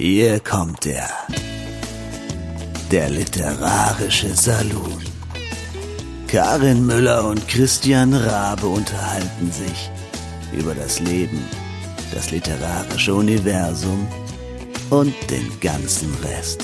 Hier 0.00 0.38
kommt 0.38 0.86
er. 0.86 1.10
Der 2.92 3.10
literarische 3.10 4.32
Salon. 4.32 5.02
Karin 6.28 6.86
Müller 6.86 7.28
und 7.28 7.48
Christian 7.48 8.14
Rabe 8.14 8.68
unterhalten 8.68 9.50
sich 9.50 9.90
über 10.56 10.76
das 10.76 11.00
Leben, 11.00 11.42
das 12.14 12.30
literarische 12.30 13.12
Universum 13.12 14.06
und 14.90 15.12
den 15.28 15.58
ganzen 15.58 16.14
Rest. 16.22 16.62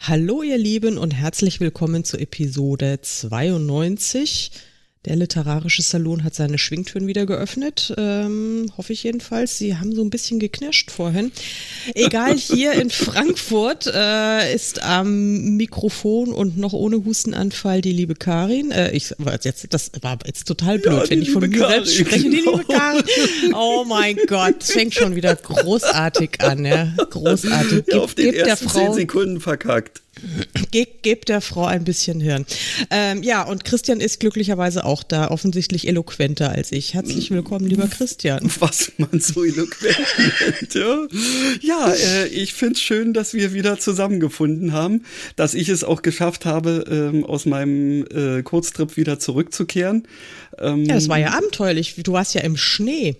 Hallo 0.00 0.42
ihr 0.42 0.58
Lieben 0.58 0.98
und 0.98 1.12
herzlich 1.12 1.60
willkommen 1.60 2.02
zu 2.02 2.18
Episode 2.18 2.98
92 3.00 4.50
der 5.04 5.16
literarische 5.16 5.82
Salon 5.82 6.24
hat 6.24 6.34
seine 6.34 6.56
Schwingtüren 6.56 7.06
wieder 7.06 7.26
geöffnet, 7.26 7.94
ähm, 7.98 8.72
hoffe 8.76 8.94
ich 8.94 9.02
jedenfalls. 9.02 9.58
Sie 9.58 9.76
haben 9.76 9.94
so 9.94 10.02
ein 10.02 10.08
bisschen 10.08 10.38
geknirscht 10.38 10.90
vorhin. 10.90 11.30
Egal, 11.94 12.36
hier 12.38 12.72
in 12.72 12.88
Frankfurt 13.04 13.86
äh, 13.86 14.54
ist 14.54 14.82
am 14.82 15.56
Mikrofon 15.56 16.32
und 16.32 16.56
noch 16.56 16.72
ohne 16.72 17.04
Hustenanfall 17.04 17.82
die 17.82 17.92
liebe 17.92 18.14
Karin. 18.14 18.70
Äh, 18.70 18.92
ich 18.92 19.14
jetzt, 19.42 19.66
das 19.70 19.90
war 20.00 20.18
jetzt 20.24 20.44
total 20.44 20.78
blöd, 20.78 21.04
ja, 21.04 21.10
wenn 21.10 21.20
ich 21.20 21.30
von 21.30 21.48
mir 21.48 21.68
selbst 21.68 21.96
spreche. 21.96 22.22
Die 22.22 22.28
liebe 22.28 22.64
genau. 22.66 22.78
Karin. 22.78 23.04
Oh 23.54 23.84
mein 23.86 24.16
Gott, 24.26 24.62
es 24.62 24.72
fängt 24.72 24.94
schon 24.94 25.14
wieder 25.14 25.36
großartig 25.36 26.40
an, 26.40 26.64
ja. 26.64 26.94
Großartig. 27.10 27.84
Gib, 27.86 27.94
Auf 27.94 28.14
den 28.14 28.32
ersten 28.32 28.46
der 28.46 28.56
Frau, 28.56 28.86
zehn 28.86 28.94
Sekunden 28.94 29.40
verkackt. 29.40 30.03
Gebt 30.70 31.28
der 31.28 31.40
Frau 31.40 31.66
ein 31.66 31.84
bisschen 31.84 32.20
Hirn. 32.20 32.46
Ähm, 32.90 33.22
ja, 33.22 33.42
und 33.42 33.64
Christian 33.64 34.00
ist 34.00 34.20
glücklicherweise 34.20 34.84
auch 34.84 35.02
da, 35.02 35.30
offensichtlich 35.30 35.88
eloquenter 35.88 36.50
als 36.50 36.72
ich. 36.72 36.94
Herzlich 36.94 37.30
willkommen, 37.30 37.66
lieber 37.66 37.88
Christian. 37.88 38.50
Was 38.58 38.92
man 38.98 39.20
so 39.20 39.44
eloquent 39.44 39.98
nennt, 40.60 40.74
ja. 40.74 41.06
Ja, 41.60 41.92
äh, 41.92 42.28
ich 42.28 42.54
finde 42.54 42.74
es 42.74 42.80
schön, 42.80 43.12
dass 43.12 43.34
wir 43.34 43.52
wieder 43.52 43.78
zusammengefunden 43.78 44.72
haben, 44.72 45.04
dass 45.36 45.54
ich 45.54 45.68
es 45.68 45.84
auch 45.84 46.02
geschafft 46.02 46.44
habe, 46.44 46.84
ähm, 46.90 47.24
aus 47.24 47.46
meinem 47.46 48.06
äh, 48.06 48.42
Kurztrip 48.42 48.96
wieder 48.96 49.18
zurückzukehren. 49.18 50.06
Ähm, 50.58 50.84
ja, 50.84 50.94
das 50.94 51.08
war 51.08 51.18
ja 51.18 51.32
abenteuerlich. 51.32 51.94
Du 52.02 52.12
warst 52.12 52.34
ja 52.34 52.42
im 52.42 52.56
Schnee. 52.56 53.16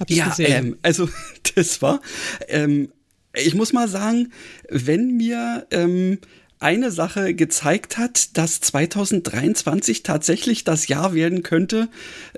Hab 0.00 0.10
ich 0.10 0.16
ja, 0.16 0.28
gesehen. 0.28 0.66
Ähm, 0.66 0.76
also 0.82 1.08
das 1.54 1.82
war 1.82 2.00
ähm, 2.48 2.88
ich 3.34 3.54
muss 3.54 3.72
mal 3.72 3.88
sagen, 3.88 4.32
wenn 4.68 5.16
mir 5.16 5.66
ähm, 5.70 6.18
eine 6.60 6.90
Sache 6.90 7.34
gezeigt 7.34 7.98
hat, 7.98 8.38
dass 8.38 8.60
2023 8.60 10.02
tatsächlich 10.02 10.64
das 10.64 10.88
Jahr 10.88 11.14
werden 11.14 11.42
könnte, 11.42 11.88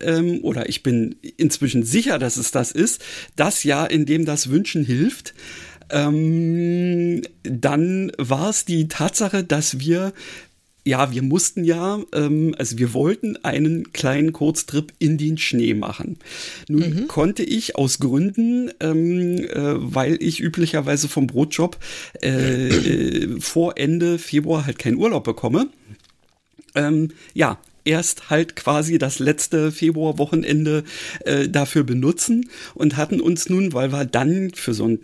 ähm, 0.00 0.40
oder 0.42 0.68
ich 0.68 0.82
bin 0.82 1.16
inzwischen 1.36 1.84
sicher, 1.84 2.18
dass 2.18 2.36
es 2.36 2.50
das 2.50 2.72
ist, 2.72 3.04
das 3.36 3.62
Jahr, 3.62 3.90
in 3.90 4.04
dem 4.04 4.24
das 4.24 4.50
Wünschen 4.50 4.84
hilft, 4.84 5.34
ähm, 5.90 7.22
dann 7.44 8.10
war 8.18 8.50
es 8.50 8.64
die 8.64 8.88
Tatsache, 8.88 9.44
dass 9.44 9.78
wir 9.78 10.12
ja, 10.86 11.10
wir 11.12 11.22
mussten 11.22 11.64
ja, 11.64 11.98
ähm, 12.12 12.54
also 12.56 12.78
wir 12.78 12.94
wollten 12.94 13.36
einen 13.44 13.92
kleinen 13.92 14.32
Kurztrip 14.32 14.92
in 15.00 15.18
den 15.18 15.36
Schnee 15.36 15.74
machen. 15.74 16.18
Nun 16.68 16.94
mhm. 16.94 17.08
konnte 17.08 17.42
ich 17.42 17.74
aus 17.74 17.98
Gründen, 17.98 18.70
ähm, 18.78 19.38
äh, 19.38 19.74
weil 19.78 20.16
ich 20.22 20.40
üblicherweise 20.40 21.08
vom 21.08 21.26
Brotjob 21.26 21.76
äh, 22.22 22.68
äh, 22.68 23.40
vor 23.40 23.76
Ende 23.76 24.18
Februar 24.18 24.64
halt 24.64 24.78
keinen 24.78 24.96
Urlaub 24.96 25.24
bekomme, 25.24 25.68
ähm, 26.76 27.10
ja, 27.34 27.58
erst 27.86 28.30
halt 28.30 28.56
quasi 28.56 28.98
das 28.98 29.18
letzte 29.18 29.72
Februarwochenende 29.72 30.84
äh, 31.24 31.48
dafür 31.48 31.84
benutzen 31.84 32.48
und 32.74 32.96
hatten 32.96 33.20
uns 33.20 33.48
nun, 33.48 33.72
weil 33.72 33.92
wir 33.92 34.04
dann 34.04 34.50
für 34.54 34.74
so 34.74 34.86
ein 34.86 34.98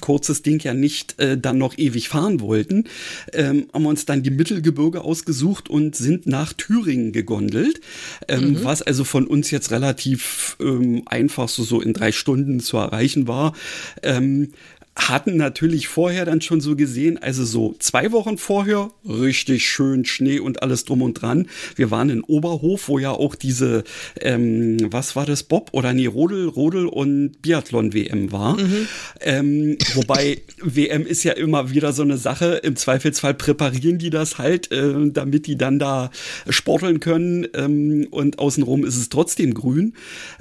kurzes 0.00 0.42
Ding 0.42 0.60
ja 0.62 0.74
nicht 0.74 1.18
äh, 1.20 1.38
dann 1.38 1.58
noch 1.58 1.78
ewig 1.78 2.08
fahren 2.08 2.40
wollten, 2.40 2.84
ähm, 3.32 3.68
haben 3.72 3.84
wir 3.84 3.88
uns 3.88 4.04
dann 4.06 4.22
die 4.22 4.30
Mittelgebirge 4.30 5.02
ausgesucht 5.02 5.70
und 5.70 5.96
sind 5.96 6.26
nach 6.26 6.52
Thüringen 6.52 7.12
gegondelt, 7.12 7.80
ähm, 8.28 8.50
mhm. 8.50 8.64
was 8.64 8.82
also 8.82 9.04
von 9.04 9.26
uns 9.26 9.50
jetzt 9.50 9.70
relativ 9.70 10.56
ähm, 10.60 11.02
einfach 11.06 11.48
so, 11.48 11.62
so 11.62 11.80
in 11.80 11.92
drei 11.92 12.12
Stunden 12.12 12.60
zu 12.60 12.76
erreichen 12.76 13.28
war. 13.28 13.54
Ähm, 14.02 14.48
hatten 14.96 15.36
natürlich 15.36 15.88
vorher 15.88 16.24
dann 16.24 16.40
schon 16.40 16.62
so 16.62 16.74
gesehen, 16.74 17.18
also 17.18 17.44
so 17.44 17.76
zwei 17.78 18.12
Wochen 18.12 18.38
vorher, 18.38 18.90
richtig 19.06 19.68
schön 19.68 20.06
Schnee 20.06 20.40
und 20.40 20.62
alles 20.62 20.86
drum 20.86 21.02
und 21.02 21.20
dran. 21.20 21.48
Wir 21.76 21.90
waren 21.90 22.08
in 22.08 22.22
Oberhof, 22.22 22.88
wo 22.88 22.98
ja 22.98 23.10
auch 23.10 23.34
diese, 23.34 23.84
ähm, 24.20 24.78
was 24.90 25.14
war 25.14 25.26
das, 25.26 25.42
Bob 25.42 25.68
oder 25.72 25.92
nee, 25.92 26.06
Rodel, 26.06 26.48
Rodel 26.48 26.86
und 26.86 27.42
Biathlon-WM 27.42 28.32
war. 28.32 28.58
Mhm. 28.58 28.88
Ähm, 29.20 29.78
wobei 29.94 30.40
WM 30.62 31.06
ist 31.06 31.22
ja 31.24 31.32
immer 31.32 31.70
wieder 31.70 31.92
so 31.92 32.02
eine 32.02 32.16
Sache, 32.16 32.60
im 32.62 32.74
Zweifelsfall 32.74 33.34
präparieren 33.34 33.98
die 33.98 34.10
das 34.10 34.38
halt, 34.38 34.72
äh, 34.72 34.94
damit 35.10 35.46
die 35.46 35.58
dann 35.58 35.78
da 35.78 36.10
sporteln 36.48 37.00
können 37.00 37.46
ähm, 37.54 38.06
und 38.10 38.38
außenrum 38.38 38.84
ist 38.84 38.96
es 38.96 39.10
trotzdem 39.10 39.52
grün. 39.52 39.92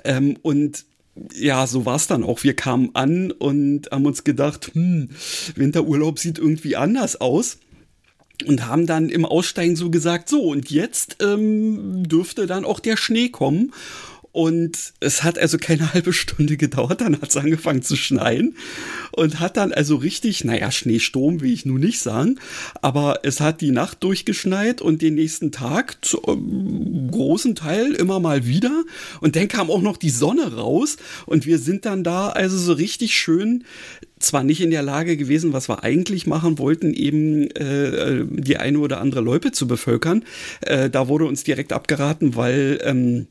Ähm, 0.05 0.37
und 0.41 0.85
ja, 1.33 1.65
so 1.67 1.85
war 1.85 1.95
es 1.95 2.07
dann 2.07 2.23
auch. 2.23 2.43
Wir 2.43 2.55
kamen 2.55 2.91
an 2.93 3.31
und 3.31 3.89
haben 3.91 4.05
uns 4.05 4.23
gedacht, 4.23 4.71
hm, 4.73 5.09
Winterurlaub 5.55 6.19
sieht 6.19 6.37
irgendwie 6.37 6.75
anders 6.75 7.19
aus. 7.21 7.57
Und 8.45 8.67
haben 8.67 8.85
dann 8.85 9.07
im 9.07 9.23
Aussteigen 9.23 9.77
so 9.77 9.89
gesagt, 9.89 10.27
so, 10.27 10.41
und 10.41 10.69
jetzt 10.69 11.17
ähm, 11.21 12.03
dürfte 12.05 12.47
dann 12.47 12.65
auch 12.65 12.81
der 12.81 12.97
Schnee 12.97 13.29
kommen. 13.29 13.71
Und 14.35 14.91
es 14.99 15.23
hat 15.23 15.39
also 15.39 15.57
keine 15.57 15.93
halbe 15.93 16.11
Stunde 16.11 16.57
gedauert, 16.57 16.99
dann 16.99 17.21
hat 17.21 17.29
es 17.29 17.37
angefangen 17.37 17.81
zu 17.81 17.95
schneien 17.95 18.57
und 19.13 19.39
hat 19.39 19.55
dann 19.55 19.71
also 19.71 19.95
richtig, 19.95 20.43
naja, 20.43 20.71
Schneesturm 20.71 21.39
will 21.39 21.53
ich 21.53 21.65
nun 21.65 21.79
nicht 21.79 22.01
sagen, 22.01 22.37
aber 22.81 23.21
es 23.23 23.39
hat 23.39 23.61
die 23.61 23.71
Nacht 23.71 24.03
durchgeschneit 24.03 24.81
und 24.81 25.01
den 25.01 25.15
nächsten 25.15 25.53
Tag 25.53 26.03
zu 26.03 26.21
ähm, 26.27 27.09
großen 27.11 27.55
Teil 27.55 27.93
immer 27.93 28.19
mal 28.19 28.45
wieder 28.45 28.83
und 29.21 29.37
dann 29.37 29.47
kam 29.47 29.71
auch 29.71 29.81
noch 29.81 29.95
die 29.95 30.09
Sonne 30.09 30.53
raus 30.53 30.97
und 31.25 31.45
wir 31.45 31.57
sind 31.57 31.85
dann 31.85 32.03
da 32.03 32.27
also 32.27 32.57
so 32.57 32.73
richtig 32.73 33.15
schön 33.15 33.63
zwar 34.19 34.43
nicht 34.43 34.59
in 34.59 34.71
der 34.71 34.83
Lage 34.83 35.15
gewesen, 35.15 35.53
was 35.53 35.69
wir 35.69 35.85
eigentlich 35.85 36.27
machen 36.27 36.59
wollten, 36.59 36.93
eben 36.93 37.49
äh, 37.51 38.25
die 38.29 38.57
eine 38.57 38.79
oder 38.79 38.99
andere 38.99 39.21
Loipe 39.21 39.53
zu 39.53 39.65
bevölkern. 39.65 40.25
Äh, 40.59 40.89
da 40.89 41.07
wurde 41.07 41.23
uns 41.25 41.45
direkt 41.45 41.71
abgeraten, 41.71 42.35
weil 42.35 42.79
ähm, 42.83 43.27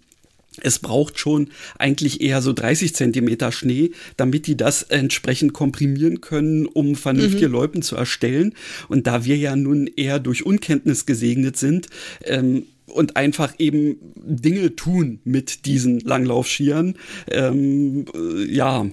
es 0.62 0.78
braucht 0.78 1.18
schon 1.18 1.48
eigentlich 1.78 2.20
eher 2.20 2.40
so 2.40 2.52
30 2.52 2.94
Zentimeter 2.94 3.50
Schnee, 3.50 3.90
damit 4.16 4.46
die 4.46 4.56
das 4.56 4.82
entsprechend 4.82 5.52
komprimieren 5.52 6.20
können, 6.20 6.66
um 6.66 6.94
vernünftige 6.94 7.48
mhm. 7.48 7.54
Loipen 7.54 7.82
zu 7.82 7.96
erstellen. 7.96 8.54
Und 8.88 9.06
da 9.06 9.24
wir 9.24 9.36
ja 9.36 9.56
nun 9.56 9.86
eher 9.86 10.20
durch 10.20 10.46
Unkenntnis 10.46 11.06
gesegnet 11.06 11.56
sind, 11.56 11.88
ähm, 12.24 12.66
und 12.86 13.16
einfach 13.16 13.54
eben 13.58 13.96
Dinge 14.16 14.76
tun 14.76 15.20
mit 15.24 15.66
diesen 15.66 16.00
Langlaufskiern. 16.00 16.94
Ähm, 17.30 18.04
äh, 18.14 18.44
ja, 18.44 18.86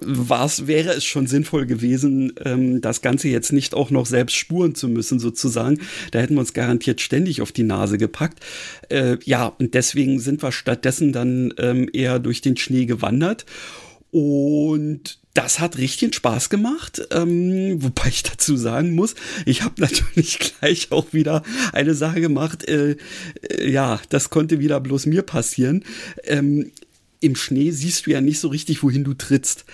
was 0.00 0.66
wäre 0.66 0.90
es 0.90 1.04
schon 1.04 1.26
sinnvoll 1.26 1.66
gewesen, 1.66 2.32
ähm, 2.44 2.80
das 2.80 3.00
Ganze 3.00 3.28
jetzt 3.28 3.52
nicht 3.52 3.74
auch 3.74 3.90
noch 3.90 4.06
selbst 4.06 4.36
spuren 4.36 4.74
zu 4.74 4.88
müssen, 4.88 5.18
sozusagen. 5.18 5.80
Da 6.10 6.20
hätten 6.20 6.34
wir 6.34 6.40
uns 6.40 6.52
garantiert 6.52 7.00
ständig 7.00 7.40
auf 7.40 7.52
die 7.52 7.62
Nase 7.62 7.98
gepackt. 7.98 8.40
Äh, 8.88 9.16
ja, 9.24 9.46
und 9.46 9.74
deswegen 9.74 10.20
sind 10.20 10.42
wir 10.42 10.52
stattdessen 10.52 11.12
dann 11.12 11.54
ähm, 11.58 11.88
eher 11.92 12.18
durch 12.18 12.40
den 12.40 12.56
Schnee 12.56 12.86
gewandert. 12.86 13.46
Und 14.10 15.18
das 15.34 15.60
hat 15.60 15.78
richtig 15.78 16.16
Spaß 16.16 16.50
gemacht, 16.50 17.00
ähm, 17.12 17.80
wobei 17.82 18.08
ich 18.08 18.24
dazu 18.24 18.56
sagen 18.56 18.94
muss, 18.94 19.14
ich 19.46 19.62
habe 19.62 19.74
natürlich 19.80 20.38
gleich 20.38 20.90
auch 20.90 21.12
wieder 21.12 21.42
eine 21.72 21.94
Sache 21.94 22.20
gemacht. 22.20 22.66
Äh, 22.68 22.96
äh, 23.42 23.70
ja, 23.70 24.00
das 24.08 24.30
konnte 24.30 24.58
wieder 24.58 24.80
bloß 24.80 25.06
mir 25.06 25.22
passieren. 25.22 25.84
Ähm, 26.24 26.72
Im 27.20 27.36
Schnee 27.36 27.70
siehst 27.70 28.06
du 28.06 28.10
ja 28.10 28.20
nicht 28.20 28.40
so 28.40 28.48
richtig, 28.48 28.82
wohin 28.82 29.04
du 29.04 29.14
trittst. 29.14 29.64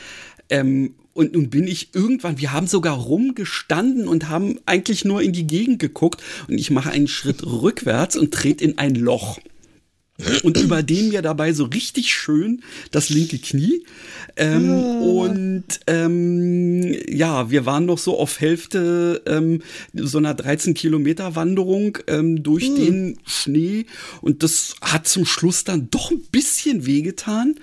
Ähm, 0.51 0.95
und 1.15 1.33
nun 1.33 1.49
bin 1.49 1.67
ich 1.67 1.95
irgendwann, 1.95 2.39
wir 2.39 2.53
haben 2.53 2.67
sogar 2.67 2.97
rumgestanden 2.97 4.09
und 4.09 4.29
haben 4.29 4.59
eigentlich 4.67 5.05
nur 5.05 5.23
in 5.23 5.33
die 5.33 5.47
Gegend 5.47 5.79
geguckt 5.79 6.23
und 6.49 6.59
ich 6.59 6.71
mache 6.71 6.91
einen 6.91 7.09
Schritt 7.09 7.47
rückwärts 7.47 8.17
und 8.17 8.35
trete 8.35 8.65
in 8.65 8.79
ein 8.79 8.97
Loch 8.97 9.39
und 10.45 10.57
überdehnen 10.59 11.09
mir 11.09 11.23
dabei 11.23 11.53
so 11.53 11.65
richtig 11.65 12.15
schön 12.15 12.63
das 12.93 13.11
linke 13.11 13.39
Knie. 13.39 13.85
Ähm, 14.37 14.71
oh. 14.71 15.25
Und 15.25 15.65
ähm, 15.87 16.97
ja, 17.09 17.51
wir 17.51 17.67
waren 17.67 17.87
noch 17.87 17.99
so 17.99 18.19
auf 18.19 18.41
Hälfte 18.41 19.23
ähm, 19.27 19.63
so 19.93 20.19
einer 20.19 20.35
13 20.35 20.75
Kilometer 20.75 21.35
Wanderung 21.35 21.99
ähm, 22.07 22.43
durch 22.43 22.71
mhm. 22.71 22.77
den 22.77 23.19
Schnee 23.27 23.87
und 24.21 24.43
das 24.43 24.77
hat 24.81 25.09
zum 25.09 25.27
Schluss 25.27 25.65
dann 25.65 25.89
doch 25.91 26.11
ein 26.11 26.21
bisschen 26.31 26.87
wehgetan. 26.87 27.57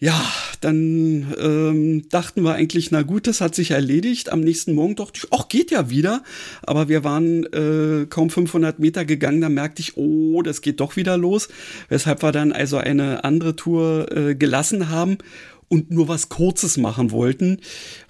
Ja, 0.00 0.20
dann 0.60 1.34
ähm, 1.40 2.08
dachten 2.10 2.42
wir 2.42 2.54
eigentlich, 2.54 2.90
na 2.90 3.02
gut, 3.02 3.26
das 3.26 3.40
hat 3.40 3.54
sich 3.54 3.70
erledigt. 3.70 4.30
Am 4.30 4.40
nächsten 4.40 4.74
Morgen 4.74 4.96
dachte 4.96 5.20
ich, 5.22 5.28
ach, 5.30 5.48
geht 5.48 5.70
ja 5.70 5.88
wieder. 5.88 6.22
Aber 6.62 6.88
wir 6.88 7.04
waren 7.04 7.44
äh, 7.52 8.06
kaum 8.06 8.28
500 8.28 8.78
Meter 8.80 9.04
gegangen, 9.04 9.40
da 9.40 9.48
merkte 9.48 9.80
ich, 9.80 9.96
oh, 9.96 10.42
das 10.42 10.62
geht 10.62 10.80
doch 10.80 10.96
wieder 10.96 11.16
los. 11.16 11.48
Weshalb 11.88 12.22
wir 12.22 12.32
dann 12.32 12.52
also 12.52 12.76
eine 12.76 13.24
andere 13.24 13.56
Tour 13.56 14.10
äh, 14.14 14.34
gelassen 14.34 14.90
haben 14.90 15.18
und 15.68 15.90
nur 15.90 16.08
was 16.08 16.28
Kurzes 16.28 16.76
machen 16.76 17.10
wollten, 17.10 17.60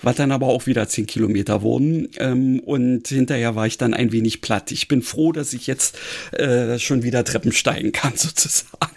was 0.03 0.17
dann 0.17 0.33
aber 0.33 0.47
auch 0.49 0.67
wieder 0.67 0.89
10 0.89 1.07
Kilometer 1.07 1.63
wurden. 1.63 2.09
Ähm, 2.19 2.61
und 2.61 3.09
hinterher 3.09 3.57
war 3.57 3.67
ich 3.67 3.79
dann 3.79 3.95
ein 3.95 4.13
wenig 4.13 4.41
platt. 4.41 4.73
Ich 4.73 4.89
bin 4.89 5.03
froh, 5.03 5.33
dass 5.33 5.53
ich 5.53 5.67
jetzt 5.67 5.97
äh, 6.33 6.79
schon 6.79 7.03
wieder 7.03 7.25
Treppen 7.25 7.53
steigen 7.53 7.93
kann, 7.93 8.13
sozusagen. 8.17 8.94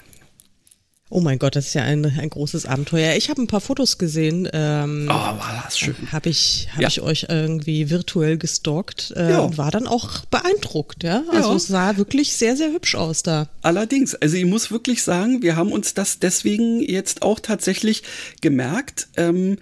Oh 1.10 1.22
mein 1.22 1.40
Gott, 1.40 1.56
das 1.56 1.68
ist 1.68 1.74
ja 1.74 1.84
ein, 1.84 2.06
ein 2.06 2.30
großes 2.30 2.66
Abenteuer. 2.66 3.16
Ich 3.16 3.30
habe 3.30 3.42
ein 3.42 3.48
paar 3.48 3.62
Fotos 3.62 3.98
gesehen. 3.98 4.50
Ähm, 4.52 5.08
oh, 5.10 5.14
war 5.14 5.62
das 5.64 5.80
schön. 5.80 5.96
Habe 6.12 6.28
ich, 6.28 6.68
hab 6.74 6.82
ja. 6.82 6.88
ich 6.90 7.00
euch 7.00 7.28
irgendwie 7.30 7.90
virtuell 7.90 8.38
gestalkt 8.38 9.14
äh, 9.16 9.32
ja. 9.32 9.40
und 9.40 9.58
war 9.58 9.72
dann 9.72 9.88
auch 9.88 10.26
beeindruckt. 10.26 11.04
Ja? 11.04 11.24
Also 11.32 11.52
ja. 11.52 11.56
es 11.56 11.68
sah 11.68 11.96
wirklich 11.96 12.34
sehr, 12.34 12.58
sehr 12.58 12.74
hübsch 12.74 12.96
aus 12.96 13.24
da. 13.24 13.48
Allerdings, 13.62 14.16
also 14.16 14.36
ich 14.36 14.46
muss 14.46 14.70
wirklich 14.70 15.02
sagen, 15.02 15.42
wir 15.42 15.56
haben 15.56 15.72
uns 15.72 15.94
das 15.94 16.20
deswegen 16.20 16.82
jetzt 16.82 17.22
auch 17.22 17.40
tatsächlich 17.40 18.04
gemerkt. 18.42 19.08
Ähm, 19.16 19.60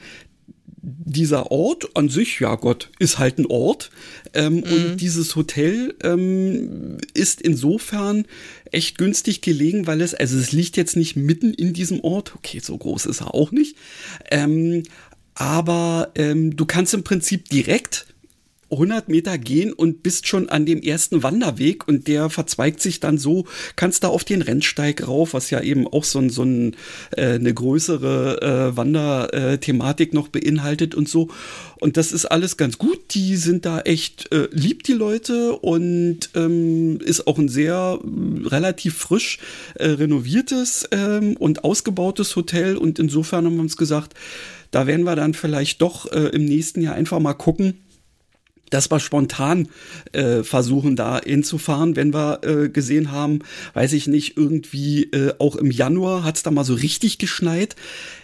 dieser 0.86 1.52
Ort 1.52 1.90
an 1.96 2.10
sich, 2.10 2.40
ja 2.40 2.56
Gott, 2.56 2.90
ist 3.00 3.18
halt 3.18 3.40
ein 3.40 3.46
Ort. 3.48 3.90
Ähm, 4.34 4.56
mhm. 4.56 4.64
Und 4.64 4.98
dieses 4.98 5.36
Hotel 5.36 5.96
ähm, 6.04 6.98
ist 7.14 7.42
insofern 7.42 8.26
echt 8.76 8.98
günstig 8.98 9.42
gelegen, 9.42 9.88
weil 9.88 10.02
es, 10.02 10.14
also 10.14 10.38
es 10.38 10.52
liegt 10.52 10.78
jetzt 10.78 10.96
nicht 10.96 11.16
mitten 11.16 11.54
in 11.54 11.74
diesem 11.74 12.02
Ort. 12.02 12.36
Okay, 12.36 12.60
so 12.60 12.78
groß 12.78 13.06
ist 13.06 13.22
er 13.22 13.34
auch 13.34 13.52
nicht. 13.52 13.78
Ähm, 14.30 14.84
aber 15.34 16.12
ähm, 16.16 16.56
du 16.56 16.66
kannst 16.66 16.94
im 16.94 17.04
Prinzip 17.04 17.50
direkt 17.50 18.08
100 18.72 19.10
Meter 19.10 19.38
gehen 19.38 19.74
und 19.74 20.02
bist 20.04 20.28
schon 20.28 20.50
an 20.50 20.66
dem 20.66 20.82
ersten 20.82 21.24
Wanderweg 21.24 21.88
und 21.88 22.08
der 22.08 22.30
verzweigt 22.30 22.82
sich 22.82 23.00
dann 23.00 23.18
so, 23.18 23.46
kannst 23.76 24.04
da 24.04 24.08
auf 24.08 24.24
den 24.24 24.42
Rennsteig 24.42 25.08
rauf, 25.08 25.34
was 25.34 25.50
ja 25.50 25.62
eben 25.62 25.88
auch 25.88 26.04
so, 26.04 26.28
so 26.30 26.44
ein, 26.44 26.76
äh, 27.16 27.34
eine 27.34 27.54
größere 27.54 28.42
äh, 28.42 28.78
Wanderthematik 28.78 30.14
noch 30.14 30.30
beinhaltet 30.30 30.96
und 30.96 31.08
so. 31.08 31.30
Und 31.80 31.98
das 31.98 32.12
ist 32.12 32.26
alles 32.26 32.58
ganz 32.58 32.78
gut. 32.78 33.14
Die 33.14 33.36
sind 33.36 33.66
da 33.66 33.82
echt 33.82 34.32
äh, 34.32 34.48
lieb, 34.52 34.84
die 34.84 34.94
Leute, 34.94 35.54
und 35.54 36.30
ähm, 36.36 37.00
ist 37.02 37.28
auch 37.28 37.38
ein 37.38 37.50
sehr 37.50 38.00
äh, 38.02 38.48
relativ 38.48 38.98
frisch 38.98 39.40
äh, 39.76 39.90
renoviertes 39.90 40.88
ähm, 40.92 41.36
und 41.38 41.64
ausgebautes 41.64 42.36
Hotel. 42.36 42.78
Und 42.78 42.98
insofern 42.98 43.46
haben 43.46 43.56
wir 43.56 43.62
uns 43.62 43.78
gesagt, 43.78 44.14
da 44.72 44.88
werden 44.88 45.06
wir 45.06 45.16
dann 45.16 45.34
vielleicht 45.34 45.82
doch 45.82 46.12
äh, 46.12 46.30
im 46.30 46.46
nächsten 46.46 46.82
Jahr 46.82 46.96
einfach 46.96 47.20
mal 47.20 47.34
gucken, 47.34 47.76
dass 48.70 48.92
wir 48.92 49.00
spontan 49.00 49.68
äh, 50.12 50.44
versuchen, 50.44 50.96
da 50.96 51.22
hinzufahren, 51.22 51.96
wenn 51.96 52.14
wir 52.14 52.40
äh, 52.44 52.70
gesehen 52.70 53.12
haben, 53.12 53.40
weiß 53.74 53.94
ich 53.94 54.08
nicht, 54.08 54.38
irgendwie 54.38 55.04
äh, 55.04 55.34
auch 55.40 55.56
im 55.56 55.72
Januar 55.72 56.24
hat 56.24 56.38
es 56.38 56.44
da 56.44 56.52
mal 56.52 56.64
so 56.64 56.74
richtig 56.74 57.18
geschneit. 57.18 57.76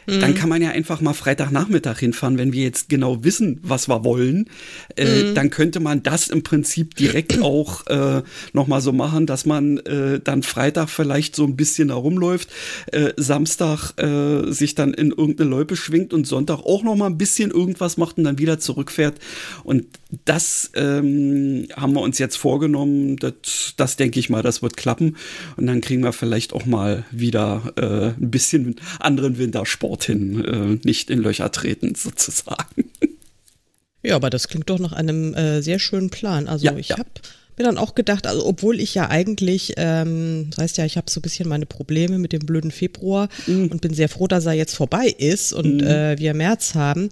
Mhm. 0.07 0.19
Dann 0.19 0.36
kann 0.36 0.50
man 0.50 0.62
ja 0.62 0.69
einfach 0.69 1.01
mal 1.01 1.13
Freitagnachmittag 1.13 2.00
hinfahren, 2.00 2.38
wenn 2.38 2.53
wir 2.53 2.63
jetzt 2.63 2.89
genau 2.89 3.24
wissen, 3.24 3.59
was 3.62 3.88
wir 3.88 4.03
wollen. 4.03 4.50
Äh, 4.95 5.06
mhm. 5.06 5.36
Dann 5.36 5.50
könnte 5.50 5.80
man 5.80 6.03
das 6.03 6.27
im 6.27 6.44
Prinzip 6.44 6.95
direkt 6.95 7.39
auch 7.42 7.86
äh, 7.88 8.24
nochmal 8.53 8.81
so 8.81 8.92
machen, 8.92 9.25
dass 9.25 9.45
man 9.45 9.77
äh, 9.80 10.19
dann 10.19 10.44
Freitag 10.44 10.89
vielleicht 10.89 11.36
so 11.36 11.45
ein 11.45 11.56
bisschen 11.56 11.89
herumläuft, 11.89 12.50
äh, 12.92 13.13
Samstag 13.18 13.94
äh, 13.98 14.51
sich 14.51 14.75
dann 14.75 14.94
in 14.94 15.12
irgendeine 15.12 15.50
Loipe 15.50 15.75
schwingt 15.75 16.13
und 16.13 16.25
Sonntag 16.25 16.59
auch 16.59 16.83
nochmal 16.83 17.09
ein 17.09 17.18
bisschen 17.18 17.51
irgendwas 17.51 17.98
macht 17.98 18.18
und 18.18 18.24
dann 18.24 18.39
wieder 18.39 18.59
zurückfährt. 18.59 19.19
Und 19.63 19.86
das 20.25 20.71
ähm, 20.75 21.68
haben 21.75 21.94
wir 21.94 22.01
uns 22.01 22.18
jetzt 22.18 22.38
vorgenommen. 22.38 23.18
Das, 23.18 23.74
das 23.77 23.95
denke 23.95 24.19
ich 24.19 24.30
mal, 24.30 24.42
das 24.42 24.62
wird 24.62 24.77
klappen. 24.77 25.15
Und 25.57 25.68
dann 25.68 25.81
kriegen 25.81 26.03
wir 26.03 26.13
vielleicht 26.13 26.53
auch 26.53 26.65
mal 26.65 27.06
wieder 27.12 27.74
äh, 27.77 28.21
ein 28.21 28.31
bisschen 28.31 28.75
anderen 29.00 29.38
Wintersport 29.38 29.90
dorthin 29.91 30.45
äh, 30.45 30.79
nicht 30.88 31.09
in 31.09 31.19
Löcher 31.19 31.51
treten, 31.51 31.95
sozusagen. 31.97 32.89
Ja, 34.03 34.15
aber 34.15 34.29
das 34.29 34.47
klingt 34.47 34.69
doch 34.69 34.79
nach 34.79 34.93
einem 34.93 35.33
äh, 35.33 35.61
sehr 35.61 35.79
schönen 35.79 36.09
Plan. 36.09 36.47
Also 36.47 36.65
ja, 36.65 36.75
ich 36.75 36.89
ja. 36.89 36.97
habe 36.97 37.09
mir 37.57 37.65
dann 37.65 37.77
auch 37.77 37.93
gedacht, 37.93 38.25
also 38.25 38.45
obwohl 38.45 38.79
ich 38.79 38.95
ja 38.95 39.09
eigentlich, 39.09 39.73
ähm, 39.77 40.47
das 40.49 40.59
heißt 40.59 40.77
ja, 40.77 40.85
ich 40.85 40.97
habe 40.97 41.11
so 41.11 41.19
ein 41.19 41.21
bisschen 41.21 41.47
meine 41.47 41.65
Probleme 41.65 42.17
mit 42.17 42.31
dem 42.31 42.45
blöden 42.45 42.71
Februar 42.71 43.29
mhm. 43.45 43.67
und 43.67 43.81
bin 43.81 43.93
sehr 43.93 44.09
froh, 44.09 44.27
dass 44.27 44.45
er 44.45 44.53
jetzt 44.53 44.75
vorbei 44.75 45.07
ist 45.07 45.53
und 45.53 45.77
mhm. 45.77 45.88
äh, 45.88 46.17
wir 46.17 46.33
März 46.33 46.73
haben. 46.73 47.09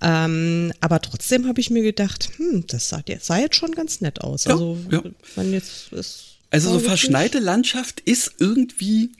Ähm, 0.00 0.72
aber 0.80 1.00
trotzdem 1.00 1.48
habe 1.48 1.60
ich 1.60 1.70
mir 1.70 1.82
gedacht, 1.82 2.28
hm, 2.36 2.64
das 2.68 2.90
sah, 2.90 3.02
das 3.04 3.26
sah, 3.26 3.38
jetzt 3.38 3.56
schon 3.56 3.72
ganz 3.72 4.00
nett 4.00 4.20
aus. 4.20 4.44
Ja, 4.44 4.52
also, 4.52 4.78
ja. 4.92 5.02
man 5.34 5.52
jetzt 5.52 5.92
ist 5.92 6.36
also 6.50 6.74
so 6.74 6.78
verschneite 6.78 7.40
Landschaft 7.40 8.00
ist 8.00 8.34
irgendwie 8.38 9.10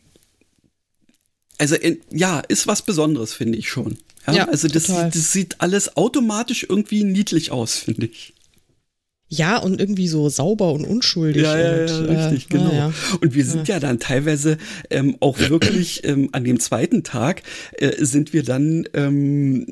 also 1.59 1.75
in, 1.75 1.99
ja, 2.11 2.41
ist 2.41 2.67
was 2.67 2.83
Besonderes, 2.83 3.35
finde 3.35 3.59
ich 3.59 3.69
schon. 3.69 3.99
Ja, 4.27 4.33
ja 4.33 4.49
also 4.49 4.69
das, 4.69 4.87
das 4.87 5.33
sieht 5.33 5.61
alles 5.61 5.97
automatisch 5.97 6.67
irgendwie 6.69 7.05
niedlich 7.05 7.51
aus, 7.51 7.77
finde 7.79 8.07
ich. 8.07 8.35
Ja, 9.31 9.59
und 9.59 9.79
irgendwie 9.79 10.09
so 10.09 10.31
sauber 10.31 10.73
und 10.73 10.87
unschuldig. 10.87 11.43
Ja, 11.43 11.59
ja, 11.59 11.83
und, 11.83 12.09
ja 12.09 12.29
richtig, 12.29 12.47
äh, 12.47 12.49
genau. 12.49 12.73
Ja. 12.73 12.93
Und 13.21 13.35
wir 13.35 13.45
sind 13.45 13.69
ja, 13.69 13.75
ja 13.75 13.81
dann 13.81 13.99
teilweise 13.99 14.57
ähm, 14.89 15.19
auch 15.21 15.39
wirklich 15.39 16.03
ähm, 16.05 16.31
an 16.33 16.45
dem 16.45 16.59
zweiten 16.61 17.03
Tag 17.05 17.43
äh, 17.73 18.03
sind 18.03 18.33
wir 18.33 18.43
dann, 18.43 18.89
ähm, 18.95 19.67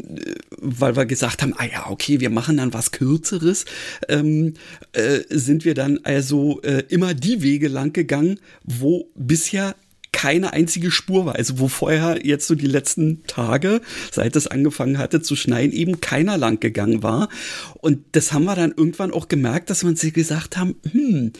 weil 0.58 0.94
wir 0.96 1.06
gesagt 1.06 1.40
haben, 1.40 1.54
ah 1.56 1.64
ja, 1.64 1.88
okay, 1.88 2.20
wir 2.20 2.28
machen 2.28 2.58
dann 2.58 2.74
was 2.74 2.90
Kürzeres, 2.90 3.64
ähm, 4.10 4.54
äh, 4.92 5.20
sind 5.30 5.64
wir 5.64 5.72
dann 5.72 6.00
also 6.02 6.60
äh, 6.60 6.82
immer 6.90 7.14
die 7.14 7.40
Wege 7.40 7.68
lang 7.68 7.94
gegangen, 7.94 8.38
wo 8.62 9.08
bisher 9.14 9.74
keine 10.16 10.54
einzige 10.54 10.90
Spur 10.90 11.26
war. 11.26 11.34
Also 11.34 11.58
wo 11.58 11.68
vorher 11.68 12.24
jetzt 12.24 12.46
so 12.46 12.54
die 12.54 12.66
letzten 12.66 13.22
Tage, 13.26 13.82
seit 14.10 14.34
es 14.34 14.46
angefangen 14.46 14.96
hatte 14.96 15.20
zu 15.20 15.36
schneien, 15.36 15.72
eben 15.72 16.00
keiner 16.00 16.38
lang 16.38 16.58
gegangen 16.58 17.02
war. 17.02 17.28
Und 17.74 17.98
das 18.12 18.32
haben 18.32 18.44
wir 18.44 18.54
dann 18.54 18.72
irgendwann 18.74 19.12
auch 19.12 19.28
gemerkt, 19.28 19.68
dass 19.68 19.82
wir 19.82 19.90
uns 19.90 20.00
gesagt 20.00 20.56
haben, 20.56 20.76
hm, 20.90 21.34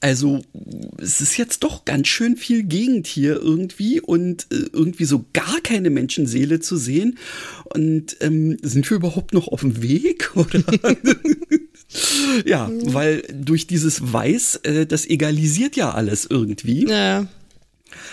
also 0.00 0.40
es 0.98 1.20
ist 1.20 1.36
jetzt 1.36 1.64
doch 1.64 1.84
ganz 1.84 2.06
schön 2.06 2.36
viel 2.36 2.62
Gegend 2.62 3.08
hier 3.08 3.42
irgendwie 3.42 4.00
und 4.00 4.46
äh, 4.52 4.66
irgendwie 4.72 5.04
so 5.04 5.24
gar 5.32 5.60
keine 5.60 5.90
Menschenseele 5.90 6.60
zu 6.60 6.76
sehen. 6.76 7.18
Und 7.64 8.18
ähm, 8.20 8.56
sind 8.62 8.88
wir 8.88 8.98
überhaupt 8.98 9.34
noch 9.34 9.48
auf 9.48 9.62
dem 9.62 9.82
Weg? 9.82 10.30
Oder? 10.36 10.62
ja, 12.44 12.70
weil 12.84 13.24
durch 13.32 13.66
dieses 13.66 14.12
Weiß, 14.12 14.60
äh, 14.62 14.86
das 14.86 15.06
egalisiert 15.06 15.74
ja 15.74 15.90
alles 15.90 16.24
irgendwie. 16.24 16.86
Ja. 16.88 17.26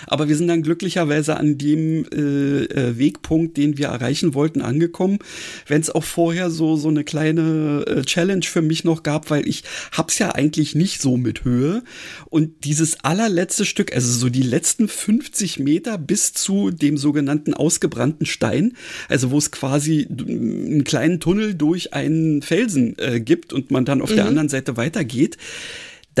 Aber 0.06 0.28
wir 0.28 0.36
sind 0.36 0.48
dann 0.48 0.62
glücklicherweise 0.62 1.36
an 1.36 1.58
dem 1.58 2.04
äh, 2.12 2.64
äh, 2.64 2.98
Wegpunkt, 2.98 3.56
den 3.56 3.78
wir 3.78 3.88
erreichen 3.88 4.34
wollten, 4.34 4.60
angekommen. 4.60 5.18
Wenn 5.66 5.80
es 5.80 5.90
auch 5.90 6.04
vorher 6.04 6.50
so 6.50 6.76
so 6.76 6.88
eine 6.88 7.04
kleine 7.04 7.84
äh, 7.86 8.02
Challenge 8.02 8.44
für 8.44 8.62
mich 8.62 8.84
noch 8.84 9.02
gab, 9.02 9.30
weil 9.30 9.48
ich 9.48 9.64
hab's 9.92 10.18
ja 10.18 10.30
eigentlich 10.34 10.74
nicht 10.74 11.00
so 11.00 11.16
mit 11.16 11.44
Höhe. 11.44 11.82
Und 12.28 12.64
dieses 12.64 13.04
allerletzte 13.04 13.64
Stück, 13.64 13.94
also 13.94 14.10
so 14.12 14.28
die 14.28 14.42
letzten 14.42 14.88
50 14.88 15.58
Meter 15.58 15.98
bis 15.98 16.32
zu 16.32 16.70
dem 16.70 16.96
sogenannten 16.96 17.54
ausgebrannten 17.54 18.26
Stein, 18.26 18.74
also 19.08 19.30
wo 19.30 19.38
es 19.38 19.50
quasi 19.50 20.06
einen 20.10 20.84
kleinen 20.84 21.20
Tunnel 21.20 21.54
durch 21.54 21.92
einen 21.92 22.42
Felsen 22.42 22.96
äh, 22.98 23.20
gibt 23.20 23.52
und 23.52 23.70
man 23.70 23.84
dann 23.84 24.02
auf 24.02 24.10
mhm. 24.10 24.16
der 24.16 24.26
anderen 24.26 24.48
Seite 24.48 24.76
weitergeht 24.76 25.36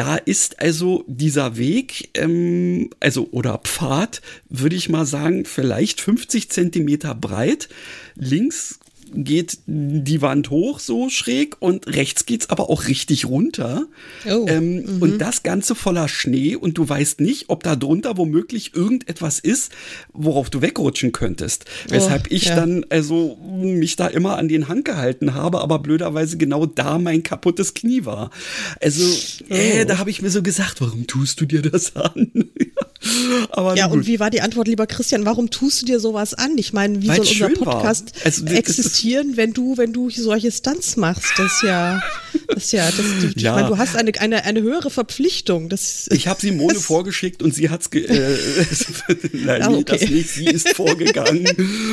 da 0.00 0.16
ist 0.16 0.60
also 0.60 1.04
dieser 1.08 1.58
Weg, 1.58 2.08
ähm, 2.14 2.88
also 3.00 3.28
oder 3.32 3.58
Pfad, 3.58 4.22
würde 4.48 4.74
ich 4.74 4.88
mal 4.88 5.04
sagen, 5.04 5.44
vielleicht 5.44 6.00
50 6.00 6.48
Zentimeter 6.48 7.14
breit. 7.14 7.68
Links 8.14 8.79
geht 9.12 9.58
die 9.66 10.22
Wand 10.22 10.50
hoch 10.50 10.78
so 10.80 11.08
schräg 11.08 11.56
und 11.60 11.86
rechts 11.86 12.26
geht's 12.26 12.50
aber 12.50 12.70
auch 12.70 12.88
richtig 12.88 13.26
runter. 13.26 13.86
Oh, 14.26 14.46
ähm, 14.48 14.82
mhm. 14.82 15.02
Und 15.02 15.18
das 15.18 15.42
Ganze 15.42 15.74
voller 15.74 16.08
Schnee 16.08 16.56
und 16.56 16.78
du 16.78 16.88
weißt 16.88 17.20
nicht, 17.20 17.48
ob 17.48 17.62
da 17.62 17.76
drunter 17.76 18.16
womöglich 18.16 18.74
irgendetwas 18.74 19.38
ist, 19.38 19.72
worauf 20.12 20.50
du 20.50 20.62
wegrutschen 20.62 21.12
könntest. 21.12 21.64
Oh, 21.88 21.92
Weshalb 21.94 22.30
ich 22.30 22.46
ja. 22.46 22.56
dann 22.56 22.84
also 22.88 23.36
mich 23.60 23.96
da 23.96 24.06
immer 24.06 24.38
an 24.38 24.48
den 24.48 24.68
Hang 24.68 24.84
gehalten 24.84 25.34
habe, 25.34 25.60
aber 25.60 25.78
blöderweise 25.78 26.36
genau 26.36 26.66
da 26.66 26.98
mein 26.98 27.22
kaputtes 27.22 27.74
Knie 27.74 28.04
war. 28.04 28.30
Also, 28.80 29.04
äh, 29.48 29.82
oh. 29.82 29.84
da 29.86 29.98
habe 29.98 30.10
ich 30.10 30.22
mir 30.22 30.30
so 30.30 30.42
gesagt, 30.42 30.80
warum 30.80 31.06
tust 31.06 31.40
du 31.40 31.46
dir 31.46 31.62
das 31.62 31.96
an? 31.96 32.30
aber 33.50 33.76
ja, 33.76 33.86
und 33.86 34.06
wie 34.06 34.20
war 34.20 34.30
die 34.30 34.40
Antwort, 34.40 34.68
lieber 34.68 34.86
Christian, 34.86 35.24
warum 35.24 35.50
tust 35.50 35.82
du 35.82 35.86
dir 35.86 36.00
sowas 36.00 36.34
an? 36.34 36.58
Ich 36.58 36.72
meine, 36.72 37.00
wie 37.02 37.08
Weil's 37.08 37.30
soll 37.30 37.48
unser 37.48 37.64
Podcast 37.64 38.12
also, 38.24 38.44
existieren? 38.46 39.36
wenn 39.36 39.52
du, 39.52 39.76
wenn 39.78 39.92
du 39.92 40.10
solche 40.10 40.52
Stunts 40.52 40.96
machst. 40.96 41.32
Das 41.36 41.46
ist 41.46 41.62
ja, 41.62 42.02
Das 42.48 42.64
ist 42.64 42.72
ja, 42.72 42.86
das, 42.86 42.96
du, 42.96 43.26
ja. 43.36 43.52
Ich 43.52 43.56
meine, 43.56 43.68
du 43.68 43.78
hast 43.78 43.96
eine, 43.96 44.12
eine, 44.20 44.44
eine 44.44 44.62
höhere 44.62 44.90
Verpflichtung. 44.90 45.68
Das, 45.68 46.08
ich 46.12 46.28
habe 46.28 46.40
Simone 46.40 46.74
das, 46.74 46.84
vorgeschickt 46.84 47.42
und 47.42 47.54
sie 47.54 47.70
hat's 47.70 47.86
äh, 47.92 48.36
Nein, 49.32 49.62
ah, 49.62 49.70
okay. 49.70 49.84
das 49.98 50.10
nicht. 50.10 50.30
Sie 50.30 50.46
ist 50.46 50.68
vorgegangen 50.70 51.46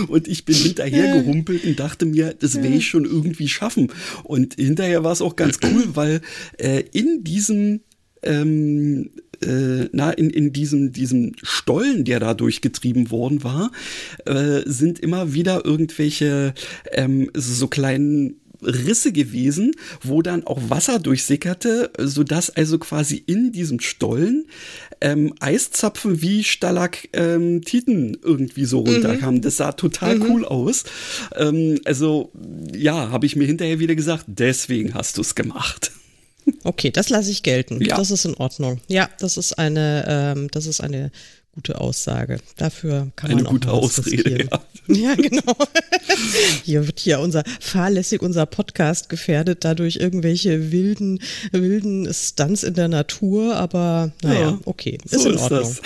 und 0.08 0.28
ich 0.28 0.46
bin 0.46 0.56
hinterher 0.56 1.22
gehumpelt 1.22 1.64
und 1.64 1.80
dachte 1.80 2.06
mir, 2.06 2.34
das 2.34 2.56
werde 2.56 2.76
ich 2.76 2.88
schon 2.88 3.06
irgendwie 3.06 3.48
schaffen. 3.48 3.92
Und 4.24 4.56
hinterher 4.56 5.04
war 5.04 5.14
es 5.14 5.22
auch 5.22 5.36
ganz 5.36 5.60
cool, 5.64 5.86
weil 5.94 6.22
äh, 6.58 6.84
in 6.92 7.24
diesem 7.24 7.82
ähm, 8.24 9.12
äh, 9.44 9.90
na, 9.92 10.12
in, 10.12 10.30
in 10.30 10.54
diesem, 10.54 10.92
diesem 10.92 11.34
Stollen, 11.42 12.06
der 12.06 12.20
da 12.20 12.34
durchgetrieben 12.34 13.12
worden 13.12 13.44
war, 13.44 13.72
äh, 14.26 14.62
sind 14.66 15.00
immer 15.00 15.34
wieder 15.34 15.66
irgendwelche 15.66 16.54
ähm, 16.92 17.30
so 17.34 17.68
kleinen 17.68 18.36
Risse 18.62 19.12
gewesen, 19.12 19.74
wo 20.02 20.22
dann 20.22 20.46
auch 20.46 20.60
Wasser 20.70 21.00
durchsickerte, 21.00 21.92
sodass 22.00 22.50
also 22.50 22.80
quasi 22.80 23.24
in 23.26 23.52
diesem 23.52 23.80
Stollen 23.80 24.48
ähm, 25.02 25.34
Eiszapfen 25.40 26.22
wie 26.22 26.44
Stalaktiten 26.44 28.14
ähm, 28.14 28.18
irgendwie 28.24 28.66
so 28.66 28.80
runterkamen. 28.80 29.36
Mhm. 29.36 29.42
Das 29.42 29.58
sah 29.58 29.74
total 29.74 30.18
mhm. 30.18 30.26
cool 30.30 30.46
aus. 30.46 30.86
Ähm, 31.36 31.80
also 31.86 32.32
ja, 32.76 33.12
habe 33.12 33.26
ich 33.26 33.36
mir 33.36 33.46
hinterher 33.46 33.80
wieder 33.80 33.96
gesagt, 33.96 34.26
deswegen 34.28 34.94
hast 34.94 35.18
du 35.18 35.22
es 35.22 35.36
gemacht. 35.36 35.92
Okay, 36.64 36.92
das 36.92 37.10
lasse 37.10 37.32
ich 37.32 37.44
gelten. 37.44 37.84
Ja. 37.84 37.98
Das 37.98 38.12
ist 38.12 38.26
in 38.26 38.36
Ordnung. 38.36 38.80
Ja, 38.88 39.10
das 39.20 39.38
ist 39.38 39.58
eine, 39.58 40.06
ähm, 40.08 40.50
das 40.52 40.66
ist 40.66 40.82
eine 40.82 41.12
gute 41.58 41.82
Aussage. 41.82 42.38
Dafür 42.56 43.12
kann 43.16 43.32
Eine 43.32 43.42
man 43.42 43.48
auch 43.48 43.52
gute 43.52 43.72
Ausrede, 43.72 44.44
ja. 44.44 44.62
Ja, 44.88 45.16
genau. 45.16 45.56
Hier 46.64 46.86
wird 46.86 47.00
hier 47.00 47.20
unser 47.20 47.44
fahrlässig 47.60 48.22
unser 48.22 48.46
Podcast 48.46 49.10
gefährdet 49.10 49.66
dadurch 49.66 49.98
irgendwelche 49.98 50.72
wilden 50.72 51.20
wilden 51.52 52.08
Stunts 52.14 52.64
in 52.64 52.76
der 52.76 52.88
Natur, 52.88 53.56
aber 53.56 54.12
naja, 54.22 54.40
ja, 54.40 54.60
okay, 54.66 54.98
ist 55.04 55.24
so 55.24 55.30
in 55.30 55.38
Ordnung. 55.38 55.72
Ist 55.72 55.82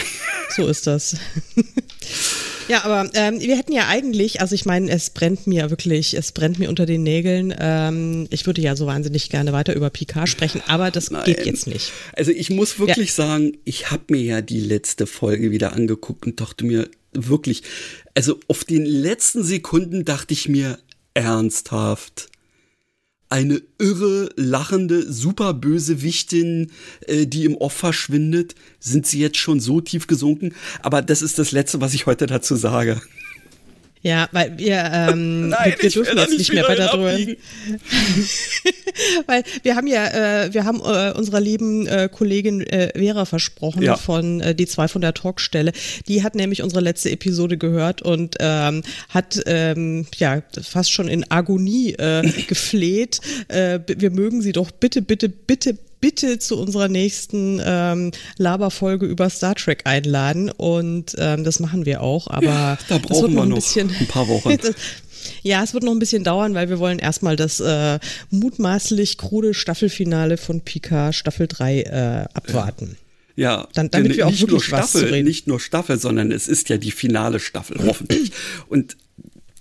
so 0.55 0.67
ist 0.67 0.87
das. 0.87 1.15
Ja, 2.67 2.83
aber 2.83 3.09
ähm, 3.13 3.39
wir 3.39 3.57
hätten 3.57 3.71
ja 3.71 3.87
eigentlich, 3.87 4.41
also 4.41 4.55
ich 4.55 4.65
meine, 4.65 4.89
es 4.91 5.09
brennt 5.09 5.47
mir 5.47 5.69
wirklich, 5.69 6.15
es 6.15 6.31
brennt 6.31 6.59
mir 6.59 6.69
unter 6.69 6.85
den 6.85 7.03
Nägeln. 7.03 7.53
Ähm, 7.59 8.27
ich 8.29 8.45
würde 8.45 8.61
ja 8.61 8.75
so 8.75 8.85
wahnsinnig 8.85 9.29
gerne 9.29 9.53
weiter 9.53 9.75
über 9.75 9.89
Picard 9.89 10.29
sprechen, 10.29 10.61
aber 10.67 10.91
das 10.91 11.11
Nein. 11.11 11.23
geht 11.25 11.45
jetzt 11.45 11.67
nicht. 11.67 11.91
Also 12.13 12.31
ich 12.31 12.49
muss 12.49 12.79
wirklich 12.79 13.09
ja. 13.09 13.25
sagen, 13.25 13.57
ich 13.65 13.91
habe 13.91 14.03
mir 14.09 14.21
ja 14.21 14.41
die 14.41 14.59
letzte 14.59 15.07
Folge 15.07 15.51
wieder 15.51 15.73
angeguckt 15.73 16.25
und 16.25 16.39
dachte 16.39 16.65
mir 16.65 16.89
wirklich, 17.13 17.63
also 18.13 18.39
auf 18.47 18.63
den 18.63 18.85
letzten 18.85 19.43
Sekunden 19.43 20.05
dachte 20.05 20.33
ich 20.33 20.47
mir 20.47 20.79
ernsthaft 21.13 22.29
eine 23.31 23.61
irre, 23.79 24.29
lachende, 24.35 25.11
super 25.11 25.53
böse 25.53 26.01
Wichtin, 26.01 26.71
äh, 27.07 27.25
die 27.25 27.45
im 27.45 27.55
Off 27.55 27.73
verschwindet. 27.73 28.55
Sind 28.79 29.07
sie 29.07 29.19
jetzt 29.19 29.37
schon 29.37 29.59
so 29.59 29.79
tief 29.79 30.07
gesunken? 30.07 30.53
Aber 30.81 31.01
das 31.01 31.21
ist 31.21 31.39
das 31.39 31.51
Letzte, 31.51 31.79
was 31.79 31.93
ich 31.93 32.05
heute 32.05 32.27
dazu 32.27 32.55
sage. 32.55 33.01
Ja, 34.03 34.27
weil 34.31 34.57
wir, 34.57 34.89
ähm, 34.91 35.49
Nein, 35.49 35.73
wir, 35.77 35.83
wir 35.83 35.89
dürfen 35.89 36.17
jetzt 36.17 36.37
nicht 36.37 36.53
mehr 36.53 36.67
weiter 36.67 36.87
drüber. 36.87 37.11
weil 39.27 39.43
wir 39.61 39.75
haben 39.75 39.87
ja, 39.87 40.43
äh, 40.43 40.53
wir 40.53 40.65
haben 40.65 40.79
äh, 40.79 41.13
unserer 41.15 41.39
lieben 41.39 41.85
äh, 41.87 42.09
Kollegin 42.11 42.61
äh, 42.61 42.91
Vera 42.97 43.25
versprochen 43.25 43.83
ja. 43.83 43.95
von 43.95 44.41
äh, 44.41 44.55
die 44.55 44.65
zwei 44.65 44.87
von 44.87 45.01
der 45.01 45.13
Talkstelle. 45.13 45.71
Die 46.07 46.23
hat 46.23 46.33
nämlich 46.35 46.63
unsere 46.63 46.81
letzte 46.81 47.11
Episode 47.11 47.57
gehört 47.57 48.01
und 48.01 48.37
ähm, 48.39 48.83
hat 49.09 49.39
ähm, 49.45 50.07
ja 50.15 50.41
fast 50.61 50.91
schon 50.91 51.07
in 51.07 51.29
Agonie 51.29 51.93
äh, 51.93 52.23
gefleht. 52.47 53.21
Äh, 53.49 53.79
wir 53.87 54.09
mögen 54.09 54.41
sie 54.41 54.51
doch 54.51 54.71
bitte, 54.71 55.03
bitte, 55.03 55.29
bitte, 55.29 55.77
bitte 56.01 56.39
zu 56.39 56.57
unserer 56.59 56.87
nächsten 56.87 57.61
ähm, 57.63 58.11
Laberfolge 58.37 59.05
über 59.05 59.29
Star 59.29 59.55
Trek 59.55 59.81
einladen 59.85 60.49
und 60.49 61.15
ähm, 61.17 61.43
das 61.43 61.59
machen 61.59 61.85
wir 61.85 62.01
auch. 62.01 62.27
Aber 62.27 62.45
ja, 62.45 62.77
da 62.89 62.97
brauchen 62.97 63.33
wir 63.33 63.35
noch 63.35 63.43
ein, 63.43 63.53
bisschen, 63.55 63.91
ein 63.97 64.07
paar 64.07 64.27
Wochen. 64.27 64.57
ja, 65.43 65.63
es 65.63 65.73
wird 65.73 65.83
noch 65.83 65.91
ein 65.91 65.99
bisschen 65.99 66.23
dauern, 66.23 66.53
weil 66.53 66.69
wir 66.69 66.79
wollen 66.79 66.99
erstmal 66.99 67.35
das 67.35 67.59
äh, 67.59 67.99
mutmaßlich 68.31 69.17
krude 69.17 69.53
Staffelfinale 69.53 70.37
von 70.37 70.61
Pika 70.61 71.13
Staffel 71.13 71.47
3 71.47 71.81
äh, 71.81 72.25
abwarten. 72.33 72.97
Ja, 73.35 73.67
Dann, 73.73 73.89
damit 73.89 74.17
wir 74.17 74.27
auch 74.27 74.31
wirklich 74.31 74.49
nur 74.49 74.61
Staffel, 74.61 75.23
nicht 75.23 75.47
nur 75.47 75.59
Staffel, 75.59 75.97
sondern 75.97 76.31
es 76.31 76.47
ist 76.47 76.69
ja 76.69 76.77
die 76.77 76.91
finale 76.91 77.39
Staffel, 77.39 77.77
hoffentlich. 77.85 78.31
Und 78.67 78.97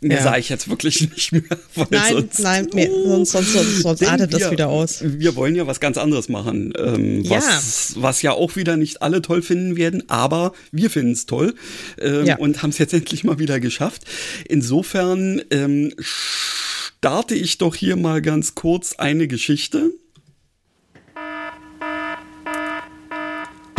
Mehr 0.03 0.17
ja. 0.17 0.23
sage 0.23 0.41
ich 0.41 0.49
jetzt 0.49 0.69
wirklich 0.69 1.11
nicht 1.15 1.33
mehr. 1.33 1.43
nein, 1.91 2.15
sonst, 2.15 2.39
nein, 2.41 2.69
mehr, 2.73 2.91
sonst, 2.91 3.33
sonst, 3.33 3.53
sonst, 3.53 3.83
sonst 3.83 4.03
artet 4.03 4.33
wir, 4.33 4.39
das 4.39 4.51
wieder 4.51 4.69
aus. 4.69 5.01
Wir 5.03 5.37
wollen 5.37 5.55
ja 5.55 5.67
was 5.67 5.79
ganz 5.79 5.99
anderes 5.99 6.31
machen, 6.31 6.73
ähm, 6.79 7.23
ja. 7.23 7.37
Was, 7.37 7.95
was 7.97 8.23
ja 8.23 8.33
auch 8.33 8.57
wieder 8.57 8.79
nicht 8.79 9.03
alle 9.03 9.21
toll 9.21 9.43
finden 9.43 9.77
werden, 9.77 10.09
aber 10.09 10.53
wir 10.73 10.89
finden 10.89 11.13
es 11.13 11.27
toll 11.27 11.55
ähm, 12.01 12.25
ja. 12.25 12.37
und 12.39 12.63
haben 12.63 12.71
es 12.71 12.79
jetzt 12.79 12.95
endlich 12.95 13.25
mal 13.25 13.39
wieder 13.39 13.61
geschafft. 13.61 14.05
Insofern 14.49 15.43
ähm, 15.51 15.93
starte 16.01 17.35
ich 17.35 17.59
doch 17.59 17.75
hier 17.75 17.97
mal 17.97 18.23
ganz 18.23 18.55
kurz 18.55 18.95
eine 18.95 19.29
Geschichte. 19.29 19.93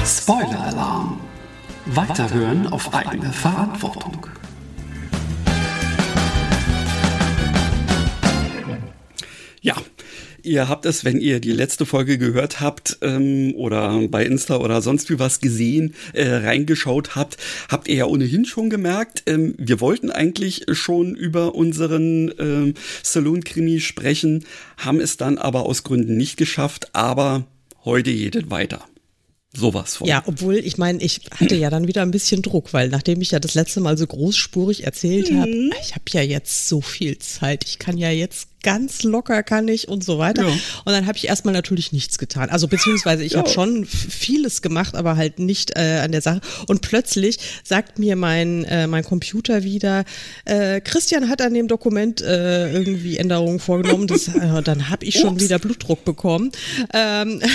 Spoiler-Alarm. 0.05 1.19
Weiterhören 1.87 2.67
auf 2.67 2.93
eigene 2.93 3.33
Verantwortung. 3.33 4.27
Ihr 10.43 10.67
habt 10.69 10.85
es, 10.85 11.05
wenn 11.05 11.19
ihr 11.19 11.39
die 11.39 11.51
letzte 11.51 11.85
Folge 11.85 12.17
gehört 12.17 12.59
habt 12.59 12.97
ähm, 13.01 13.53
oder 13.55 14.07
bei 14.07 14.25
Insta 14.25 14.57
oder 14.57 14.81
sonst 14.81 15.09
wie 15.09 15.19
was 15.19 15.39
gesehen, 15.39 15.93
äh, 16.13 16.27
reingeschaut 16.27 17.15
habt, 17.15 17.37
habt 17.69 17.87
ihr 17.87 17.95
ja 17.95 18.05
ohnehin 18.05 18.45
schon 18.45 18.69
gemerkt, 18.69 19.23
ähm, 19.27 19.55
wir 19.57 19.79
wollten 19.79 20.11
eigentlich 20.11 20.65
schon 20.71 21.15
über 21.15 21.55
unseren 21.55 22.33
ähm, 22.39 22.73
Saloon-Krimi 23.03 23.79
sprechen, 23.79 24.45
haben 24.77 24.99
es 24.99 25.17
dann 25.17 25.37
aber 25.37 25.65
aus 25.65 25.83
Gründen 25.83 26.17
nicht 26.17 26.37
geschafft, 26.37 26.89
aber 26.93 27.45
heute 27.83 28.13
geht 28.13 28.35
es 28.35 28.49
weiter. 28.49 28.85
Sowas 29.53 29.97
von. 29.97 30.07
Ja, 30.07 30.23
obwohl, 30.27 30.55
ich 30.55 30.77
meine, 30.77 31.01
ich 31.03 31.21
hatte 31.37 31.55
ja 31.55 31.69
dann 31.69 31.87
wieder 31.87 32.03
ein 32.03 32.11
bisschen 32.11 32.41
Druck, 32.41 32.71
weil 32.71 32.87
nachdem 32.87 33.19
ich 33.19 33.31
ja 33.31 33.39
das 33.39 33.53
letzte 33.53 33.81
Mal 33.81 33.97
so 33.97 34.07
großspurig 34.07 34.85
erzählt 34.85 35.29
mhm. 35.29 35.41
habe, 35.41 35.51
ich 35.81 35.91
habe 35.91 36.05
ja 36.11 36.21
jetzt 36.21 36.69
so 36.69 36.79
viel 36.79 37.17
Zeit, 37.19 37.65
ich 37.65 37.77
kann 37.77 37.97
ja 37.97 38.09
jetzt 38.11 38.47
ganz 38.63 39.03
locker 39.03 39.43
kann 39.43 39.67
ich 39.67 39.87
und 39.87 40.03
so 40.03 40.19
weiter. 40.19 40.47
Ja. 40.47 40.53
Und 40.85 40.93
dann 40.93 41.05
habe 41.05 41.17
ich 41.17 41.27
erstmal 41.27 41.53
natürlich 41.53 41.91
nichts 41.91 42.17
getan. 42.17 42.49
Also 42.49 42.67
beziehungsweise 42.67 43.23
ich 43.23 43.33
ja. 43.33 43.39
habe 43.39 43.49
schon 43.49 43.85
vieles 43.85 44.61
gemacht, 44.61 44.95
aber 44.95 45.17
halt 45.17 45.39
nicht 45.39 45.71
äh, 45.75 45.99
an 46.01 46.11
der 46.11 46.21
Sache. 46.21 46.39
Und 46.67 46.81
plötzlich 46.81 47.37
sagt 47.63 47.99
mir 47.99 48.15
mein, 48.15 48.63
äh, 48.65 48.87
mein 48.87 49.03
Computer 49.03 49.63
wieder, 49.63 50.05
äh, 50.45 50.79
Christian 50.79 51.27
hat 51.27 51.41
an 51.41 51.53
dem 51.53 51.67
Dokument 51.67 52.21
äh, 52.21 52.71
irgendwie 52.71 53.17
Änderungen 53.17 53.59
vorgenommen. 53.59 54.07
Das, 54.07 54.27
äh, 54.27 54.61
dann 54.63 54.89
habe 54.89 55.05
ich 55.05 55.19
schon 55.19 55.33
Ups. 55.33 55.43
wieder 55.43 55.59
Blutdruck 55.59 56.05
bekommen. 56.05 56.51
Ähm, 56.93 57.41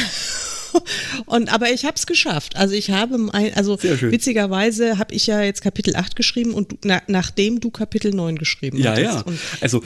Und 1.26 1.52
aber 1.52 1.71
ich 1.73 1.85
habe 1.85 1.97
es 1.97 2.06
geschafft. 2.06 2.56
Also 2.56 2.75
ich 2.75 2.90
habe 2.90 3.14
ein, 3.33 3.54
also 3.54 3.78
witzigerweise 3.83 4.99
habe 4.99 5.14
ich 5.14 5.26
ja 5.26 5.42
jetzt 5.42 5.62
Kapitel 5.62 5.97
8 5.97 6.16
geschrieben 6.16 6.54
und 6.54 6.73
du, 6.73 6.76
na, 6.85 7.02
nachdem 7.06 7.61
du 7.61 7.71
Kapitel 7.71 8.12
9 8.12 8.37
geschrieben 8.37 8.78
ja, 8.78 8.92
hast. 8.92 9.00
Ja, 9.00 9.12
ja. 9.12 9.25
Also 9.61 9.83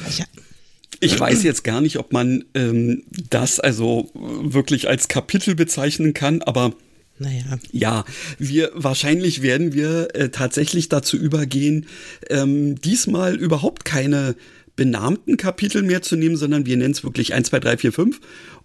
ich, 1.01 1.13
ich 1.13 1.21
weiß 1.21 1.43
jetzt 1.43 1.65
gar 1.65 1.81
nicht, 1.81 1.99
ob 1.99 2.13
man 2.13 2.45
ähm, 2.55 3.05
das 3.31 3.61
also 3.61 4.11
wirklich 4.15 4.89
als 4.89 5.09
Kapitel 5.09 5.55
bezeichnen 5.55 6.15
kann, 6.15 6.43
aber 6.43 6.75
naja. 7.21 7.59
Ja, 7.71 8.05
wir 8.39 8.71
wahrscheinlich 8.75 9.43
werden 9.43 9.75
wir 9.75 10.09
äh, 10.15 10.31
tatsächlich 10.31 10.89
dazu 10.89 11.19
übergehen, 11.19 11.87
ähm, 12.31 12.81
diesmal 12.81 13.37
überhaupt 13.37 13.85
keine 13.85 14.37
benahmten 14.81 15.37
Kapitel 15.37 15.83
mehr 15.83 16.01
zu 16.01 16.17
nehmen, 16.17 16.39
sondern 16.39 16.65
wir 16.65 16.75
nennen 16.75 16.93
es 16.93 17.05
wirklich 17.05 17.35
1, 17.35 17.51
2, 17.51 17.61
3, 17.61 17.77
4, 17.77 17.93
5 17.93 18.21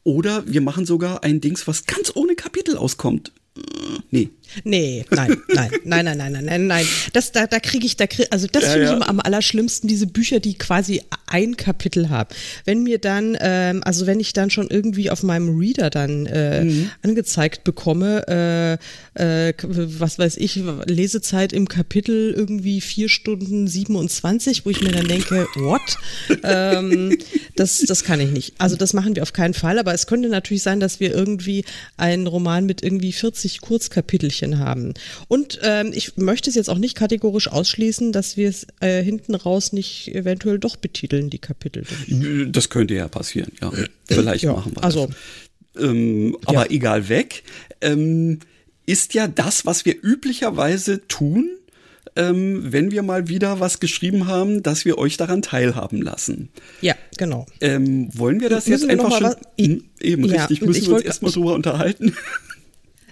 oder 0.06 0.44
wir 0.48 0.62
machen 0.62 0.86
sogar 0.86 1.26
ein 1.26 1.42
Dings, 1.42 1.68
was 1.68 1.88
ganz 1.88 2.14
ohne 2.16 2.36
Kapitel 2.36 2.78
auskommt. 2.78 3.34
Nee. 4.12 4.30
Nee, 4.64 5.06
nein, 5.10 5.38
nein, 5.48 5.72
nein, 5.84 6.06
nein, 6.06 6.18
nein, 6.18 6.32
nein, 6.32 6.46
nein, 6.46 6.68
nein. 6.68 6.86
Das, 7.14 7.32
da, 7.32 7.48
da 7.48 7.60
kriege 7.60 7.86
ich, 7.86 7.98
da 7.98 8.08
krieg, 8.08 8.28
also 8.32 8.48
das 8.48 8.64
ja, 8.64 8.70
finde 8.70 8.84
ich 8.84 8.90
ja. 8.90 8.96
immer 8.96 9.10
am 9.10 9.20
allerschlimmsten, 9.20 9.88
diese 9.88 10.08
Bücher, 10.08 10.40
die 10.40 10.58
quasi 10.58 11.02
ein 11.28 11.58
Kapitel 11.58 12.10
haben. 12.10 12.30
Wenn 12.64 12.84
mir 12.84 13.00
dann, 13.00 13.38
ähm, 13.40 13.82
also 13.84 14.08
wenn 14.08 14.20
ich 14.20 14.34
dann 14.34 14.50
schon 14.50 14.70
irgendwie 14.70 15.10
auf 15.10 15.24
meinem 15.24 15.58
Reader 15.58 15.90
dann 15.90 16.26
äh, 16.26 16.64
mhm. 16.64 16.92
angezeigt 17.02 17.64
bekomme, 17.64 18.80
äh, 19.16 19.50
äh, 19.50 19.54
was 19.64 20.20
weiß 20.20 20.38
ich, 20.38 20.62
Lesezeit 20.86 21.52
im 21.52 21.68
Kapitel 21.68 22.34
irgendwie 22.36 22.82
vier 22.82 23.10
Stunden 23.10 23.68
27, 23.68 24.66
wo 24.66 24.70
ich 24.70 24.82
mir 24.82 24.92
dann 24.92 25.08
denke, 25.08 25.48
what? 25.56 25.98
ähm, 26.44 27.18
das, 27.56 27.80
das 27.80 28.04
kann 28.04 28.20
ich 28.20 28.32
nicht. 28.32 28.54
Also 28.58 28.76
das 28.76 28.94
machen 28.94 29.16
wir 29.16 29.24
auf 29.24 29.34
keinen 29.34 29.54
Fall, 29.54 29.80
aber 29.80 29.94
es 29.94 30.08
könnte 30.08 30.30
natürlich 30.30 30.64
sein, 30.64 30.80
dass 30.80 31.00
wir 31.00 31.14
irgendwie 31.14 31.64
einen 31.98 32.28
Roman 32.28 32.66
mit 32.66 32.84
irgendwie 32.84 33.14
40 33.14 33.62
Kurzkapitelchen 33.62 34.60
haben. 34.60 34.94
Und 35.28 35.60
ähm, 35.64 35.92
ich 35.94 36.18
möchte 36.18 36.50
es 36.50 36.56
jetzt 36.56 36.70
auch 36.70 36.78
nicht 36.78 36.96
kategorisch 36.96 37.48
ausschließen, 37.48 38.12
dass 38.12 38.38
wir 38.38 38.50
es 38.50 38.68
äh, 38.82 39.02
hinten 39.04 39.36
raus 39.36 39.74
nicht 39.74 40.14
eventuell 40.14 40.60
doch 40.60 40.76
betiteln 40.76 41.30
die 41.30 41.40
Kapitel. 41.40 41.86
Das 42.52 42.70
könnte 42.70 42.94
ja 42.94 43.08
passieren, 43.08 43.52
ja. 43.62 43.72
Vielleicht 44.06 44.44
ja, 44.44 44.54
machen 44.54 44.76
wir 44.76 44.84
also, 44.84 45.08
das. 45.74 45.84
Ähm, 45.84 46.32
ja. 46.32 46.38
Aber 46.46 46.72
egal 46.72 47.10
weg. 47.10 47.44
Ähm, 47.82 48.40
ist 48.86 49.14
ja 49.14 49.28
das, 49.28 49.66
was 49.66 49.86
wir 49.86 49.96
üblicherweise 50.02 51.08
tun, 51.08 51.50
ähm, 52.16 52.72
wenn 52.72 52.92
wir 52.92 53.04
mal 53.04 53.28
wieder 53.28 53.60
was 53.60 53.80
geschrieben 53.80 54.28
haben, 54.28 54.64
dass 54.64 54.86
wir 54.86 54.98
euch 54.98 55.18
daran 55.18 55.42
teilhaben 55.42 56.02
lassen. 56.02 56.50
Ja, 56.82 56.96
genau. 57.18 57.46
Ähm, 57.62 58.10
wollen 58.14 58.40
wir 58.40 58.50
das 58.50 58.68
müssen 58.68 58.90
jetzt 58.90 59.00
einfach 59.00 59.18
schon? 59.18 59.36
Hm, 59.60 59.84
eben, 60.00 60.26
ja, 60.26 60.46
richtig, 60.46 60.62
müssen 60.62 60.88
wir 60.88 60.96
uns 60.96 61.04
erstmal 61.04 61.32
drüber 61.32 61.54
unterhalten. 61.54 62.16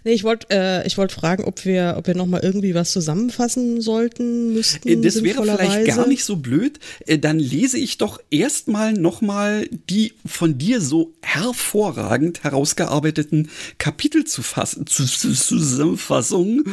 Nee, 0.04 0.14
ich 0.14 0.24
wollte 0.24 0.48
äh, 0.50 0.86
ich 0.86 0.98
wollt 0.98 1.12
fragen, 1.12 1.46
ob 1.46 1.64
wir, 1.66 1.96
ob 1.98 2.08
wir 2.08 2.16
nochmal 2.16 2.42
irgendwie 2.44 2.74
was 2.74 2.92
zusammenfassen 2.92 3.82
sollten, 3.82 4.54
müssten. 4.54 4.88
Äh, 4.88 4.98
das 4.98 5.24
wäre 5.24 5.44
vielleicht 5.44 5.86
gar 5.86 6.08
nicht 6.08 6.26
so 6.26 6.36
blöd. 6.36 6.80
Äh, 7.06 7.20
dann 7.20 7.40
lese 7.40 7.78
ich 7.78 7.98
doch 7.98 8.20
erstmal 8.30 8.94
nochmal 8.94 9.68
die 9.90 10.14
von 10.26 10.58
dir 10.58 10.82
so 10.82 11.14
hervorragend 11.22 12.44
herausgearbeiteten 12.44 13.50
Kapitel 13.78 14.26
zu 14.26 14.42
fassen, 14.42 14.88
zu, 14.88 15.06
zu, 15.06 15.32
Zusammenfassung. 15.34 16.64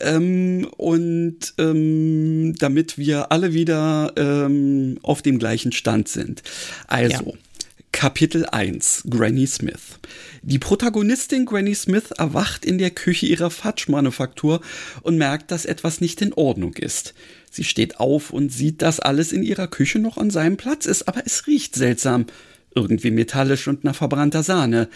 Ähm, 0.00 0.68
und 0.76 1.54
ähm, 1.58 2.54
damit 2.58 2.96
wir 2.96 3.32
alle 3.32 3.52
wieder 3.52 4.12
ähm, 4.16 4.98
auf 5.02 5.22
dem 5.22 5.38
gleichen 5.38 5.72
Stand 5.72 6.08
sind. 6.08 6.42
Also. 6.86 7.24
Ja. 7.24 7.32
Kapitel 7.90 8.46
1 8.46 9.04
Granny 9.10 9.46
Smith. 9.46 9.98
Die 10.50 10.58
Protagonistin 10.58 11.44
Granny 11.44 11.74
Smith 11.74 12.10
erwacht 12.12 12.64
in 12.64 12.78
der 12.78 12.88
Küche 12.88 13.26
ihrer 13.26 13.50
Fudge-Manufaktur 13.50 14.62
und 15.02 15.18
merkt, 15.18 15.50
dass 15.50 15.66
etwas 15.66 16.00
nicht 16.00 16.22
in 16.22 16.32
Ordnung 16.32 16.72
ist. 16.72 17.12
Sie 17.50 17.64
steht 17.64 18.00
auf 18.00 18.30
und 18.30 18.50
sieht, 18.50 18.80
dass 18.80 18.98
alles 18.98 19.32
in 19.32 19.42
ihrer 19.42 19.66
Küche 19.68 19.98
noch 19.98 20.16
an 20.16 20.30
seinem 20.30 20.56
Platz 20.56 20.86
ist, 20.86 21.06
aber 21.06 21.20
es 21.26 21.46
riecht 21.46 21.74
seltsam, 21.74 22.24
irgendwie 22.74 23.10
metallisch 23.10 23.68
und 23.68 23.84
nach 23.84 23.96
verbrannter 23.96 24.42
Sahne. 24.42 24.88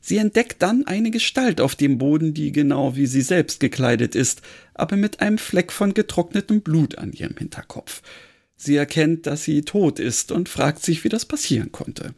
Sie 0.00 0.16
entdeckt 0.16 0.62
dann 0.62 0.86
eine 0.86 1.10
Gestalt 1.10 1.60
auf 1.60 1.74
dem 1.74 1.98
Boden, 1.98 2.32
die 2.32 2.52
genau 2.52 2.94
wie 2.94 3.06
sie 3.06 3.22
selbst 3.22 3.58
gekleidet 3.58 4.14
ist, 4.14 4.42
aber 4.74 4.94
mit 4.94 5.18
einem 5.18 5.38
Fleck 5.38 5.72
von 5.72 5.92
getrocknetem 5.92 6.60
Blut 6.60 6.98
an 6.98 7.12
ihrem 7.12 7.36
Hinterkopf. 7.36 8.02
Sie 8.62 8.76
erkennt, 8.76 9.26
dass 9.26 9.42
sie 9.42 9.62
tot 9.62 9.98
ist 9.98 10.30
und 10.30 10.48
fragt 10.48 10.84
sich, 10.84 11.02
wie 11.02 11.08
das 11.08 11.24
passieren 11.24 11.72
konnte. 11.72 12.14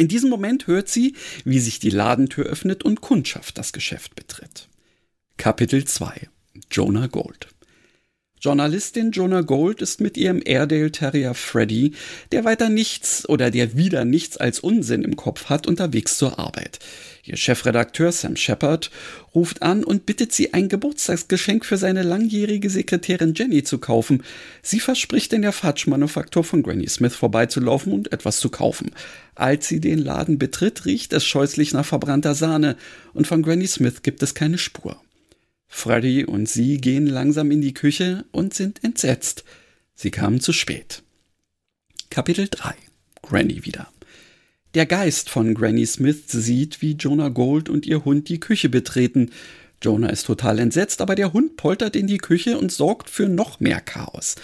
In 0.00 0.08
diesem 0.08 0.30
Moment 0.30 0.66
hört 0.66 0.88
sie, 0.88 1.14
wie 1.44 1.58
sich 1.58 1.78
die 1.78 1.90
Ladentür 1.90 2.46
öffnet 2.46 2.84
und 2.84 3.02
Kundschaft 3.02 3.58
das 3.58 3.74
Geschäft 3.74 4.14
betritt. 4.14 4.66
Kapitel 5.36 5.84
2 5.84 6.30
Jonah 6.70 7.06
Gold 7.06 7.48
Journalistin 8.40 9.10
Jonah 9.10 9.42
Gold 9.42 9.82
ist 9.82 10.00
mit 10.00 10.16
ihrem 10.16 10.40
Airedale 10.42 10.90
Terrier 10.90 11.34
Freddy, 11.34 11.92
der 12.32 12.46
weiter 12.46 12.70
nichts 12.70 13.28
oder 13.28 13.50
der 13.50 13.76
wieder 13.76 14.06
nichts 14.06 14.38
als 14.38 14.60
Unsinn 14.60 15.02
im 15.02 15.14
Kopf 15.14 15.50
hat, 15.50 15.66
unterwegs 15.66 16.16
zur 16.16 16.38
Arbeit. 16.38 16.78
Ihr 17.22 17.36
Chefredakteur 17.36 18.12
Sam 18.12 18.36
Shepard 18.36 18.90
ruft 19.34 19.60
an 19.60 19.84
und 19.84 20.06
bittet 20.06 20.32
sie, 20.32 20.54
ein 20.54 20.70
Geburtstagsgeschenk 20.70 21.66
für 21.66 21.76
seine 21.76 22.02
langjährige 22.02 22.70
Sekretärin 22.70 23.34
Jenny 23.34 23.62
zu 23.62 23.76
kaufen. 23.76 24.22
Sie 24.62 24.80
verspricht, 24.80 25.34
in 25.34 25.42
der 25.42 25.52
Fudge-Manufaktur 25.52 26.42
von 26.42 26.62
Granny 26.62 26.88
Smith 26.88 27.14
vorbeizulaufen 27.14 27.92
und 27.92 28.10
etwas 28.10 28.40
zu 28.40 28.48
kaufen. 28.48 28.92
Als 29.34 29.68
sie 29.68 29.80
den 29.80 29.98
Laden 29.98 30.38
betritt, 30.38 30.86
riecht 30.86 31.12
es 31.12 31.26
scheußlich 31.26 31.74
nach 31.74 31.84
verbrannter 31.84 32.34
Sahne 32.34 32.76
und 33.12 33.26
von 33.26 33.42
Granny 33.42 33.66
Smith 33.66 34.00
gibt 34.00 34.22
es 34.22 34.34
keine 34.34 34.56
Spur. 34.56 34.98
Freddy 35.72 36.24
und 36.24 36.48
sie 36.48 36.78
gehen 36.78 37.06
langsam 37.06 37.50
in 37.50 37.62
die 37.62 37.72
Küche 37.72 38.26
und 38.32 38.52
sind 38.52 38.84
entsetzt. 38.84 39.44
Sie 39.94 40.10
kamen 40.10 40.40
zu 40.40 40.52
spät. 40.52 41.02
Kapitel 42.10 42.48
3 42.50 42.74
Granny 43.22 43.64
wieder. 43.64 43.88
Der 44.74 44.84
Geist 44.84 45.30
von 45.30 45.54
Granny 45.54 45.86
Smith 45.86 46.24
sieht, 46.26 46.82
wie 46.82 46.92
Jonah 46.92 47.28
Gold 47.28 47.68
und 47.68 47.86
ihr 47.86 48.04
Hund 48.04 48.28
die 48.28 48.40
Küche 48.40 48.68
betreten. 48.68 49.30
Jonah 49.80 50.10
ist 50.10 50.26
total 50.26 50.58
entsetzt, 50.58 51.00
aber 51.00 51.14
der 51.14 51.32
Hund 51.32 51.56
poltert 51.56 51.96
in 51.96 52.08
die 52.08 52.18
Küche 52.18 52.58
und 52.58 52.72
sorgt 52.72 53.08
für 53.08 53.28
noch 53.28 53.60
mehr 53.60 53.80
Chaos. 53.80 54.34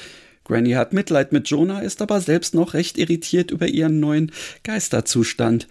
Granny 0.44 0.70
hat 0.72 0.92
Mitleid 0.92 1.32
mit 1.32 1.48
Jonah, 1.48 1.80
ist 1.80 2.00
aber 2.00 2.20
selbst 2.20 2.54
noch 2.54 2.72
recht 2.72 2.98
irritiert 2.98 3.50
über 3.50 3.66
ihren 3.66 3.98
neuen 3.98 4.32
Geisterzustand. 4.62 5.66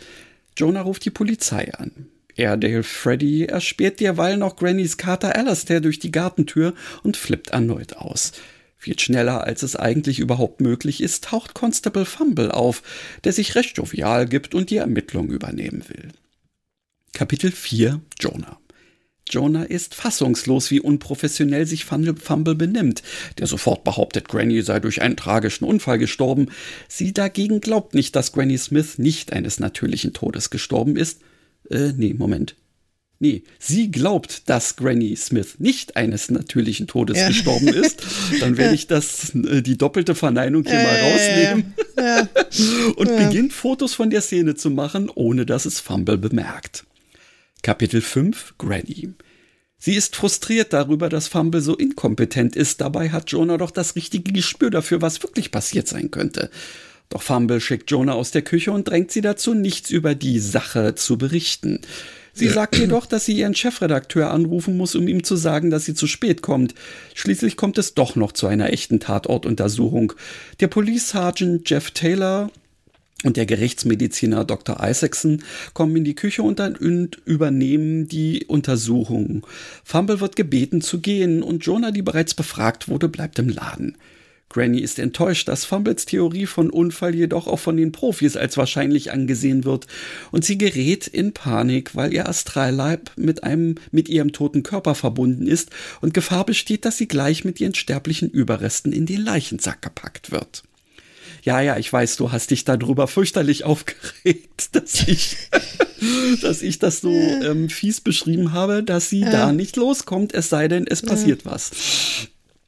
Jonah 0.58 0.82
ruft 0.82 1.06
die 1.06 1.12
Polizei 1.12 1.74
an. 1.74 2.08
Airedale 2.38 2.84
Freddy 2.84 3.46
erspäht 3.46 4.00
derweil 4.00 4.38
noch 4.38 4.58
Grannys 4.58 4.98
Kater 4.98 5.36
Alastair 5.36 5.82
durch 5.82 6.00
die 6.00 6.12
Gartentür 6.12 6.74
und 7.04 7.18
flippt 7.18 7.52
erneut 7.52 7.94
aus. 7.96 8.34
Viel 8.78 9.00
schneller, 9.00 9.44
als 9.44 9.64
es 9.64 9.76
eigentlich 9.76 10.20
überhaupt 10.20 10.62
möglich 10.62 11.02
ist, 11.02 11.24
taucht 11.24 11.54
Constable 11.54 12.06
Fumble 12.06 12.52
auf, 12.52 12.84
der 13.24 13.32
sich 13.32 13.56
recht 13.56 13.78
jovial 13.78 14.28
gibt 14.28 14.54
und 14.54 14.70
die 14.70 14.78
Ermittlung 14.78 15.30
übernehmen 15.30 15.84
will. 15.88 16.10
Kapitel 17.14 17.52
4 17.52 18.02
Jonah 18.20 18.60
Jonah 19.28 19.64
ist 19.64 19.96
fassungslos, 19.96 20.70
wie 20.70 20.80
unprofessionell 20.80 21.66
sich 21.66 21.84
Fumble 21.84 22.54
benimmt, 22.54 23.02
der 23.40 23.48
sofort 23.48 23.84
behauptet, 23.84 24.28
Granny 24.28 24.62
sei 24.62 24.80
durch 24.80 25.02
einen 25.02 25.18
tragischen 25.18 25.66
Unfall 25.66 25.98
gestorben. 25.98 26.50
Sie 26.88 27.12
dagegen 27.12 27.62
glaubt 27.62 27.96
nicht, 27.96 28.16
dass 28.16 28.34
Granny 28.34 28.58
Smith 28.60 29.00
nicht 29.00 29.34
eines 29.34 29.60
natürlichen 29.60 30.14
Todes 30.14 30.52
gestorben 30.52 30.96
ist 30.96 31.22
äh, 31.70 31.94
nee, 31.96 32.14
Moment. 32.14 32.56
Nee, 33.20 33.44
sie 33.60 33.92
glaubt, 33.92 34.50
dass 34.50 34.76
Granny 34.76 35.16
Smith 35.16 35.56
nicht 35.60 35.96
eines 35.96 36.30
natürlichen 36.30 36.86
Todes 36.88 37.18
ja. 37.18 37.30
gestorben 37.30 37.70
ist. 37.70 38.04
Dann 38.42 38.58
werde 38.58 38.76
ich 38.76 38.88
das, 38.88 39.34
äh, 39.34 39.62
die 39.62 39.78
doppelte 39.78 40.16
Verneinung 40.16 40.64
hier 40.64 40.80
äh, 40.80 40.84
mal 40.84 41.00
rausnehmen. 41.00 41.74
Ja. 41.98 42.28
Und 42.98 43.16
beginnt 43.18 43.54
Fotos 43.54 43.94
von 43.94 44.10
der 44.10 44.22
Szene 44.22 44.56
zu 44.56 44.70
machen, 44.70 45.10
ohne 45.14 45.46
dass 45.46 45.66
es 45.66 45.80
Fumble 45.80 46.18
bemerkt. 46.18 46.86
Kapitel 47.62 48.02
5 48.02 48.56
Granny. 48.58 49.14
Sie 49.78 49.94
ist 49.94 50.16
frustriert 50.16 50.74
darüber, 50.74 51.10
dass 51.10 51.28
Fumble 51.28 51.62
so 51.62 51.76
inkompetent 51.76 52.56
ist. 52.56 52.82
Dabei 52.82 53.10
hat 53.10 53.32
Jonah 53.32 53.58
doch 53.58 53.72
das 53.72 53.96
richtige 53.96 54.34
Gespür 54.34 54.70
dafür, 54.70 55.02
was 55.02 55.24
wirklich 55.24 55.52
passiert 55.52 55.88
sein 55.88 56.12
könnte. 56.12 56.50
Doch 57.10 57.22
Fumble 57.22 57.62
schickt 57.62 57.92
Jonah 57.92 58.14
aus 58.14 58.32
der 58.32 58.42
Küche 58.42 58.72
und 58.72 58.88
drängt 58.88 59.12
sie 59.12 59.22
dazu, 59.22 59.54
nichts 59.54 59.90
über 59.90 60.16
die 60.16 60.40
Sache 60.40 60.96
zu 60.96 61.18
berichten. 61.18 61.80
Sie 62.34 62.50
sagt 62.50 62.76
jedoch, 62.80 63.06
dass 63.06 63.26
sie 63.26 63.38
ihren 63.38 63.56
Chefredakteur 63.56 64.32
anrufen 64.32 64.78
muss, 64.78 64.96
um 64.96 65.08
ihm 65.08 65.24
zu 65.24 65.36
sagen, 65.36 65.70
dass 65.70 65.86
sie 65.86 65.94
zu 65.94 66.08
spät 66.08 66.42
kommt. 66.42 66.76
Schließlich 67.14 67.58
kommt 67.58 67.78
es 67.78 67.94
doch 67.94 68.16
noch 68.16 68.32
zu 68.32 68.48
einer 68.48 68.72
echten 68.72 69.00
Tatortuntersuchung. 69.00 70.14
Der 70.60 70.68
Police 70.68 71.10
Sergeant 71.10 71.70
Jeff 71.70 71.92
Taylor 71.92 72.52
und 73.24 73.38
der 73.38 73.46
Gerichtsmediziner 73.46 74.44
Dr. 74.44 74.78
Isaacson 74.84 75.42
kommen 75.74 75.96
in 75.96 76.04
die 76.04 76.16
Küche 76.16 76.44
und, 76.44 76.60
dann, 76.60 76.76
und 76.76 77.18
übernehmen 77.26 78.08
die 78.08 78.46
Untersuchung. 78.46 79.48
Fumble 79.84 80.20
wird 80.20 80.36
gebeten 80.36 80.82
zu 80.82 81.00
gehen 81.00 81.42
und 81.42 81.66
Jonah, 81.66 81.92
die 81.92 82.02
bereits 82.02 82.34
befragt 82.34 82.88
wurde, 82.88 83.08
bleibt 83.08 83.40
im 83.40 83.50
Laden. 83.50 83.98
Granny 84.56 84.80
ist 84.80 85.00
enttäuscht, 85.00 85.50
dass 85.50 85.66
Fumbles 85.66 86.06
Theorie 86.06 86.46
von 86.46 86.70
Unfall 86.70 87.14
jedoch 87.14 87.46
auch 87.46 87.60
von 87.60 87.76
den 87.76 87.92
Profis 87.92 88.38
als 88.38 88.56
wahrscheinlich 88.56 89.12
angesehen 89.12 89.66
wird 89.66 89.86
und 90.32 90.46
sie 90.46 90.58
gerät 90.58 91.08
in 91.08 91.34
Panik, 91.34 91.94
weil 91.94 92.14
ihr 92.14 92.30
Astralleib 92.30 93.12
mit 93.18 93.44
einem 93.44 93.76
mit 93.92 94.08
ihrem 94.08 94.32
toten 94.32 94.64
Körper 94.64 94.96
verbunden 94.96 95.46
ist 95.46 95.72
und 96.00 96.14
Gefahr 96.14 96.46
besteht, 96.46 96.86
dass 96.86 96.98
sie 96.98 97.10
gleich 97.10 97.44
mit 97.44 97.60
ihren 97.60 97.76
sterblichen 97.76 98.30
Überresten 98.30 98.94
in 98.94 99.06
den 99.06 99.26
Leichensack 99.26 99.82
gepackt 99.82 100.32
wird. 100.32 100.64
Ja, 101.44 101.60
ja, 101.60 101.78
ich 101.78 101.92
weiß, 101.92 102.16
du 102.16 102.32
hast 102.32 102.52
dich 102.52 102.64
darüber 102.64 103.10
fürchterlich 103.10 103.66
aufgeregt, 103.66 104.70
dass 104.72 105.06
ich, 105.06 105.36
dass 106.42 106.62
ich 106.62 106.80
das 106.80 107.02
so 107.02 107.12
ähm, 107.12 107.68
fies 107.68 108.00
beschrieben 108.00 108.54
habe, 108.54 108.84
dass 108.84 109.10
sie 109.10 109.20
ja. 109.20 109.32
da 109.32 109.52
nicht 109.52 109.76
loskommt, 109.76 110.34
es 110.34 110.48
sei 110.48 110.70
denn, 110.70 110.88
es 110.88 111.02
passiert 111.02 111.44
ja. 111.44 111.52
was. 111.52 111.72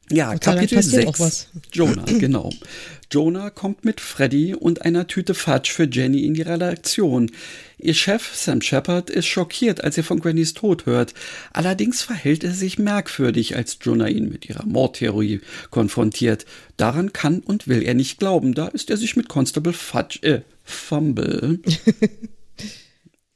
Ja, 0.09 0.31
Und 0.31 0.41
Kapitel 0.41 0.81
6. 0.81 1.49
Jonah, 1.71 2.05
genau. 2.19 2.49
Jonah 3.11 3.49
kommt 3.49 3.85
mit 3.85 4.01
Freddy 4.01 4.53
und 4.53 4.81
einer 4.81 5.07
Tüte 5.07 5.33
Fudge 5.33 5.71
für 5.73 5.87
Jenny 5.89 6.25
in 6.25 6.33
die 6.33 6.41
Redaktion. 6.41 7.31
Ihr 7.77 7.93
Chef, 7.93 8.35
Sam 8.35 8.61
Shepard, 8.61 9.09
ist 9.09 9.27
schockiert, 9.27 9.83
als 9.83 9.97
er 9.97 10.03
von 10.03 10.19
Grannys 10.19 10.53
Tod 10.53 10.85
hört. 10.85 11.13
Allerdings 11.53 12.01
verhält 12.01 12.43
er 12.43 12.51
sich 12.51 12.79
merkwürdig, 12.79 13.55
als 13.55 13.77
Jonah 13.81 14.07
ihn 14.07 14.29
mit 14.29 14.49
ihrer 14.49 14.65
Mordtheorie 14.65 15.41
konfrontiert. 15.71 16.45
Daran 16.75 17.13
kann 17.13 17.39
und 17.39 17.67
will 17.67 17.83
er 17.83 17.93
nicht 17.93 18.19
glauben. 18.19 18.53
Da 18.53 18.67
ist 18.67 18.89
er 18.89 18.97
sich 18.97 19.15
mit 19.15 19.29
Constable 19.29 19.73
Fudge, 19.73 20.19
äh, 20.23 20.41
Fumble 20.63 21.59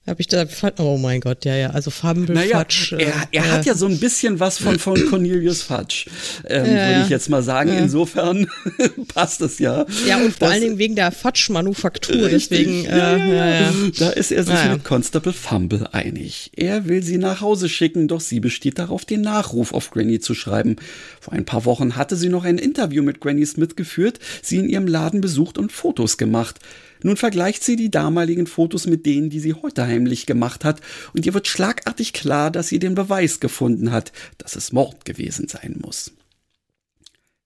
Hab 0.07 0.19
ich 0.19 0.27
da, 0.27 0.45
oh 0.79 0.97
mein 0.97 1.21
Gott, 1.21 1.45
ja, 1.45 1.55
ja, 1.55 1.69
also 1.69 1.91
Farbenbild 1.91 2.35
naja, 2.35 2.57
Fudge. 2.57 2.97
Er, 2.97 3.13
er 3.31 3.45
äh, 3.45 3.47
hat 3.49 3.65
ja 3.67 3.75
so 3.75 3.85
ein 3.85 3.99
bisschen 3.99 4.39
was 4.39 4.57
von, 4.57 4.79
von 4.79 4.95
Cornelius 5.11 5.61
Fudge, 5.61 6.09
ähm, 6.47 6.65
ja, 6.65 6.87
würde 6.87 7.01
ich 7.03 7.09
jetzt 7.09 7.29
mal 7.29 7.43
sagen. 7.43 7.71
Ja. 7.71 7.77
Insofern 7.77 8.47
passt 9.13 9.41
es 9.41 9.59
ja. 9.59 9.85
Ja, 10.07 10.17
und 10.17 10.31
vor 10.31 10.47
das, 10.47 10.51
allen 10.53 10.61
Dingen 10.61 10.77
wegen 10.79 10.95
der 10.95 11.11
Fudge-Manufaktur, 11.11 12.29
deswegen. 12.29 12.83
Ja, 12.83 13.15
äh, 13.15 13.71
da 13.99 14.09
ist 14.09 14.31
er 14.31 14.43
sich 14.43 14.71
mit 14.71 14.83
Constable 14.83 15.33
Fumble 15.33 15.87
einig. 15.91 16.49
Er 16.55 16.87
will 16.87 17.03
sie 17.03 17.19
nach 17.19 17.41
Hause 17.41 17.69
schicken, 17.69 18.07
doch 18.07 18.21
sie 18.21 18.39
besteht 18.39 18.79
darauf, 18.79 19.05
den 19.05 19.21
Nachruf 19.21 19.71
auf 19.71 19.91
Granny 19.91 20.19
zu 20.19 20.33
schreiben. 20.33 20.77
Vor 21.21 21.33
ein 21.33 21.45
paar 21.45 21.65
Wochen 21.65 21.95
hatte 21.95 22.15
sie 22.15 22.29
noch 22.29 22.45
ein 22.45 22.57
Interview 22.57 23.03
mit 23.03 23.21
Granny 23.21 23.45
Smith 23.45 23.75
geführt, 23.75 24.17
sie 24.41 24.57
in 24.57 24.67
ihrem 24.67 24.87
Laden 24.87 25.21
besucht 25.21 25.59
und 25.59 25.71
Fotos 25.71 26.17
gemacht. 26.17 26.59
Nun 27.03 27.15
vergleicht 27.15 27.63
sie 27.63 27.75
die 27.75 27.91
damaligen 27.91 28.47
Fotos 28.47 28.87
mit 28.87 29.05
denen, 29.05 29.29
die 29.29 29.39
sie 29.39 29.53
heute 29.53 29.85
heimlich 29.85 30.25
gemacht 30.25 30.65
hat, 30.65 30.81
und 31.13 31.27
ihr 31.27 31.35
wird 31.35 31.47
schlagartig 31.47 32.13
klar, 32.13 32.49
dass 32.49 32.69
sie 32.69 32.79
den 32.79 32.95
Beweis 32.95 33.39
gefunden 33.39 33.91
hat, 33.91 34.11
dass 34.39 34.55
es 34.55 34.71
Mord 34.71 35.05
gewesen 35.05 35.47
sein 35.47 35.79
muss. 35.79 36.11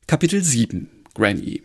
Kapitel 0.07 0.41
7 0.41 0.89
Granny 1.13 1.61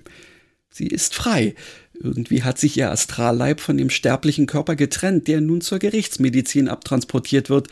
Sie 0.68 0.88
ist 0.88 1.14
frei. 1.14 1.54
Irgendwie 1.94 2.42
hat 2.42 2.58
sich 2.58 2.76
ihr 2.76 2.90
Astralleib 2.90 3.60
von 3.60 3.76
dem 3.76 3.88
sterblichen 3.90 4.46
Körper 4.46 4.74
getrennt, 4.74 5.28
der 5.28 5.40
nun 5.40 5.60
zur 5.60 5.78
Gerichtsmedizin 5.78 6.68
abtransportiert 6.68 7.50
wird. 7.50 7.68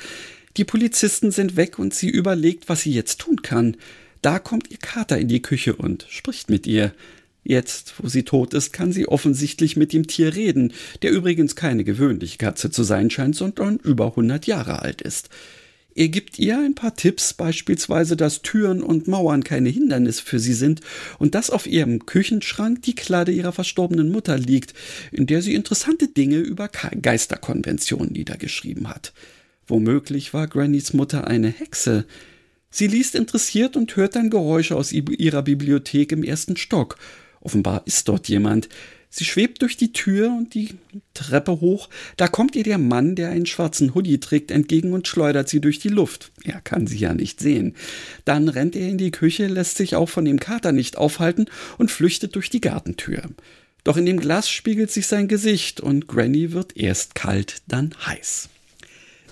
Die 0.57 0.65
Polizisten 0.65 1.33
sind 1.33 1.57
weg 1.57 1.81
und 1.81 1.93
sie 1.93 2.09
überlegt, 2.09 2.69
was 2.69 2.83
sie 2.83 2.93
jetzt 2.93 3.19
tun 3.19 3.43
kann. 3.43 3.77
Da 4.23 4.39
kommt 4.39 4.71
ihr 4.71 4.79
Kater 4.79 5.19
in 5.19 5.29
die 5.29 5.43
Küche 5.43 5.77
und 5.77 6.07
spricht 6.09 6.51
mit 6.51 6.67
ihr. 6.67 6.93
Jetzt, 7.45 7.95
wo 7.99 8.09
sie 8.09 8.25
tot 8.25 8.53
ist, 8.53 8.73
kann 8.73 8.93
sie 8.93 9.09
offensichtlich 9.09 9.77
mit 9.77 9.93
dem 9.93 10.07
Tier 10.07 10.35
reden, 10.35 10.73
der 11.03 11.13
übrigens 11.13 11.57
keine 11.57 11.85
gewöhnliche 11.85 12.37
Katze 12.37 12.71
zu 12.71 12.83
sein 12.83 13.11
scheint, 13.11 13.37
sondern 13.37 13.79
über 13.79 14.07
100 14.07 14.47
Jahre 14.47 14.83
alt 14.83 15.01
ist. 15.01 15.31
Er 15.95 16.09
gibt 16.09 16.39
ihr 16.39 16.57
ein 16.59 16.77
paar 16.77 16.95
Tipps, 16.95 17.35
beispielsweise, 17.35 18.17
dass 18.17 18.43
Türen 18.43 18.85
und 18.85 19.09
Mauern 19.09 19.43
keine 19.43 19.69
Hindernis 19.69 20.21
für 20.21 20.39
sie 20.39 20.53
sind 20.53 20.81
und 21.19 21.35
dass 21.35 21.51
auf 21.51 21.67
ihrem 21.67 22.07
Küchenschrank 22.07 22.83
die 22.83 22.95
Kladde 22.95 23.33
ihrer 23.33 23.51
verstorbenen 23.51 24.13
Mutter 24.13 24.39
liegt, 24.39 24.75
in 25.11 25.27
der 25.27 25.43
sie 25.43 25.55
interessante 25.55 26.07
Dinge 26.07 26.37
über 26.37 26.69
Geisterkonventionen 26.69 28.13
niedergeschrieben 28.13 28.89
hat. 28.89 29.13
Womöglich 29.67 30.33
war 30.33 30.47
Grannys 30.47 30.93
Mutter 30.93 31.27
eine 31.27 31.49
Hexe. 31.49 32.05
Sie 32.71 32.87
liest 32.87 33.15
interessiert 33.15 33.77
und 33.77 33.97
hört 33.97 34.17
dann 34.17 34.31
Geräusche 34.31 34.77
aus 34.77 34.93
ihrer 34.93 35.43
Bibliothek 35.43 36.13
im 36.13 36.23
ersten 36.23 36.57
Stock 36.57 36.97
Offenbar 37.41 37.83
ist 37.87 38.09
dort 38.09 38.29
jemand. 38.29 38.69
Sie 39.11 39.25
schwebt 39.25 39.63
durch 39.63 39.79
die 39.79 39.93
Tür 39.93 40.29
und 40.37 40.53
die 40.53 40.75
Treppe 41.15 41.61
hoch. 41.63 41.89
Da 42.19 42.29
kommt 42.29 42.55
ihr 42.57 42.65
der 42.65 42.77
Mann, 42.77 43.15
der 43.15 43.31
einen 43.31 43.47
schwarzen 43.47 43.95
Hoodie 43.95 44.21
trägt, 44.21 44.51
entgegen 44.51 44.93
und 44.93 45.09
schleudert 45.09 45.49
sie 45.49 45.61
durch 45.61 45.79
die 45.79 45.89
Luft. 45.89 46.31
Er 46.45 46.61
kann 46.61 46.87
sie 46.87 46.99
ja 46.99 47.15
nicht 47.15 47.41
sehen. 47.41 47.75
Dann 48.27 48.49
rennt 48.49 48.77
er 48.77 48.89
in 48.89 48.99
die 48.99 49.11
Küche, 49.11 49.47
lässt 49.47 49.79
sich 49.79 49.97
auch 49.97 50.11
von 50.11 50.27
dem 50.27 50.39
Kater 50.39 50.73
nicht 50.73 50.99
aufhalten 50.99 51.47
und 51.79 51.91
flüchtet 51.91 52.35
durch 52.35 52.51
die 52.51 52.61
Gartentür. 52.61 53.23
Doch 53.83 53.97
in 53.97 54.05
dem 54.05 54.21
Glas 54.21 54.51
spiegelt 54.51 54.91
sich 54.91 55.07
sein 55.07 55.29
Gesicht 55.29 55.81
und 55.81 56.07
Granny 56.07 56.53
wird 56.53 56.77
erst 56.77 57.15
kalt, 57.15 57.63
dann 57.67 57.95
heiß. 58.05 58.51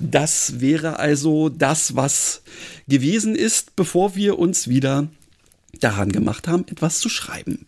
Das 0.01 0.61
wäre 0.61 0.99
also 0.99 1.49
das, 1.49 1.97
was 1.97 2.43
gewesen 2.89 3.35
ist, 3.35 3.77
bevor 3.77 4.15
wir 4.15 4.39
uns 4.39 4.69
wieder 4.69 5.09
daran 5.81 6.11
gemacht 6.11 6.49
haben, 6.49 6.65
etwas 6.69 7.01
zu 7.01 7.09
schreiben. 7.09 7.67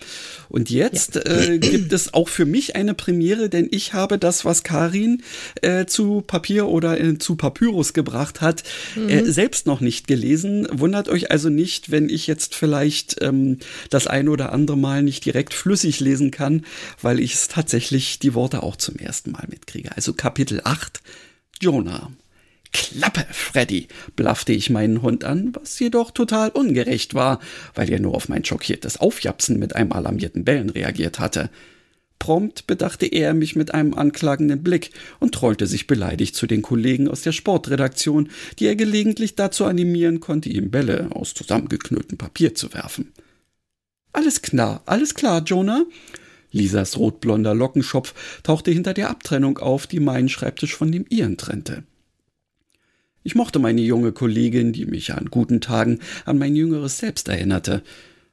Und 0.49 0.71
jetzt 0.71 1.17
ja. 1.17 1.23
äh, 1.23 1.59
gibt 1.59 1.93
es 1.93 2.14
auch 2.14 2.29
für 2.29 2.47
mich 2.47 2.77
eine 2.77 2.95
Premiere, 2.95 3.49
denn 3.49 3.69
ich 3.71 3.93
habe 3.93 4.19
das, 4.19 4.45
was 4.45 4.62
Karin 4.62 5.23
äh, 5.62 5.87
zu 5.87 6.23
Papier 6.23 6.69
oder 6.69 7.01
äh, 7.01 7.19
zu 7.19 7.37
Papyrus 7.37 7.93
gebracht 7.93 8.41
hat, 8.41 8.62
äh, 8.97 9.23
mhm. 9.23 9.31
selbst 9.31 9.67
noch 9.67 9.81
nicht 9.81 10.07
gelesen. 10.07 10.67
Wundert 10.71 11.09
euch 11.09 11.31
also 11.31 11.49
nicht, 11.49 11.91
wenn 11.91 12.09
ich 12.09 12.27
jetzt 12.27 12.55
vielleicht 12.55 13.17
ähm, 13.21 13.59
das 13.91 14.07
ein 14.07 14.29
oder 14.29 14.53
andere 14.53 14.77
Mal 14.77 15.03
nicht 15.03 15.25
direkt 15.25 15.55
flüssig 15.55 16.01
lesen 16.01 16.31
kann, 16.31 16.64
weil 17.03 17.21
ich 17.21 17.35
es 17.35 17.49
tatsächlich 17.49 18.19
die 18.19 18.35
Worte 18.35 18.62
auch 18.62 18.77
zum 18.77 18.97
ersten 18.97 19.33
Mal 19.33 19.47
mitkriege. 19.49 19.95
Also 19.97 20.12
Kapitel 20.12 20.61
8, 20.64 21.03
Jonah. 21.61 22.11
Klappe, 22.73 23.27
Freddy, 23.31 23.88
blaffte 24.14 24.53
ich 24.53 24.71
meinen 24.71 25.03
Hund 25.03 25.25
an, 25.25 25.53
was 25.55 25.79
jedoch 25.79 26.11
total 26.11 26.51
ungerecht 26.51 27.14
war, 27.14 27.40
weil 27.75 27.90
er 27.90 27.99
nur 27.99 28.14
auf 28.14 28.29
mein 28.29 28.44
schockiertes 28.44 28.99
Aufjapsen 29.01 29.59
mit 29.59 29.75
einem 29.75 29.92
alarmierten 29.92 30.44
Bellen 30.44 30.71
reagiert 30.71 31.18
hatte. 31.18 31.51
Prompt 32.18 32.66
bedachte 32.66 33.07
er 33.07 33.33
mich 33.33 33.57
mit 33.57 33.73
einem 33.73 33.94
anklagenden 33.94 34.62
Blick 34.62 34.90
und 35.21 35.35
trollte 35.35 35.66
sich 35.66 35.87
beleidigt 35.87 36.35
zu 36.35 36.47
den 36.47 36.62
Kollegen 36.62 37.09
aus 37.09 37.23
der 37.23 37.33
Sportredaktion, 37.33 38.29
die 38.59 38.66
er 38.66 38.77
gelegentlich 38.77 39.35
dazu 39.37 39.64
animieren 39.64 40.21
konnte, 40.21 40.49
ihm 40.49 40.71
Bälle 40.71 41.09
aus 41.11 41.35
zusammengeknülltem 41.35 42.18
Papier 42.18 42.55
zu 42.55 42.75
werfen. 42.75 43.12
Alles 44.12 44.42
klar, 44.42 44.83
alles 44.87 45.14
klar, 45.14 45.42
Jonah. 45.44 45.85
Lisas 46.51 46.97
rotblonder 46.97 47.55
Lockenschopf 47.55 48.15
tauchte 48.43 48.71
hinter 48.71 48.95
der 48.95 49.11
Abtrennung 49.11 49.59
auf, 49.59 49.87
die 49.87 50.01
meinen 50.01 50.29
Schreibtisch 50.29 50.75
von 50.75 50.91
dem 50.91 51.05
ihren 51.09 51.37
trennte. 51.37 51.85
Ich 53.23 53.35
mochte 53.35 53.59
meine 53.59 53.83
junge 53.83 54.13
Kollegin, 54.13 54.73
die 54.73 54.87
mich 54.87 55.13
an 55.13 55.27
guten 55.27 55.61
Tagen 55.61 55.99
an 56.25 56.39
mein 56.39 56.57
jüngeres 56.57 56.99
Selbst 56.99 57.29
erinnerte. 57.29 57.83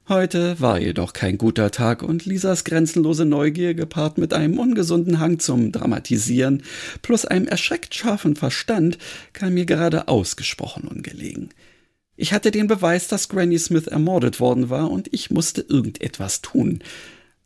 Heute 0.07 0.59
war 0.61 0.79
jedoch 0.79 1.13
kein 1.13 1.39
guter 1.39 1.71
Tag 1.71 2.03
und 2.03 2.25
Lisas 2.25 2.63
grenzenlose 2.63 3.25
Neugier 3.25 3.73
gepaart 3.73 4.19
mit 4.19 4.33
einem 4.33 4.59
ungesunden 4.59 5.19
Hang 5.19 5.39
zum 5.39 5.71
Dramatisieren 5.71 6.61
plus 7.01 7.25
einem 7.25 7.47
erschreckt 7.47 7.95
scharfen 7.95 8.35
Verstand 8.35 8.99
kam 9.33 9.55
mir 9.55 9.65
gerade 9.65 10.07
ausgesprochen 10.07 10.87
ungelegen. 10.87 11.49
Ich 12.17 12.33
hatte 12.33 12.51
den 12.51 12.67
Beweis, 12.67 13.07
dass 13.07 13.29
Granny 13.29 13.57
Smith 13.57 13.87
ermordet 13.87 14.39
worden 14.39 14.69
war 14.69 14.91
und 14.91 15.09
ich 15.11 15.31
musste 15.31 15.61
irgendetwas 15.67 16.41
tun. 16.41 16.83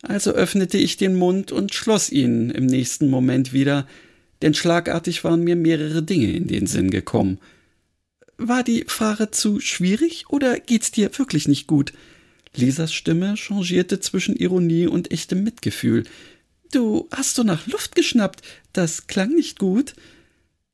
Also 0.02 0.32
öffnete 0.32 0.78
ich 0.78 0.96
den 0.96 1.14
Mund 1.14 1.52
und 1.52 1.74
schloss 1.74 2.10
ihn 2.10 2.50
im 2.50 2.66
nächsten 2.66 3.10
Moment 3.10 3.52
wieder, 3.52 3.86
denn 4.42 4.54
schlagartig 4.54 5.24
waren 5.24 5.42
mir 5.44 5.56
mehrere 5.56 6.02
Dinge 6.02 6.32
in 6.32 6.46
den 6.46 6.66
Sinn 6.66 6.90
gekommen. 6.90 7.38
War 8.38 8.62
die 8.62 8.84
Fahre 8.86 9.30
zu 9.30 9.60
schwierig 9.60 10.30
oder 10.30 10.58
geht's 10.58 10.90
dir 10.90 11.10
wirklich 11.18 11.46
nicht 11.46 11.66
gut? 11.66 11.92
Lisas 12.56 12.92
Stimme 12.94 13.36
changierte 13.36 14.00
zwischen 14.00 14.34
Ironie 14.34 14.86
und 14.86 15.12
echtem 15.12 15.44
Mitgefühl. 15.44 16.04
Du 16.72 17.08
hast 17.12 17.34
so 17.34 17.42
nach 17.42 17.66
Luft 17.66 17.94
geschnappt. 17.94 18.42
Das 18.72 19.06
klang 19.06 19.34
nicht 19.34 19.58
gut. 19.58 19.94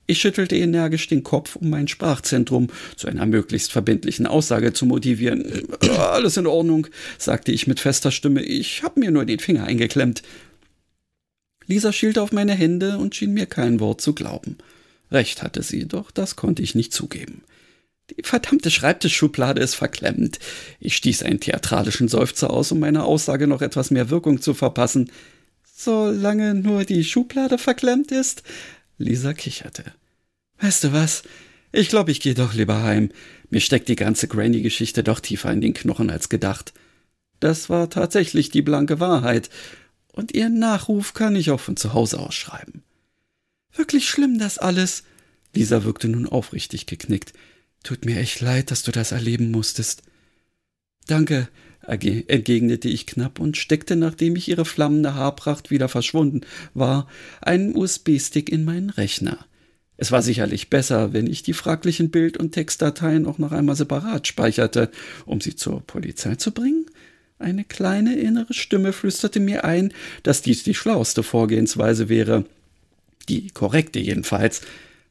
Ich 0.07 0.21
schüttelte 0.21 0.57
energisch 0.57 1.09
den 1.09 1.25
Kopf, 1.25 1.57
um 1.57 1.69
mein 1.69 1.89
Sprachzentrum 1.89 2.69
zu 2.97 3.09
einer 3.09 3.27
möglichst 3.27 3.73
verbindlichen 3.73 4.27
Aussage 4.27 4.73
zu 4.73 4.87
motivieren. 4.87 5.45
Alles 5.99 6.37
in 6.37 6.47
Ordnung, 6.47 6.87
sagte 7.19 7.51
ich 7.51 7.67
mit 7.67 7.81
fester 7.81 8.13
Stimme. 8.13 8.43
Ich 8.43 8.83
hab 8.83 8.97
mir 8.97 9.11
nur 9.11 9.25
den 9.25 9.41
Finger 9.41 9.65
eingeklemmt. 9.65 10.23
Lisa 11.67 11.93
schielte 11.93 12.23
auf 12.23 12.31
meine 12.31 12.55
Hände 12.55 12.99
und 12.99 13.17
schien 13.17 13.35
mir 13.35 13.47
kein 13.47 13.81
Wort 13.81 14.01
zu 14.01 14.15
glauben. 14.15 14.59
Recht 15.11 15.43
hatte 15.43 15.63
sie, 15.63 15.87
doch 15.87 16.13
das 16.13 16.37
konnte 16.37 16.63
ich 16.63 16.77
nicht 16.77 16.93
zugeben. 16.93 17.43
Die 18.11 18.23
verdammte 18.23 18.71
Schreibtischschublade 18.71 19.61
ist 19.61 19.75
verklemmt. 19.75 20.39
Ich 20.79 20.97
stieß 20.97 21.25
einen 21.25 21.41
theatralischen 21.41 22.07
Seufzer 22.07 22.51
aus, 22.51 22.71
um 22.71 22.79
meiner 22.79 23.05
Aussage 23.05 23.49
noch 23.49 23.63
etwas 23.63 23.91
mehr 23.91 24.11
Wirkung 24.11 24.41
zu 24.41 24.55
verpassen. 24.55 25.11
Solange 25.77 26.55
nur 26.55 26.85
die 26.85 27.03
Schublade 27.03 27.59
verklemmt 27.59 28.13
ist? 28.13 28.45
Lisa 28.99 29.33
kicherte. 29.35 29.85
Weißt 30.59 30.85
du 30.85 30.93
was? 30.93 31.23
Ich 31.73 31.89
glaube, 31.89 32.11
ich 32.11 32.21
gehe 32.21 32.35
doch 32.35 32.55
lieber 32.55 32.83
heim. 32.83 33.11
Mir 33.51 33.61
steckt 33.61 33.89
die 33.89 33.97
ganze 33.97 34.29
Granny-Geschichte 34.29 35.03
doch 35.03 35.21
tiefer 35.21 35.53
in 35.53 35.61
den 35.61 35.75
Knochen 35.75 36.11
als 36.11 36.29
gedacht. 36.29 36.73
Das 37.41 37.69
war 37.69 37.91
tatsächlich 37.91 38.49
die 38.51 38.63
blanke 38.63 38.99
Wahrheit 38.99 39.51
und 40.13 40.33
ihren 40.33 40.59
Nachruf 40.59 41.13
kann 41.13 41.37
ich 41.37 41.51
auch 41.51 41.61
von 41.61 41.77
zu 41.77 41.93
Hause 41.93 42.19
aus 42.19 42.35
schreiben. 42.35 42.83
Wirklich 43.75 44.09
schlimm 44.09 44.39
das 44.39 44.57
alles. 44.57 45.05
Lisa 45.55 45.85
wirkte 45.85 46.09
nun 46.09 46.27
aufrichtig 46.27 46.87
geknickt. 46.87 47.35
Tut 47.83 48.07
mir 48.07 48.19
echt 48.19 48.41
leid, 48.41 48.71
dass 48.71 48.83
du 48.83 48.91
das 48.91 49.13
erleben 49.13 49.51
musstest. 49.51 50.03
Danke, 51.07 51.49
entgegnete 51.87 52.89
ich 52.89 53.07
knapp 53.07 53.39
und 53.39 53.57
steckte, 53.57 53.97
nachdem 53.97 54.37
ich 54.37 54.49
ihre 54.49 54.65
flammende 54.65 55.15
Haarpracht 55.15 55.71
wieder 55.71 55.89
verschwunden 55.89 56.41
war, 56.75 57.09
einen 57.41 57.77
USB-Stick 57.77 58.51
in 58.51 58.65
meinen 58.65 58.91
Rechner. 58.91 59.47
Es 59.97 60.13
war 60.13 60.23
sicherlich 60.23 60.69
besser, 60.69 61.13
wenn 61.13 61.27
ich 61.27 61.43
die 61.43 61.55
fraglichen 61.55 62.11
Bild- 62.11 62.37
und 62.37 62.53
Textdateien 62.53 63.27
auch 63.27 63.39
noch 63.39 63.53
einmal 63.53 63.77
separat 63.77 64.27
speicherte, 64.27 64.91
um 65.25 65.41
sie 65.41 65.57
zur 65.57 65.81
Polizei 65.87 66.35
zu 66.35 66.53
bringen. 66.53 66.87
Eine 67.39 67.65
kleine 67.65 68.17
innere 68.17 68.53
Stimme 68.53 68.93
flüsterte 68.93 69.41
mir 69.41 69.65
ein, 69.65 69.93
dass 70.23 70.43
dies 70.43 70.65
die 70.65 70.75
schlauste 70.75 71.23
Vorgehensweise 71.23 72.09
wäre. 72.09 72.45
Die 73.29 73.49
korrekte 73.49 73.99
jedenfalls. 73.99 74.63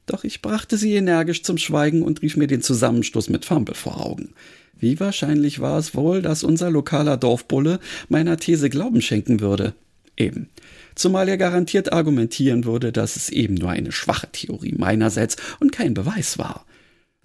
Doch 0.06 0.22
ich 0.22 0.40
brachte 0.40 0.76
sie 0.76 0.94
energisch 0.94 1.42
zum 1.42 1.58
Schweigen 1.58 2.02
und 2.02 2.22
rief 2.22 2.36
mir 2.36 2.46
den 2.46 2.62
Zusammenstoß 2.62 3.28
mit 3.28 3.44
Fumble 3.44 3.74
vor 3.74 4.04
Augen. 4.04 4.34
Wie 4.78 5.00
wahrscheinlich 5.00 5.60
war 5.60 5.78
es 5.78 5.94
wohl, 5.94 6.22
dass 6.22 6.44
unser 6.44 6.70
lokaler 6.70 7.16
Dorfbulle 7.16 7.80
meiner 8.08 8.36
These 8.36 8.70
Glauben 8.70 9.00
schenken 9.00 9.40
würde? 9.40 9.74
eben. 10.16 10.48
Zumal 10.94 11.28
er 11.28 11.36
garantiert 11.36 11.92
argumentieren 11.92 12.64
würde, 12.64 12.92
dass 12.92 13.16
es 13.16 13.28
eben 13.28 13.54
nur 13.54 13.70
eine 13.70 13.92
schwache 13.92 14.28
Theorie 14.32 14.74
meinerseits 14.76 15.36
und 15.60 15.72
kein 15.72 15.94
Beweis 15.94 16.38
war. 16.38 16.64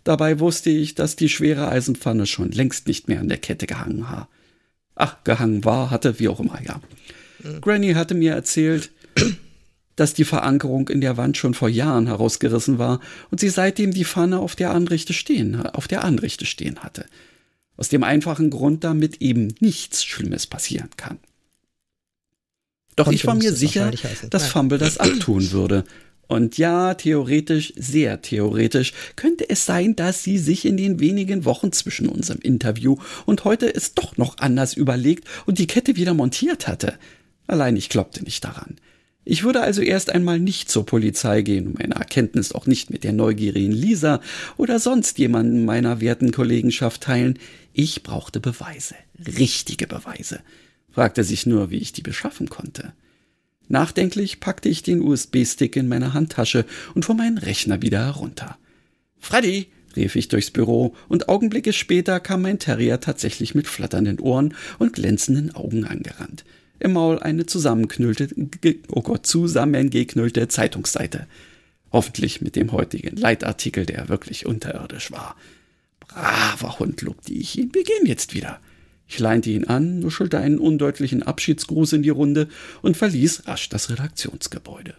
Dabei 0.03 0.39
wusste 0.39 0.69
ich, 0.69 0.95
dass 0.95 1.15
die 1.15 1.29
schwere 1.29 1.69
Eisenpfanne 1.69 2.25
schon 2.25 2.51
längst 2.51 2.87
nicht 2.87 3.07
mehr 3.07 3.19
an 3.19 3.29
der 3.29 3.37
Kette 3.37 3.67
gehangen 3.67 4.01
war. 4.01 4.29
Ach, 4.95 5.23
gehangen 5.23 5.63
war, 5.63 5.89
hatte, 5.89 6.19
wie 6.19 6.27
auch 6.27 6.39
immer, 6.39 6.59
ja. 6.61 6.81
Granny 7.61 7.93
hatte 7.93 8.13
mir 8.13 8.33
erzählt, 8.33 8.91
dass 9.95 10.13
die 10.13 10.25
Verankerung 10.25 10.89
in 10.89 11.01
der 11.01 11.17
Wand 11.17 11.37
schon 11.37 11.53
vor 11.53 11.69
Jahren 11.69 12.07
herausgerissen 12.07 12.77
war 12.77 12.99
und 13.29 13.39
sie 13.39 13.49
seitdem 13.49 13.93
die 13.93 14.05
Pfanne 14.05 14.39
auf 14.39 14.55
der 14.55 14.71
Anrichte 14.71 15.13
stehen, 15.13 15.55
auf 15.65 15.87
der 15.87 16.03
Anrichte 16.03 16.45
stehen 16.45 16.79
hatte. 16.79 17.05
Aus 17.81 17.89
dem 17.89 18.03
einfachen 18.03 18.51
Grund, 18.51 18.83
damit 18.83 19.23
eben 19.23 19.55
nichts 19.59 20.03
Schlimmes 20.03 20.45
passieren 20.45 20.91
kann. 20.97 21.17
Doch 22.95 23.05
Konnte 23.05 23.15
ich 23.15 23.25
war 23.25 23.33
mir 23.33 23.53
sicher, 23.53 23.89
dass 24.29 24.45
Fumble 24.45 24.77
das 24.77 24.99
abtun 24.99 25.49
würde. 25.49 25.83
Und 26.27 26.59
ja, 26.59 26.93
theoretisch, 26.93 27.73
sehr 27.75 28.21
theoretisch, 28.21 28.93
könnte 29.15 29.49
es 29.49 29.65
sein, 29.65 29.95
dass 29.95 30.23
sie 30.23 30.37
sich 30.37 30.65
in 30.65 30.77
den 30.77 30.99
wenigen 30.99 31.43
Wochen 31.43 31.71
zwischen 31.71 32.07
unserem 32.07 32.39
Interview 32.41 32.97
und 33.25 33.45
heute 33.45 33.73
es 33.73 33.95
doch 33.95 34.15
noch 34.15 34.37
anders 34.37 34.75
überlegt 34.75 35.27
und 35.47 35.57
die 35.57 35.65
Kette 35.65 35.95
wieder 35.95 36.13
montiert 36.13 36.67
hatte. 36.67 36.99
Allein 37.47 37.75
ich 37.75 37.89
glaubte 37.89 38.23
nicht 38.23 38.43
daran. 38.43 38.75
Ich 39.23 39.43
würde 39.43 39.61
also 39.61 39.81
erst 39.81 40.09
einmal 40.09 40.39
nicht 40.39 40.69
zur 40.69 40.85
Polizei 40.85 41.41
gehen 41.43 41.67
und 41.67 41.79
meine 41.79 41.95
Erkenntnis 41.95 42.53
auch 42.53 42.65
nicht 42.65 42.89
mit 42.89 43.03
der 43.03 43.13
neugierigen 43.13 43.71
Lisa 43.71 44.19
oder 44.57 44.79
sonst 44.79 45.19
jemanden 45.19 45.63
meiner 45.63 46.01
werten 46.01 46.31
Kollegenschaft 46.31 47.01
teilen. 47.01 47.37
Ich 47.73 48.03
brauchte 48.03 48.39
Beweise, 48.39 48.95
richtige 49.17 49.87
Beweise, 49.87 50.41
fragte 50.91 51.23
sich 51.23 51.45
nur, 51.45 51.69
wie 51.69 51.77
ich 51.77 51.93
die 51.93 52.01
beschaffen 52.01 52.49
konnte. 52.49 52.93
Nachdenklich 53.67 54.39
packte 54.39 54.67
ich 54.67 54.83
den 54.83 55.01
USB-Stick 55.01 55.75
in 55.75 55.87
meine 55.87 56.13
Handtasche 56.13 56.65
und 56.93 57.05
fuhr 57.05 57.15
meinen 57.15 57.37
Rechner 57.37 57.81
wieder 57.81 58.05
herunter. 58.05 58.57
Freddy, 59.17 59.67
rief 59.95 60.15
ich 60.15 60.27
durchs 60.27 60.51
Büro, 60.51 60.95
und 61.07 61.29
Augenblicke 61.29 61.71
später 61.71 62.19
kam 62.19 62.41
mein 62.41 62.59
Terrier 62.59 62.99
tatsächlich 62.99 63.55
mit 63.55 63.67
flatternden 63.67 64.19
Ohren 64.19 64.53
und 64.79 64.93
glänzenden 64.93 65.55
Augen 65.55 65.85
angerannt 65.85 66.43
im 66.81 66.93
Maul 66.93 67.19
eine 67.19 67.45
zusammenknüllte, 67.45 68.29
oh 68.89 69.01
Gott, 69.01 69.25
zusammengeknüllte 69.25 70.47
Zeitungsseite. 70.47 71.27
Hoffentlich 71.91 72.41
mit 72.41 72.55
dem 72.55 72.71
heutigen 72.71 73.15
Leitartikel, 73.15 73.85
der 73.85 74.09
wirklich 74.09 74.45
unterirdisch 74.45 75.11
war. 75.11 75.35
Braver 76.13 76.79
Hund, 76.79 77.01
lobte 77.01 77.33
ich 77.33 77.57
ihn. 77.57 77.73
Wir 77.73 77.83
gehen 77.83 78.05
jetzt 78.05 78.33
wieder. 78.33 78.59
Ich 79.07 79.19
leinte 79.19 79.49
ihn 79.49 79.65
an, 79.65 79.99
nuschelte 79.99 80.37
einen 80.37 80.59
undeutlichen 80.59 81.23
Abschiedsgruß 81.23 81.93
in 81.93 82.03
die 82.03 82.09
Runde 82.09 82.47
und 82.81 82.97
verließ 82.97 83.47
rasch 83.47 83.69
das 83.69 83.89
Redaktionsgebäude. 83.89 84.95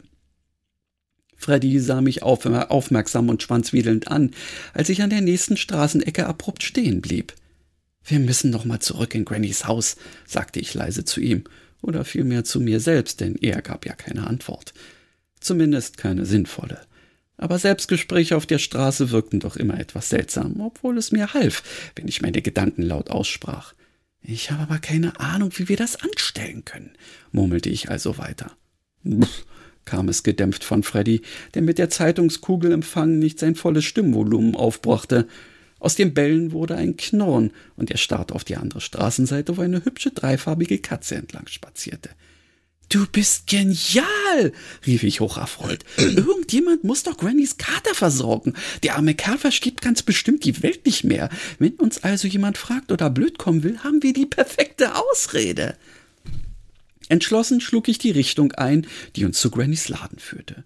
Freddy 1.36 1.80
sah 1.80 2.00
mich 2.00 2.22
aufmerksam 2.22 3.28
und 3.28 3.42
schwanzwedelnd 3.42 4.08
an, 4.08 4.30
als 4.74 4.88
ich 4.90 5.02
an 5.02 5.10
der 5.10 5.22
nächsten 5.22 5.56
Straßenecke 5.56 6.26
abrupt 6.26 6.62
stehen 6.62 7.00
blieb. 7.00 7.34
Wir 8.04 8.20
müssen 8.20 8.50
noch 8.50 8.64
mal 8.64 8.80
zurück 8.80 9.14
in 9.14 9.24
Grannys 9.24 9.66
Haus, 9.66 9.96
sagte 10.26 10.60
ich 10.60 10.74
leise 10.74 11.04
zu 11.04 11.20
ihm 11.20 11.44
oder 11.80 12.04
vielmehr 12.04 12.44
zu 12.44 12.60
mir 12.60 12.80
selbst, 12.80 13.20
denn 13.20 13.36
er 13.36 13.60
gab 13.62 13.86
ja 13.86 13.94
keine 13.94 14.26
Antwort. 14.26 14.72
Zumindest 15.40 15.96
keine 15.96 16.26
sinnvolle. 16.26 16.80
Aber 17.42 17.58
Selbstgespräche 17.58 18.36
auf 18.36 18.46
der 18.46 18.58
Straße 18.58 19.10
wirkten 19.10 19.40
doch 19.40 19.56
immer 19.56 19.76
etwas 19.80 20.10
seltsam, 20.10 20.60
obwohl 20.60 20.96
es 20.96 21.10
mir 21.10 21.34
half, 21.34 21.90
wenn 21.96 22.06
ich 22.06 22.22
meine 22.22 22.40
Gedanken 22.40 22.82
laut 22.82 23.10
aussprach. 23.10 23.74
Ich 24.20 24.52
habe 24.52 24.62
aber 24.62 24.78
keine 24.78 25.18
Ahnung, 25.18 25.50
wie 25.56 25.68
wir 25.68 25.76
das 25.76 25.96
anstellen 25.96 26.64
können, 26.64 26.92
murmelte 27.32 27.68
ich 27.68 27.90
also 27.90 28.16
weiter. 28.16 28.52
Pff, 29.04 29.44
kam 29.84 30.08
es 30.08 30.22
gedämpft 30.22 30.62
von 30.62 30.84
Freddy, 30.84 31.22
der 31.54 31.62
mit 31.62 31.78
der 31.78 31.90
Zeitungskugelempfang 31.90 33.18
nicht 33.18 33.40
sein 33.40 33.56
volles 33.56 33.86
Stimmvolumen 33.86 34.54
aufbrachte. 34.54 35.26
Aus 35.80 35.96
dem 35.96 36.14
Bellen 36.14 36.52
wurde 36.52 36.76
ein 36.76 36.96
Knurren 36.96 37.50
und 37.74 37.90
er 37.90 37.98
starrte 37.98 38.36
auf 38.36 38.44
die 38.44 38.56
andere 38.56 38.80
Straßenseite, 38.80 39.56
wo 39.56 39.62
eine 39.62 39.84
hübsche 39.84 40.12
dreifarbige 40.12 40.78
Katze 40.78 41.16
entlang 41.16 41.48
spazierte. 41.48 42.10
Du 42.92 43.06
bist 43.06 43.46
genial, 43.46 44.52
rief 44.86 45.02
ich 45.02 45.20
hocherfreut. 45.20 45.82
Irgendjemand 45.96 46.84
muss 46.84 47.04
doch 47.04 47.16
Grannys 47.16 47.56
Kater 47.56 47.94
versorgen. 47.94 48.52
Der 48.82 48.96
arme 48.96 49.14
Kerl 49.14 49.38
versteht 49.38 49.80
ganz 49.80 50.02
bestimmt 50.02 50.44
die 50.44 50.62
Welt 50.62 50.84
nicht 50.84 51.02
mehr. 51.02 51.30
Wenn 51.58 51.72
uns 51.76 52.02
also 52.04 52.28
jemand 52.28 52.58
fragt 52.58 52.92
oder 52.92 53.08
blöd 53.08 53.38
kommen 53.38 53.62
will, 53.62 53.78
haben 53.78 54.02
wir 54.02 54.12
die 54.12 54.26
perfekte 54.26 54.94
Ausrede. 54.94 55.74
Entschlossen 57.08 57.62
schlug 57.62 57.88
ich 57.88 57.96
die 57.96 58.10
Richtung 58.10 58.52
ein, 58.52 58.86
die 59.16 59.24
uns 59.24 59.40
zu 59.40 59.50
Grannys 59.50 59.88
Laden 59.88 60.18
führte. 60.18 60.62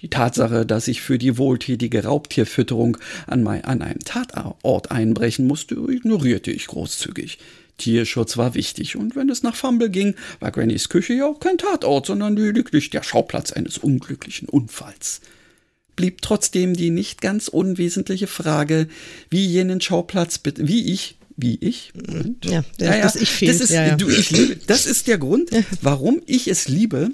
Die 0.00 0.10
Tatsache, 0.10 0.66
dass 0.66 0.88
ich 0.88 1.00
für 1.00 1.16
die 1.16 1.38
wohltätige 1.38 2.04
Raubtierfütterung 2.04 2.98
an, 3.26 3.42
mein, 3.42 3.64
an 3.64 3.80
einen 3.80 4.00
Tatort 4.00 4.90
einbrechen 4.90 5.46
musste, 5.46 5.76
ignorierte 5.76 6.50
ich 6.50 6.66
großzügig. 6.66 7.38
Tierschutz 7.78 8.36
war 8.36 8.54
wichtig, 8.54 8.96
und 8.96 9.16
wenn 9.16 9.28
es 9.28 9.42
nach 9.42 9.56
Fumble 9.56 9.90
ging, 9.90 10.14
war 10.40 10.52
Grannys 10.52 10.88
Küche 10.88 11.14
ja 11.14 11.26
auch 11.26 11.40
kein 11.40 11.58
Tatort, 11.58 12.06
sondern 12.06 12.36
lediglich 12.36 12.90
der 12.90 13.02
Schauplatz 13.02 13.52
eines 13.52 13.78
unglücklichen 13.78 14.48
Unfalls. 14.48 15.20
Blieb 15.96 16.22
trotzdem 16.22 16.74
die 16.74 16.90
nicht 16.90 17.20
ganz 17.20 17.48
unwesentliche 17.48 18.26
Frage, 18.26 18.88
wie 19.30 19.44
jenen 19.44 19.80
Schauplatz, 19.80 20.40
wie 20.56 20.92
ich, 20.92 21.16
wie 21.36 21.56
ich. 21.60 21.92
Ja, 22.44 22.64
ja, 22.78 22.96
ja, 22.96 23.02
das 23.02 23.16
ich 23.16 23.30
fehlt. 23.30 23.52
Das 23.52 23.60
ist, 23.60 23.70
ja, 23.70 23.86
ja. 23.88 23.96
Du, 23.96 24.08
ich 24.08 24.30
liebe, 24.30 24.56
das 24.66 24.86
ist 24.86 25.06
der 25.06 25.18
Grund, 25.18 25.50
warum 25.80 26.22
ich 26.26 26.48
es 26.48 26.68
liebe, 26.68 27.10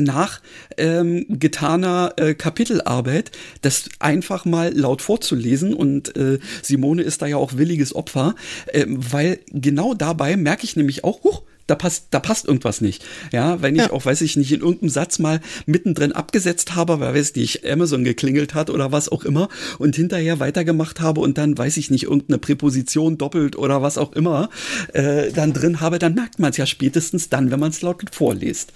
nach 0.00 0.40
ähm, 0.76 1.26
getaner 1.28 2.14
äh, 2.16 2.34
Kapitelarbeit, 2.34 3.30
das 3.62 3.88
einfach 3.98 4.44
mal 4.44 4.72
laut 4.74 5.02
vorzulesen. 5.02 5.74
Und 5.74 6.16
äh, 6.16 6.38
Simone 6.62 7.02
ist 7.02 7.22
da 7.22 7.26
ja 7.26 7.36
auch 7.36 7.56
williges 7.56 7.94
Opfer, 7.94 8.34
äh, 8.66 8.84
weil 8.88 9.40
genau 9.48 9.94
dabei 9.94 10.36
merke 10.36 10.64
ich 10.64 10.76
nämlich 10.76 11.04
auch, 11.04 11.24
huch, 11.24 11.42
da 11.68 11.74
passt, 11.74 12.08
da 12.10 12.18
passt 12.18 12.46
irgendwas 12.46 12.80
nicht. 12.80 13.04
Ja, 13.30 13.62
wenn 13.62 13.76
ich 13.76 13.82
ja. 13.82 13.90
auch, 13.92 14.04
weiß 14.04 14.22
ich 14.22 14.36
nicht, 14.36 14.50
in 14.50 14.60
irgendeinem 14.60 14.88
Satz 14.88 15.18
mal 15.18 15.40
mittendrin 15.66 16.12
abgesetzt 16.12 16.74
habe, 16.74 16.98
weil 16.98 17.14
weiß 17.14 17.36
nicht, 17.36 17.64
Amazon 17.64 18.04
geklingelt 18.04 18.54
hat 18.54 18.70
oder 18.70 18.90
was 18.90 19.08
auch 19.08 19.24
immer 19.24 19.48
und 19.78 19.94
hinterher 19.94 20.40
weitergemacht 20.40 21.00
habe 21.00 21.20
und 21.20 21.38
dann, 21.38 21.56
weiß 21.56 21.76
ich 21.76 21.90
nicht, 21.90 22.04
irgendeine 22.04 22.38
Präposition 22.38 23.18
doppelt 23.18 23.54
oder 23.54 23.82
was 23.82 23.98
auch 23.98 24.12
immer 24.14 24.48
äh, 24.94 25.30
dann 25.30 25.52
drin 25.52 25.80
habe, 25.80 25.98
dann 25.98 26.14
merkt 26.14 26.38
man 26.38 26.50
es 26.50 26.56
ja 26.56 26.66
spätestens 26.66 27.28
dann, 27.28 27.50
wenn 27.50 27.60
man 27.60 27.70
es 27.70 27.82
laut 27.82 28.02
vorliest. 28.10 28.72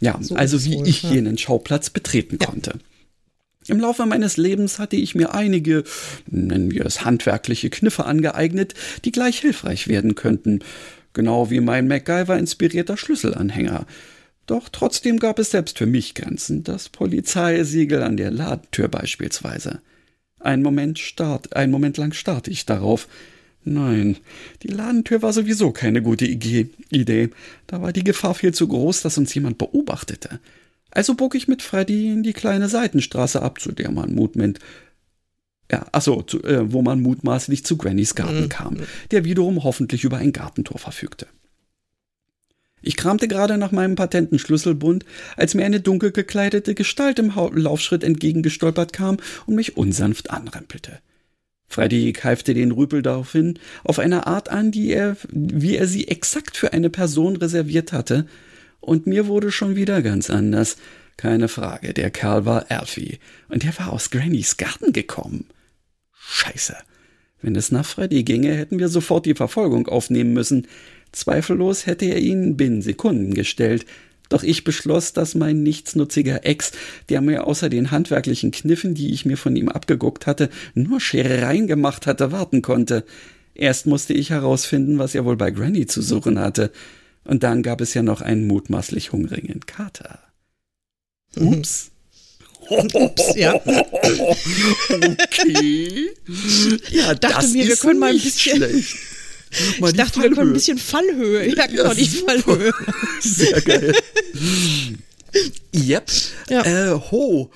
Ja, 0.00 0.16
so 0.20 0.36
also 0.36 0.64
wie 0.64 0.76
wohl, 0.76 0.88
ich 0.88 1.02
ja. 1.02 1.10
jenen 1.10 1.36
Schauplatz 1.36 1.90
betreten 1.90 2.38
ja. 2.40 2.46
konnte. 2.46 2.78
Im 3.66 3.78
Laufe 3.78 4.06
meines 4.06 4.36
Lebens 4.36 4.78
hatte 4.78 4.96
ich 4.96 5.14
mir 5.14 5.34
einige, 5.34 5.84
nennen 6.26 6.70
wir 6.70 6.86
es 6.86 7.04
handwerkliche 7.04 7.70
Kniffe 7.70 8.04
angeeignet, 8.04 8.74
die 9.04 9.12
gleich 9.12 9.38
hilfreich 9.40 9.86
werden 9.86 10.14
könnten. 10.14 10.60
Genau 11.12 11.50
wie 11.50 11.60
mein 11.60 11.88
MacGyver-inspirierter 11.88 12.96
Schlüsselanhänger. 12.96 13.86
Doch 14.46 14.68
trotzdem 14.68 15.18
gab 15.18 15.38
es 15.38 15.50
selbst 15.50 15.78
für 15.78 15.86
mich 15.86 16.14
Grenzen, 16.14 16.64
das 16.64 16.88
Polizeisiegel 16.88 18.02
an 18.02 18.16
der 18.16 18.30
Ladentür 18.30 18.88
beispielsweise. 18.88 19.80
Ein 20.40 20.62
Moment 20.62 20.98
start, 20.98 21.54
ein 21.54 21.70
Moment 21.70 21.96
lang 21.98 22.12
starrte 22.12 22.50
ich 22.50 22.66
darauf. 22.66 23.08
Nein, 23.62 24.16
die 24.62 24.68
Ladentür 24.68 25.22
war 25.22 25.32
sowieso 25.32 25.70
keine 25.70 26.02
gute 26.02 26.26
Idee. 26.26 27.30
Da 27.66 27.82
war 27.82 27.92
die 27.92 28.04
Gefahr 28.04 28.34
viel 28.34 28.54
zu 28.54 28.66
groß, 28.66 29.02
dass 29.02 29.18
uns 29.18 29.34
jemand 29.34 29.58
beobachtete. 29.58 30.40
Also 30.90 31.14
bog 31.14 31.34
ich 31.34 31.46
mit 31.46 31.62
Freddy 31.62 32.10
in 32.10 32.22
die 32.22 32.32
kleine 32.32 32.68
Seitenstraße 32.68 33.42
ab, 33.42 33.60
zu 33.60 33.72
der 33.72 33.90
man 33.90 34.14
Mutment 34.14 34.58
ja, 35.70 35.86
achso, 35.92 36.22
zu, 36.22 36.42
äh, 36.42 36.72
wo 36.72 36.82
man 36.82 37.00
mutmaßlich 37.00 37.64
zu 37.64 37.76
Grannys 37.76 38.14
Garten 38.14 38.42
mhm. 38.42 38.48
kam, 38.48 38.76
der 39.10 39.24
wiederum 39.24 39.62
hoffentlich 39.62 40.04
über 40.04 40.16
ein 40.16 40.32
Gartentor 40.32 40.78
verfügte. 40.78 41.26
Ich 42.82 42.96
kramte 42.96 43.28
gerade 43.28 43.58
nach 43.58 43.72
meinem 43.72 43.94
patenten 43.94 44.38
Schlüsselbund, 44.38 45.04
als 45.36 45.54
mir 45.54 45.64
eine 45.64 45.80
dunkel 45.80 46.12
gekleidete 46.12 46.74
Gestalt 46.74 47.18
im 47.18 47.32
Laufschritt 47.52 48.02
entgegengestolpert 48.02 48.92
kam 48.92 49.18
und 49.46 49.54
mich 49.54 49.76
unsanft 49.76 50.30
anrempelte. 50.30 51.00
Freddy 51.66 52.12
keifte 52.12 52.52
den 52.52 52.72
Rüpel 52.72 53.02
daraufhin 53.02 53.58
auf 53.84 53.98
eine 53.98 54.26
Art 54.26 54.48
an, 54.48 54.72
die 54.72 54.90
er, 54.90 55.16
wie 55.30 55.76
er 55.76 55.86
sie 55.86 56.08
exakt 56.08 56.56
für 56.56 56.72
eine 56.72 56.90
Person 56.90 57.36
reserviert 57.36 57.92
hatte, 57.92 58.26
und 58.80 59.06
mir 59.06 59.26
wurde 59.26 59.52
schon 59.52 59.76
wieder 59.76 60.00
ganz 60.00 60.30
anders. 60.30 60.78
Keine 61.18 61.48
Frage, 61.48 61.92
der 61.92 62.10
Kerl 62.10 62.46
war 62.46 62.70
Alfie, 62.70 63.18
und 63.48 63.64
er 63.64 63.78
war 63.78 63.92
aus 63.92 64.10
Grannys 64.10 64.56
Garten 64.56 64.92
gekommen. 64.94 65.44
Scheiße. 66.30 66.76
Wenn 67.42 67.56
es 67.56 67.72
nach 67.72 67.84
Freddy 67.84 68.22
ginge, 68.22 68.54
hätten 68.54 68.78
wir 68.78 68.88
sofort 68.88 69.26
die 69.26 69.34
Verfolgung 69.34 69.88
aufnehmen 69.88 70.32
müssen. 70.32 70.68
Zweifellos 71.10 71.86
hätte 71.86 72.04
er 72.04 72.18
ihn 72.18 72.56
binnen 72.56 72.82
Sekunden 72.82 73.34
gestellt. 73.34 73.84
Doch 74.28 74.44
ich 74.44 74.62
beschloss, 74.62 75.12
dass 75.12 75.34
mein 75.34 75.64
nichtsnutziger 75.64 76.46
Ex, 76.46 76.70
der 77.08 77.20
mir 77.20 77.48
außer 77.48 77.68
den 77.68 77.90
handwerklichen 77.90 78.52
Kniffen, 78.52 78.94
die 78.94 79.12
ich 79.12 79.24
mir 79.24 79.36
von 79.36 79.56
ihm 79.56 79.68
abgeguckt 79.68 80.28
hatte, 80.28 80.50
nur 80.74 81.00
Scherereien 81.00 81.66
gemacht 81.66 82.06
hatte, 82.06 82.30
warten 82.30 82.62
konnte. 82.62 83.04
Erst 83.54 83.86
musste 83.86 84.12
ich 84.12 84.30
herausfinden, 84.30 84.98
was 84.98 85.16
er 85.16 85.24
wohl 85.24 85.36
bei 85.36 85.50
Granny 85.50 85.86
zu 85.86 86.00
suchen 86.00 86.38
hatte. 86.38 86.70
Und 87.24 87.42
dann 87.42 87.64
gab 87.64 87.80
es 87.80 87.92
ja 87.92 88.04
noch 88.04 88.20
einen 88.20 88.46
mutmaßlich 88.46 89.10
hungrigen 89.10 89.60
Kater. 89.66 90.20
Mhm. 91.34 91.54
Ups. 91.54 91.90
Ups, 92.70 93.34
ja. 93.36 93.54
Okay. 94.88 96.10
Ja, 96.90 97.14
dachte 97.14 97.48
mir, 97.48 97.66
wir 97.66 97.76
können 97.76 97.98
mal 97.98 98.10
ein 98.10 98.20
bisschen- 98.20 98.56
schlecht. 98.56 98.96
Mal 99.80 99.88
Ich 99.88 99.92
die 99.92 99.98
dachte, 99.98 100.20
wir 100.22 100.30
können 100.30 100.32
ein 100.32 100.36
Fallhöhe. 100.36 100.52
bisschen 100.54 100.78
Fallhöhe. 100.78 101.56
Ja, 101.56 101.66
genau, 101.66 101.92
die 101.94 102.04
super. 102.04 102.38
Fallhöhe. 102.38 102.72
Sehr 103.20 103.60
geil. 103.62 103.92
yep. 105.74 106.10
Ja. 106.48 106.62
Äh, 106.94 107.00
ho. 107.10 107.50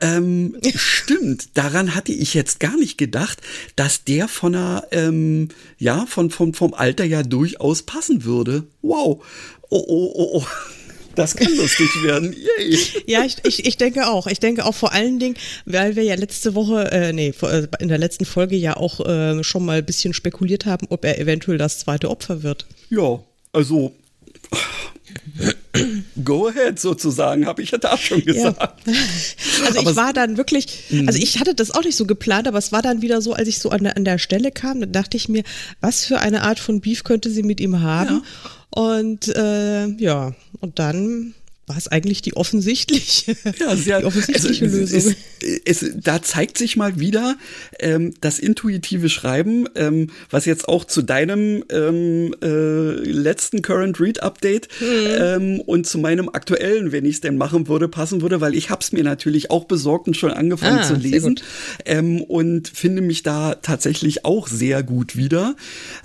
Ähm, 0.00 0.54
stimmt, 0.76 1.48
daran 1.56 1.94
hatte 1.94 2.12
ich 2.12 2.34
jetzt 2.34 2.60
gar 2.60 2.76
nicht 2.76 2.98
gedacht, 2.98 3.40
dass 3.76 4.04
der 4.04 4.28
von 4.28 4.54
einer, 4.54 4.84
ähm, 4.90 5.48
ja, 5.78 6.04
von, 6.06 6.30
vom, 6.30 6.52
vom 6.52 6.74
Alter 6.74 7.04
ja 7.04 7.22
durchaus 7.22 7.82
passen 7.82 8.24
würde. 8.24 8.64
Wow. 8.82 9.24
Oh, 9.70 9.84
oh, 9.88 10.12
oh, 10.14 10.40
oh. 10.42 10.46
Das 11.16 11.34
kann 11.34 11.54
lustig 11.56 11.88
werden. 12.02 12.34
Yay. 12.58 12.78
Ja, 13.06 13.24
ich, 13.24 13.36
ich, 13.44 13.66
ich 13.66 13.76
denke 13.76 14.06
auch. 14.06 14.26
Ich 14.26 14.38
denke 14.38 14.64
auch 14.64 14.74
vor 14.74 14.92
allen 14.92 15.18
Dingen, 15.18 15.36
weil 15.64 15.96
wir 15.96 16.02
ja 16.02 16.14
letzte 16.14 16.54
Woche, 16.54 16.92
äh, 16.92 17.12
nee, 17.12 17.32
äh, 17.42 17.66
in 17.80 17.88
der 17.88 17.98
letzten 17.98 18.24
Folge 18.24 18.54
ja 18.54 18.76
auch 18.76 19.00
äh, 19.00 19.42
schon 19.42 19.64
mal 19.64 19.78
ein 19.78 19.86
bisschen 19.86 20.12
spekuliert 20.12 20.66
haben, 20.66 20.86
ob 20.90 21.04
er 21.04 21.18
eventuell 21.18 21.58
das 21.58 21.78
zweite 21.78 22.10
Opfer 22.10 22.42
wird. 22.42 22.66
Ja, 22.90 23.20
also. 23.52 23.92
Go 26.24 26.48
ahead 26.48 26.78
sozusagen, 26.78 27.46
habe 27.46 27.62
ich 27.62 27.70
ja 27.70 27.78
da 27.78 27.96
schon 27.98 28.24
gesagt. 28.24 28.60
Also 29.64 29.80
Aber 29.80 29.90
ich 29.90 29.96
war 29.96 30.12
dann 30.12 30.36
wirklich, 30.36 30.84
also 31.06 31.18
ich 31.18 31.38
hatte 31.38 31.54
das 31.54 31.70
auch 31.70 31.82
nicht 31.84 31.96
so 31.96 32.06
geplant, 32.06 32.48
aber 32.48 32.58
es 32.58 32.72
war 32.72 32.82
dann 32.82 33.02
wieder 33.02 33.20
so, 33.20 33.34
als 33.34 33.48
ich 33.48 33.58
so 33.58 33.70
an 33.70 33.84
der, 33.84 33.96
an 33.96 34.04
der 34.04 34.18
Stelle 34.18 34.50
kam, 34.50 34.80
dann 34.80 34.92
dachte 34.92 35.16
ich 35.16 35.28
mir, 35.28 35.42
was 35.80 36.04
für 36.06 36.18
eine 36.20 36.42
Art 36.42 36.58
von 36.58 36.80
Beef 36.80 37.04
könnte 37.04 37.30
sie 37.30 37.42
mit 37.42 37.60
ihm 37.60 37.80
haben? 37.80 38.22
Und 38.70 39.28
äh, 39.28 39.86
ja, 39.98 40.34
und 40.60 40.78
dann 40.78 41.34
war 41.66 41.76
es 41.76 41.88
eigentlich 41.88 42.22
die 42.22 42.36
offensichtliche, 42.36 43.36
Ja, 43.58 43.74
sehr, 43.74 43.98
die 44.00 44.04
offensichtliche 44.06 44.66
also, 44.66 44.76
Lösung. 44.78 45.14
Es, 45.64 45.82
es, 45.82 45.94
da 45.96 46.22
zeigt 46.22 46.58
sich 46.58 46.76
mal 46.76 47.00
wieder 47.00 47.36
ähm, 47.80 48.14
das 48.20 48.38
intuitive 48.38 49.08
Schreiben, 49.08 49.68
ähm, 49.74 50.10
was 50.30 50.44
jetzt 50.44 50.68
auch 50.68 50.84
zu 50.84 51.02
deinem 51.02 51.64
ähm, 51.70 52.34
äh, 52.40 52.90
letzten 53.10 53.62
Current 53.62 53.98
Read 54.00 54.22
Update 54.22 54.68
Mhm. 54.80 54.86
ähm, 55.18 55.60
und 55.60 55.86
zu 55.86 55.98
meinem 55.98 56.28
aktuellen, 56.28 56.92
wenn 56.92 57.04
ich 57.04 57.16
es 57.16 57.20
denn 57.20 57.36
machen 57.36 57.66
würde, 57.68 57.88
passen 57.88 58.20
würde, 58.22 58.40
weil 58.40 58.54
ich 58.54 58.70
hab's 58.70 58.92
mir 58.92 59.02
natürlich 59.04 59.50
auch 59.50 59.64
besorgt 59.64 60.06
und 60.06 60.16
schon 60.16 60.30
angefangen 60.30 60.78
Ah, 60.78 60.82
zu 60.82 60.94
lesen 60.94 61.40
ähm, 61.84 62.20
und 62.22 62.68
finde 62.68 63.02
mich 63.02 63.22
da 63.22 63.54
tatsächlich 63.56 64.24
auch 64.24 64.48
sehr 64.48 64.82
gut 64.82 65.16
wieder. 65.16 65.56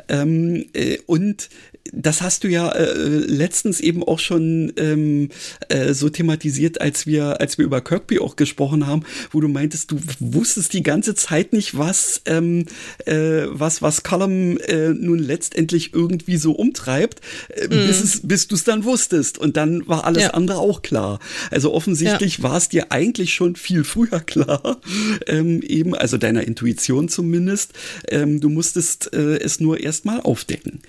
Ähm, 0.08 0.66
äh, 0.74 0.98
und 1.06 1.50
das 1.92 2.22
hast 2.22 2.44
du 2.44 2.48
ja 2.48 2.70
äh, 2.70 2.94
letztens 2.94 3.80
eben 3.80 4.04
auch 4.04 4.20
schon 4.20 4.72
ähm, 4.78 5.30
äh, 5.70 5.94
so 5.94 6.10
thematisiert, 6.10 6.80
als 6.80 7.06
wir, 7.06 7.42
als 7.42 7.58
wir 7.58 7.66
über 7.66 7.82
Kirkby 7.82 8.20
auch 8.20 8.36
gesprochen 8.36 8.88
haben, 8.88 9.04
wo 9.32 9.42
du 9.42 9.48
meintest, 9.48 9.92
du 9.92 10.00
wusstest 10.20 10.74
die 10.74 10.84
ganze 10.84 11.16
Zeit 11.16 11.54
nicht, 11.54 11.78
was, 11.78 12.22
ähm, 12.26 12.66
äh, 13.06 13.44
was, 13.48 13.82
was 13.82 14.04
Column 14.04 14.58
äh, 14.58 14.90
nun 14.90 15.20
letztendlich 15.20 15.94
irgendwie 15.94 16.38
so 16.38 16.54
umtreibt, 16.54 17.22
äh, 17.50 17.68
bis, 17.68 18.02
es, 18.02 18.22
bis 18.28 18.48
du 18.48 18.56
es 18.56 18.64
dann 18.64 18.84
wusstest. 18.84 19.38
Und 19.38 19.58
dann 19.58 19.88
war 19.88 20.06
alles 20.06 20.24
Ja. 20.24 20.30
andere 20.32 20.60
auch 20.60 20.82
klar. 20.82 21.20
Also 21.50 21.74
offensichtlich 21.74 22.44
war 22.44 22.58
es 22.58 22.70
dir 22.70 22.92
eigentlich 22.92 23.34
schon 23.34 23.56
viel 23.56 23.84
früher 23.84 24.20
klar, 24.26 24.80
ähm, 25.28 25.62
eben, 25.62 25.96
also 25.96 26.18
deiner 26.18 26.44
Intuition 26.44 27.10
zumindest. 27.10 27.74
Ähm, 28.08 28.40
du 28.40 28.50
musstest 28.50 29.14
äh, 29.14 29.38
es 29.38 29.60
nur 29.60 29.80
erstmal 29.80 30.22
aufdecken. 30.22 30.82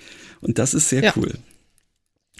Und 0.43 0.59
das 0.59 0.73
ist 0.73 0.89
sehr 0.89 1.03
Ja. 1.03 1.13
cool. 1.15 1.31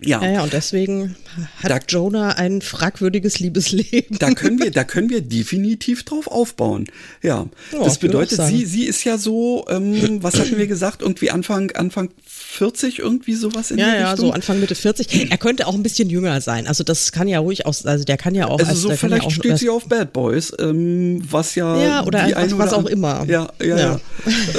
Ja, 0.05 0.21
Ja, 0.23 0.31
ja, 0.31 0.43
und 0.43 0.53
deswegen 0.53 1.15
hat 1.61 1.71
Da- 1.71 1.79
Jonah 1.87 2.31
ein 2.37 2.61
fragwürdiges 2.61 3.39
Liebesleben. 3.39 4.17
da 4.19 4.31
können 4.31 4.59
wir, 4.59 4.71
da 4.71 4.83
können 4.83 5.09
wir 5.09 5.21
definitiv 5.21 6.03
drauf 6.03 6.27
aufbauen. 6.27 6.87
Ja, 7.21 7.47
Ja, 7.71 7.83
das 7.83 7.97
bedeutet, 7.97 8.41
sie, 8.43 8.65
sie 8.65 8.85
ist 8.85 9.03
ja 9.03 9.17
so, 9.17 9.65
ähm, 9.69 10.19
was 10.21 10.39
hatten 10.39 10.57
wir 10.57 10.67
gesagt, 10.67 11.01
irgendwie 11.01 11.31
Anfang, 11.31 11.71
Anfang 11.71 12.09
40, 12.25 12.99
irgendwie 12.99 13.33
sowas 13.33 13.71
in 13.71 13.79
Ja, 13.79 13.85
die 13.91 13.99
ja, 14.01 14.11
Richtung. 14.11 14.27
so 14.29 14.33
Anfang 14.33 14.59
Mitte 14.59 14.75
40. 14.75 15.31
Er 15.31 15.37
könnte 15.37 15.65
auch 15.67 15.73
ein 15.73 15.83
bisschen 15.83 16.09
jünger 16.09 16.39
sein. 16.41 16.67
Also 16.67 16.83
das 16.83 17.11
kann 17.11 17.27
ja 17.27 17.39
ruhig 17.39 17.65
aus, 17.65 17.85
also 17.85 18.03
der 18.03 18.17
kann 18.17 18.35
ja 18.35 18.47
auch. 18.47 18.59
Also 18.59 18.73
so 18.75 18.87
der 18.89 18.97
kann 18.97 19.09
ja 19.11 19.15
vielleicht 19.17 19.27
auch, 19.27 19.31
steht 19.39 19.57
sie 19.57 19.69
auf 19.69 19.87
Bad 19.87 20.13
Boys, 20.13 20.51
ähm, 20.59 21.21
was 21.29 21.55
ja 21.55 21.81
Ja, 21.83 22.03
oder 22.05 22.21
eine 22.23 22.35
was 22.57 22.73
oder 22.73 22.77
auch 22.77 22.85
immer. 22.85 23.25
Ja, 23.27 23.49
ja, 23.59 23.65
ja. 23.65 23.77
Ja. 23.77 23.99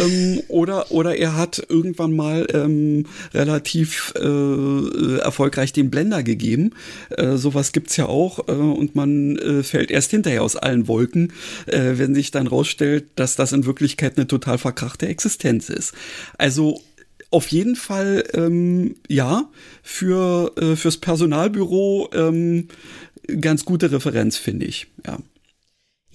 ähm, 0.04 0.40
oder 0.48 0.90
oder 0.90 1.16
er 1.16 1.36
hat 1.36 1.62
irgendwann 1.68 2.14
mal 2.16 2.46
ähm, 2.52 3.06
relativ 3.32 4.12
äh, 4.16 5.20
erfolgreich 5.34 5.72
den 5.72 5.90
Blender 5.90 6.22
gegeben. 6.22 6.70
Äh, 7.10 7.36
sowas 7.36 7.72
gibt's 7.72 7.96
ja 7.96 8.06
auch 8.06 8.46
äh, 8.48 8.52
und 8.52 8.94
man 8.94 9.36
äh, 9.36 9.62
fällt 9.64 9.90
erst 9.90 10.12
hinterher 10.12 10.42
aus 10.42 10.54
allen 10.54 10.86
Wolken, 10.86 11.32
äh, 11.66 11.94
wenn 11.96 12.14
sich 12.14 12.30
dann 12.30 12.46
rausstellt, 12.46 13.06
dass 13.16 13.34
das 13.34 13.52
in 13.52 13.66
Wirklichkeit 13.66 14.16
eine 14.16 14.28
total 14.28 14.58
verkrachte 14.58 15.08
Existenz 15.08 15.68
ist. 15.70 15.92
Also 16.38 16.80
auf 17.30 17.48
jeden 17.48 17.74
Fall, 17.74 18.22
ähm, 18.32 18.94
ja, 19.08 19.50
für, 19.82 20.52
äh, 20.56 20.76
fürs 20.76 20.98
Personalbüro 20.98 22.10
ähm, 22.14 22.68
ganz 23.40 23.64
gute 23.64 23.90
Referenz, 23.90 24.36
finde 24.36 24.66
ich. 24.66 24.86
Ja. 25.04 25.18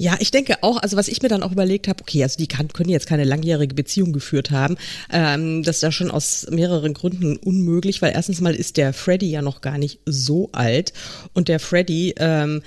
Ja, 0.02 0.16
ich 0.20 0.32
denke 0.32 0.64
auch, 0.64 0.78
also 0.78 0.96
was 0.96 1.10
ich 1.10 1.22
mir 1.22 1.28
dann 1.28 1.44
auch 1.44 1.52
überlegt 1.52 1.90
habe, 1.90 2.02
okay, 2.02 2.24
also 2.24 2.38
die 2.38 2.48
kann, 2.48 2.70
können 2.70 2.90
jetzt 2.90 3.06
keine 3.06 3.26
langjährige 3.26 3.76
Beziehung 3.76 4.14
geführt 4.14 4.50
haben. 4.50 4.78
Ähm, 5.12 5.62
das 5.62 5.76
ist 5.76 5.82
ja 5.82 5.92
schon 5.92 6.10
aus 6.10 6.48
mehreren 6.50 6.94
Gründen 6.94 7.36
unmöglich, 7.36 8.02
weil 8.02 8.14
erstens 8.14 8.40
mal 8.40 8.56
ist 8.56 8.78
der 8.78 8.94
Freddy 8.94 9.30
ja 9.30 9.42
noch 9.42 9.60
gar 9.60 9.78
nicht 9.78 10.00
so 10.06 10.48
alt 10.54 10.94
und 11.34 11.50
der 11.50 11.60
Freddy 11.60 12.16
ähm, 12.18 12.62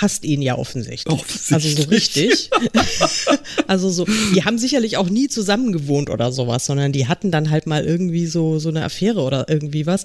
hasst 0.00 0.24
ihn 0.24 0.42
ja 0.42 0.56
offensichtlich. 0.56 1.12
Offensichtlich. 1.12 1.52
Also 1.52 1.82
so 1.82 1.88
richtig. 1.88 2.50
also 3.66 3.90
so, 3.90 4.06
die 4.34 4.44
haben 4.44 4.58
sicherlich 4.58 4.96
auch 4.96 5.08
nie 5.08 5.28
zusammen 5.28 5.72
gewohnt 5.72 6.10
oder 6.10 6.32
sowas, 6.32 6.66
sondern 6.66 6.92
die 6.92 7.06
hatten 7.08 7.30
dann 7.30 7.50
halt 7.50 7.66
mal 7.66 7.84
irgendwie 7.84 8.26
so, 8.26 8.58
so 8.58 8.68
eine 8.68 8.84
Affäre 8.84 9.20
oder 9.20 9.46
irgendwie 9.48 9.86
was. 9.86 10.04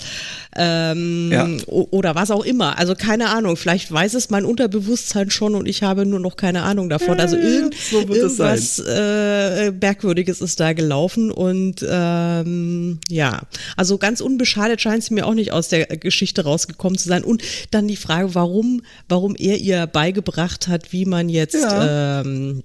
Ähm, 0.56 1.32
Ja. 1.32 1.48
Oder 1.68 2.16
was 2.16 2.32
auch 2.32 2.44
immer. 2.46 2.78
Also 2.78 2.96
keine 2.96 3.30
Ahnung. 3.30 3.58
Vielleicht 3.58 3.92
weiß 3.92 4.14
es 4.14 4.30
mein 4.30 4.46
Unterbewusstsein 4.46 5.30
schon 5.30 5.56
und 5.56 5.68
ich 5.68 5.84
habe 5.84 6.06
nur 6.06 6.20
noch 6.20 6.38
keine 6.38 6.64
Ahnung 6.64 6.90
davon. 6.90 7.20
Also 7.20 7.36
irgend, 7.38 7.76
so 7.76 8.02
irgendwas 8.02 8.80
äh, 8.80 9.72
Merkwürdiges 9.72 10.42
ist 10.42 10.60
da 10.60 10.74
gelaufen 10.74 11.32
und 11.32 11.86
ähm, 11.90 13.00
ja, 13.10 13.42
also 13.76 13.98
ganz 13.98 14.22
unbeschadet 14.22 14.82
scheint 14.82 15.04
es 15.04 15.12
mir 15.12 15.26
auch 15.26 15.34
nicht 15.34 15.52
aus 15.52 15.70
der 15.70 15.86
Geschichte 15.86 16.44
rausgekommen 16.44 16.98
zu 16.98 17.08
sein. 17.08 17.24
Und 17.24 17.42
dann 17.72 17.88
die 17.88 17.96
Frage, 17.96 18.36
warum, 18.36 18.82
warum 19.10 19.36
er 19.36 19.58
ihr 19.58 19.77
beigebracht 19.86 20.68
hat, 20.68 20.92
wie 20.92 21.06
man 21.06 21.30
jetzt 21.30 21.56
Ja. 21.56 22.22
ähm, 22.22 22.64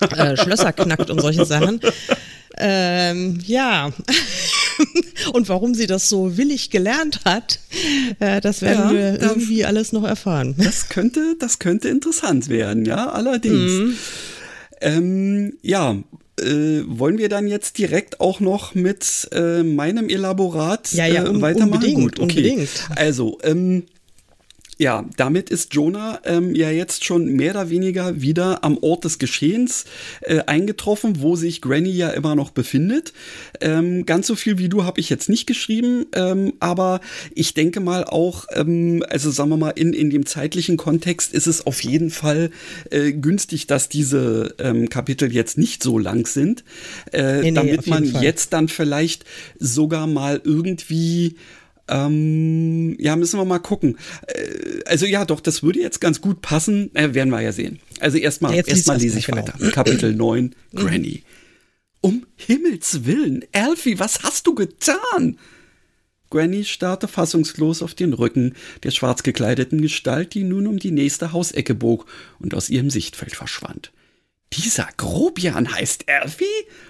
äh, 0.00 0.36
Schlösser 0.36 0.72
knackt 0.72 1.10
und 1.10 1.20
solche 1.20 1.44
Sachen. 1.44 1.80
Ähm, 2.56 3.38
ja. 3.46 3.92
und 5.32 5.48
warum 5.48 5.74
sie 5.74 5.86
das 5.86 6.08
so 6.08 6.36
willig 6.36 6.70
gelernt 6.70 7.20
hat, 7.24 7.60
äh, 8.20 8.40
das 8.40 8.62
werden 8.62 8.90
Ja, 8.90 8.92
wir 8.94 9.12
das- 9.18 9.30
irgendwie 9.32 9.64
alles 9.64 9.92
noch 9.92 10.04
erfahren. 10.04 10.54
Das 10.58 10.88
könnte, 10.88 11.36
das 11.38 11.58
könnte 11.58 11.88
interessant 11.88 12.48
werden, 12.48 12.84
ja, 12.84 13.10
allerdings. 13.10 13.72
Mhm. 13.72 13.94
Ähm, 14.80 15.52
ja, 15.62 15.96
äh, 16.40 16.82
wollen 16.86 17.18
wir 17.18 17.28
dann 17.28 17.48
jetzt 17.48 17.78
direkt 17.78 18.20
auch 18.20 18.38
noch 18.40 18.74
mit 18.74 19.28
äh, 19.32 19.62
meinem 19.64 20.08
Elaborat 20.08 20.92
Ja, 20.92 21.06
ja, 21.06 21.24
äh, 21.24 21.28
un- 21.28 21.40
weitermachen? 21.42 21.74
unbedingt, 21.74 21.96
Gut, 22.16 22.20
okay. 22.20 22.36
unbedingt. 22.50 22.70
Also, 22.94 23.38
ähm, 23.42 23.84
ja, 24.78 25.04
damit 25.16 25.50
ist 25.50 25.74
Jonah 25.74 26.20
ähm, 26.24 26.54
ja 26.54 26.70
jetzt 26.70 27.04
schon 27.04 27.32
mehr 27.32 27.50
oder 27.50 27.68
weniger 27.68 28.22
wieder 28.22 28.62
am 28.62 28.78
Ort 28.78 29.04
des 29.04 29.18
Geschehens 29.18 29.84
äh, 30.20 30.38
eingetroffen, 30.46 31.20
wo 31.20 31.34
sich 31.34 31.60
Granny 31.60 31.90
ja 31.90 32.10
immer 32.10 32.36
noch 32.36 32.50
befindet. 32.50 33.12
Ähm, 33.60 34.06
ganz 34.06 34.28
so 34.28 34.36
viel 34.36 34.58
wie 34.58 34.68
du 34.68 34.84
habe 34.84 35.00
ich 35.00 35.10
jetzt 35.10 35.28
nicht 35.28 35.46
geschrieben, 35.46 36.06
ähm, 36.14 36.52
aber 36.60 37.00
ich 37.34 37.54
denke 37.54 37.80
mal 37.80 38.04
auch, 38.04 38.46
ähm, 38.54 39.04
also 39.08 39.32
sagen 39.32 39.50
wir 39.50 39.56
mal, 39.56 39.70
in, 39.70 39.92
in 39.92 40.10
dem 40.10 40.26
zeitlichen 40.26 40.76
Kontext 40.76 41.34
ist 41.34 41.48
es 41.48 41.66
auf 41.66 41.82
jeden 41.82 42.10
Fall 42.10 42.50
äh, 42.90 43.12
günstig, 43.12 43.66
dass 43.66 43.88
diese 43.88 44.54
ähm, 44.60 44.88
Kapitel 44.88 45.32
jetzt 45.32 45.58
nicht 45.58 45.82
so 45.82 45.98
lang 45.98 46.26
sind, 46.26 46.62
äh, 47.12 47.40
Nee, 47.40 47.50
nee, 47.50 47.52
damit 47.52 47.86
man 47.88 48.06
Fall. 48.06 48.22
jetzt 48.22 48.52
dann 48.52 48.68
vielleicht 48.68 49.24
sogar 49.58 50.06
mal 50.06 50.40
irgendwie 50.44 51.34
ähm, 51.88 52.96
ja, 52.98 53.16
müssen 53.16 53.38
wir 53.38 53.44
mal 53.44 53.58
gucken. 53.58 53.98
Äh, 54.26 54.80
also 54.86 55.06
ja, 55.06 55.24
doch, 55.24 55.40
das 55.40 55.62
würde 55.62 55.80
jetzt 55.80 56.00
ganz 56.00 56.20
gut 56.20 56.40
passen. 56.40 56.94
Äh, 56.94 57.14
werden 57.14 57.30
wir 57.30 57.40
ja 57.40 57.52
sehen. 57.52 57.80
Also 58.00 58.18
erstmal 58.18 58.54
Ja, 58.54 58.62
erstmal 58.64 58.98
lese 58.98 59.18
ich 59.18 59.28
erstmal, 59.28 59.46
weiter. 59.46 59.70
Kapitel 59.70 60.14
9, 60.14 60.54
Granny. 60.74 61.22
Um 62.00 62.26
Himmels 62.36 63.04
Willen, 63.06 63.44
Alfie, 63.52 63.98
was 63.98 64.22
hast 64.22 64.46
du 64.46 64.54
getan? 64.54 65.36
Granny 66.30 66.64
starrte 66.64 67.08
fassungslos 67.08 67.82
auf 67.82 67.94
den 67.94 68.12
Rücken 68.12 68.54
der 68.82 68.90
schwarz 68.90 69.22
gekleideten 69.22 69.80
Gestalt, 69.80 70.34
die 70.34 70.44
nun 70.44 70.66
um 70.66 70.78
die 70.78 70.90
nächste 70.90 71.32
Hausecke 71.32 71.74
bog 71.74 72.06
und 72.38 72.54
aus 72.54 72.68
ihrem 72.68 72.90
Sichtfeld 72.90 73.34
verschwand. 73.34 73.92
Dieser 74.52 74.88
Grobian 74.96 75.72
heißt 75.72 76.08
Alfie? 76.08 76.44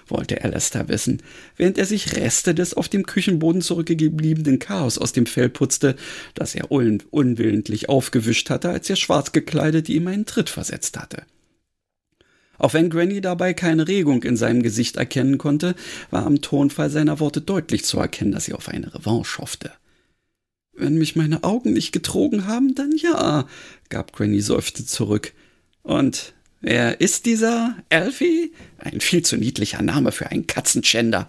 wollte 0.06 0.42
Alistair 0.42 0.88
wissen, 0.88 1.22
während 1.56 1.76
er 1.76 1.86
sich 1.86 2.14
Reste 2.16 2.54
des 2.54 2.74
auf 2.74 2.88
dem 2.88 3.04
Küchenboden 3.04 3.62
zurückgebliebenen 3.62 4.58
Chaos 4.58 4.96
aus 4.96 5.12
dem 5.12 5.26
Fell 5.26 5.48
putzte, 5.48 5.96
das 6.34 6.54
er 6.54 6.70
un 6.70 7.02
unwillentlich 7.10 7.88
aufgewischt 7.88 8.48
hatte, 8.50 8.70
als 8.70 8.86
der 8.86 8.96
schwarz 8.96 9.32
gekleidete 9.32 9.92
ihm 9.92 10.06
einen 10.06 10.24
Tritt 10.24 10.50
versetzt 10.50 10.98
hatte. 10.98 11.24
Auch 12.58 12.74
wenn 12.74 12.90
Granny 12.90 13.20
dabei 13.20 13.54
keine 13.54 13.86
Regung 13.86 14.22
in 14.22 14.36
seinem 14.36 14.62
Gesicht 14.62 14.96
erkennen 14.96 15.38
konnte, 15.38 15.74
war 16.10 16.26
am 16.26 16.40
Tonfall 16.40 16.90
seiner 16.90 17.20
Worte 17.20 17.40
deutlich 17.40 17.84
zu 17.84 17.98
erkennen, 17.98 18.32
dass 18.32 18.44
sie 18.46 18.54
auf 18.54 18.68
eine 18.68 18.94
Revanche 18.94 19.38
hoffte. 19.38 19.72
Wenn 20.72 20.96
mich 20.96 21.16
meine 21.16 21.44
Augen 21.44 21.72
nicht 21.72 21.92
getrogen 21.92 22.46
haben, 22.46 22.74
dann 22.74 22.92
ja, 22.96 23.46
gab 23.88 24.12
Granny 24.12 24.40
seufzend 24.40 24.88
zurück. 24.88 25.32
Und 25.82 26.34
Wer 26.60 27.00
ist 27.00 27.26
dieser 27.26 27.76
Alfie? 27.88 28.52
Ein 28.78 29.00
viel 29.00 29.22
zu 29.22 29.36
niedlicher 29.36 29.82
Name 29.82 30.12
für 30.12 30.30
einen 30.30 30.46
Katzenschänder. 30.46 31.28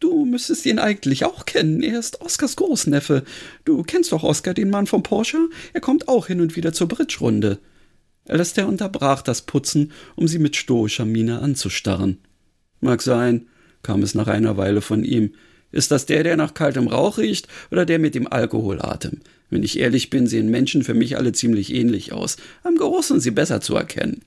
Du 0.00 0.24
müsstest 0.24 0.66
ihn 0.66 0.78
eigentlich 0.78 1.24
auch 1.24 1.44
kennen. 1.46 1.82
Er 1.82 1.98
ist 1.98 2.20
Oskars 2.20 2.54
Großneffe. 2.56 3.24
Du 3.64 3.82
kennst 3.82 4.12
doch 4.12 4.22
Oskar, 4.22 4.54
den 4.54 4.70
Mann 4.70 4.86
vom 4.86 5.02
Porsche? 5.02 5.48
Er 5.72 5.80
kommt 5.80 6.08
auch 6.08 6.26
hin 6.26 6.40
und 6.40 6.56
wieder 6.56 6.72
zur 6.72 6.88
Bridge-Runde. 6.88 7.58
Alistair 8.28 8.68
unterbrach 8.68 9.22
das 9.22 9.42
Putzen, 9.42 9.92
um 10.14 10.28
sie 10.28 10.38
mit 10.38 10.54
stoischer 10.54 11.06
Miene 11.06 11.40
anzustarren. 11.40 12.18
Mag 12.80 13.02
sein, 13.02 13.48
kam 13.82 14.02
es 14.02 14.14
nach 14.14 14.28
einer 14.28 14.56
Weile 14.56 14.82
von 14.82 15.02
ihm. 15.02 15.34
Ist 15.70 15.90
das 15.90 16.06
der, 16.06 16.22
der 16.22 16.36
nach 16.36 16.54
kaltem 16.54 16.88
Rauch 16.88 17.18
riecht, 17.18 17.48
oder 17.70 17.84
der 17.84 17.98
mit 17.98 18.14
dem 18.14 18.26
Alkoholatem? 18.26 19.20
Wenn 19.50 19.62
ich 19.62 19.78
ehrlich 19.78 20.10
bin, 20.10 20.26
sehen 20.26 20.50
Menschen 20.50 20.82
für 20.82 20.94
mich 20.94 21.16
alle 21.16 21.32
ziemlich 21.32 21.74
ähnlich 21.74 22.12
aus. 22.12 22.36
Am 22.62 22.76
Geruch 22.76 23.02
sind 23.02 23.20
sie 23.20 23.30
besser 23.30 23.60
zu 23.60 23.74
erkennen. 23.74 24.22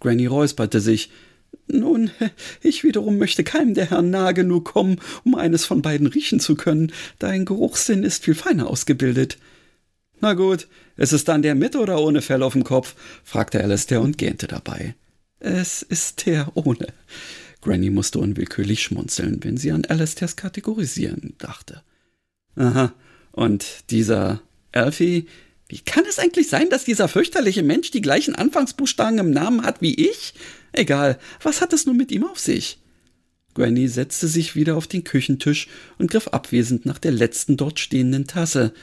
Granny 0.00 0.26
räusperte 0.26 0.80
sich. 0.80 1.10
Nun, 1.68 2.10
ich 2.62 2.84
wiederum 2.84 3.18
möchte 3.18 3.44
keinem 3.44 3.74
der 3.74 3.90
Herren 3.90 4.10
nahe 4.10 4.34
genug 4.34 4.66
kommen, 4.66 5.00
um 5.24 5.34
eines 5.34 5.64
von 5.64 5.82
beiden 5.82 6.06
riechen 6.06 6.40
zu 6.40 6.54
können. 6.54 6.92
Dein 7.18 7.44
Geruchssinn 7.44 8.02
ist 8.02 8.24
viel 8.24 8.34
feiner 8.34 8.68
ausgebildet. 8.68 9.38
Na 10.20 10.34
gut, 10.34 10.68
ist 10.96 11.12
es 11.12 11.24
dann 11.24 11.42
der 11.42 11.54
mit 11.54 11.76
oder 11.76 12.00
ohne 12.00 12.22
Fell 12.22 12.42
auf 12.42 12.54
dem 12.54 12.64
Kopf? 12.64 12.94
fragte 13.22 13.62
Alistair 13.62 14.00
und 14.00 14.16
gähnte 14.16 14.46
dabei. 14.46 14.94
Es 15.40 15.82
ist 15.82 16.26
der 16.26 16.50
ohne. 16.54 16.88
Granny 17.66 17.90
musste 17.90 18.20
unwillkürlich 18.20 18.80
schmunzeln, 18.80 19.42
wenn 19.42 19.56
sie 19.56 19.72
an 19.72 19.84
Alistairs 19.86 20.36
Kategorisieren 20.36 21.34
dachte. 21.38 21.82
Aha, 22.54 22.94
und 23.32 23.90
dieser 23.90 24.40
Alfie, 24.70 25.26
wie 25.68 25.80
kann 25.80 26.04
es 26.08 26.20
eigentlich 26.20 26.48
sein, 26.48 26.70
dass 26.70 26.84
dieser 26.84 27.08
fürchterliche 27.08 27.64
Mensch 27.64 27.90
die 27.90 28.02
gleichen 28.02 28.36
Anfangsbuchstaben 28.36 29.18
im 29.18 29.30
Namen 29.32 29.64
hat 29.64 29.82
wie 29.82 29.94
ich? 29.94 30.34
Egal, 30.70 31.18
was 31.42 31.60
hat 31.60 31.72
es 31.72 31.86
nun 31.86 31.96
mit 31.96 32.12
ihm 32.12 32.22
auf 32.22 32.38
sich? 32.38 32.78
Granny 33.54 33.88
setzte 33.88 34.28
sich 34.28 34.54
wieder 34.54 34.76
auf 34.76 34.86
den 34.86 35.02
Küchentisch 35.02 35.66
und 35.98 36.08
griff 36.08 36.28
abwesend 36.28 36.86
nach 36.86 37.00
der 37.00 37.12
letzten 37.12 37.56
dort 37.56 37.80
stehenden 37.80 38.28
Tasse. 38.28 38.74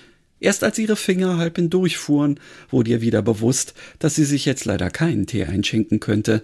Erst 0.42 0.62
als 0.62 0.78
ihre 0.78 0.98
Finger 0.98 1.38
halb 1.38 1.56
hindurchfuhren, 1.56 2.38
wurde 2.70 2.92
ihr 2.92 3.02
wieder 3.02 3.22
bewusst, 3.22 3.76
dass 4.00 4.16
sie 4.16 4.26
sich 4.26 4.44
jetzt 4.44 4.66
leider 4.66 4.90
keinen 4.90 5.26
Tee 5.26 5.46
einschenken 5.46 6.02
könnte. 6.02 6.44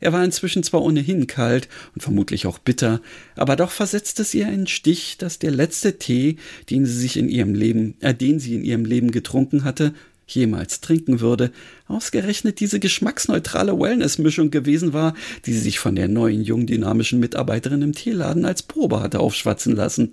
Er 0.00 0.12
war 0.12 0.24
inzwischen 0.24 0.62
zwar 0.62 0.82
ohnehin 0.82 1.26
kalt 1.26 1.68
und 1.94 2.02
vermutlich 2.02 2.46
auch 2.46 2.58
bitter, 2.58 3.00
aber 3.36 3.56
doch 3.56 3.70
versetzte 3.70 4.22
es 4.22 4.34
ihr 4.34 4.46
einen 4.46 4.66
Stich, 4.66 5.18
dass 5.18 5.38
der 5.38 5.50
letzte 5.50 5.98
Tee, 5.98 6.36
den 6.70 6.84
sie 6.84 6.98
sich 6.98 7.16
in 7.16 7.28
ihrem 7.28 7.54
Leben, 7.54 7.94
äh, 8.00 8.14
den 8.14 8.38
sie 8.38 8.54
in 8.54 8.64
ihrem 8.64 8.84
Leben 8.84 9.12
getrunken 9.12 9.64
hatte, 9.64 9.94
jemals 10.26 10.80
trinken 10.80 11.20
würde, 11.20 11.52
ausgerechnet 11.86 12.60
diese 12.60 12.80
geschmacksneutrale 12.80 13.78
Wellnessmischung 13.78 14.50
gewesen 14.50 14.92
war, 14.92 15.14
die 15.46 15.52
sie 15.52 15.60
sich 15.60 15.78
von 15.78 15.96
der 15.96 16.08
neuen 16.08 16.42
jungen 16.42 16.66
dynamischen 16.66 17.20
Mitarbeiterin 17.20 17.82
im 17.82 17.92
Teeladen 17.92 18.44
als 18.44 18.62
Probe 18.62 19.00
hatte 19.00 19.20
aufschwatzen 19.20 19.76
lassen. 19.76 20.10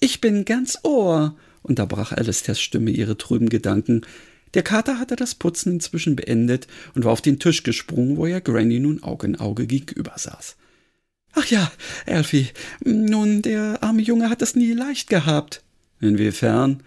Ich 0.00 0.20
bin 0.20 0.44
ganz 0.44 0.78
Ohr, 0.82 1.36
unterbrach 1.62 2.12
Alistairs 2.12 2.60
Stimme 2.60 2.90
ihre 2.90 3.16
trüben 3.16 3.48
Gedanken, 3.48 4.02
der 4.54 4.62
Kater 4.62 4.98
hatte 4.98 5.16
das 5.16 5.34
Putzen 5.34 5.74
inzwischen 5.74 6.16
beendet 6.16 6.66
und 6.94 7.04
war 7.04 7.12
auf 7.12 7.22
den 7.22 7.38
Tisch 7.38 7.62
gesprungen, 7.62 8.16
wo 8.16 8.26
er 8.26 8.40
Granny 8.40 8.78
nun 8.78 9.02
Auge 9.02 9.26
in 9.26 9.36
Auge 9.36 9.66
gegenüber 9.66 10.12
saß. 10.16 10.56
Ach 11.34 11.46
ja, 11.46 11.72
Alfie, 12.06 12.48
nun, 12.84 13.40
der 13.42 13.82
arme 13.82 14.02
Junge 14.02 14.28
hat 14.28 14.42
es 14.42 14.54
nie 14.54 14.72
leicht 14.72 15.08
gehabt. 15.08 15.62
Inwiefern? 16.00 16.82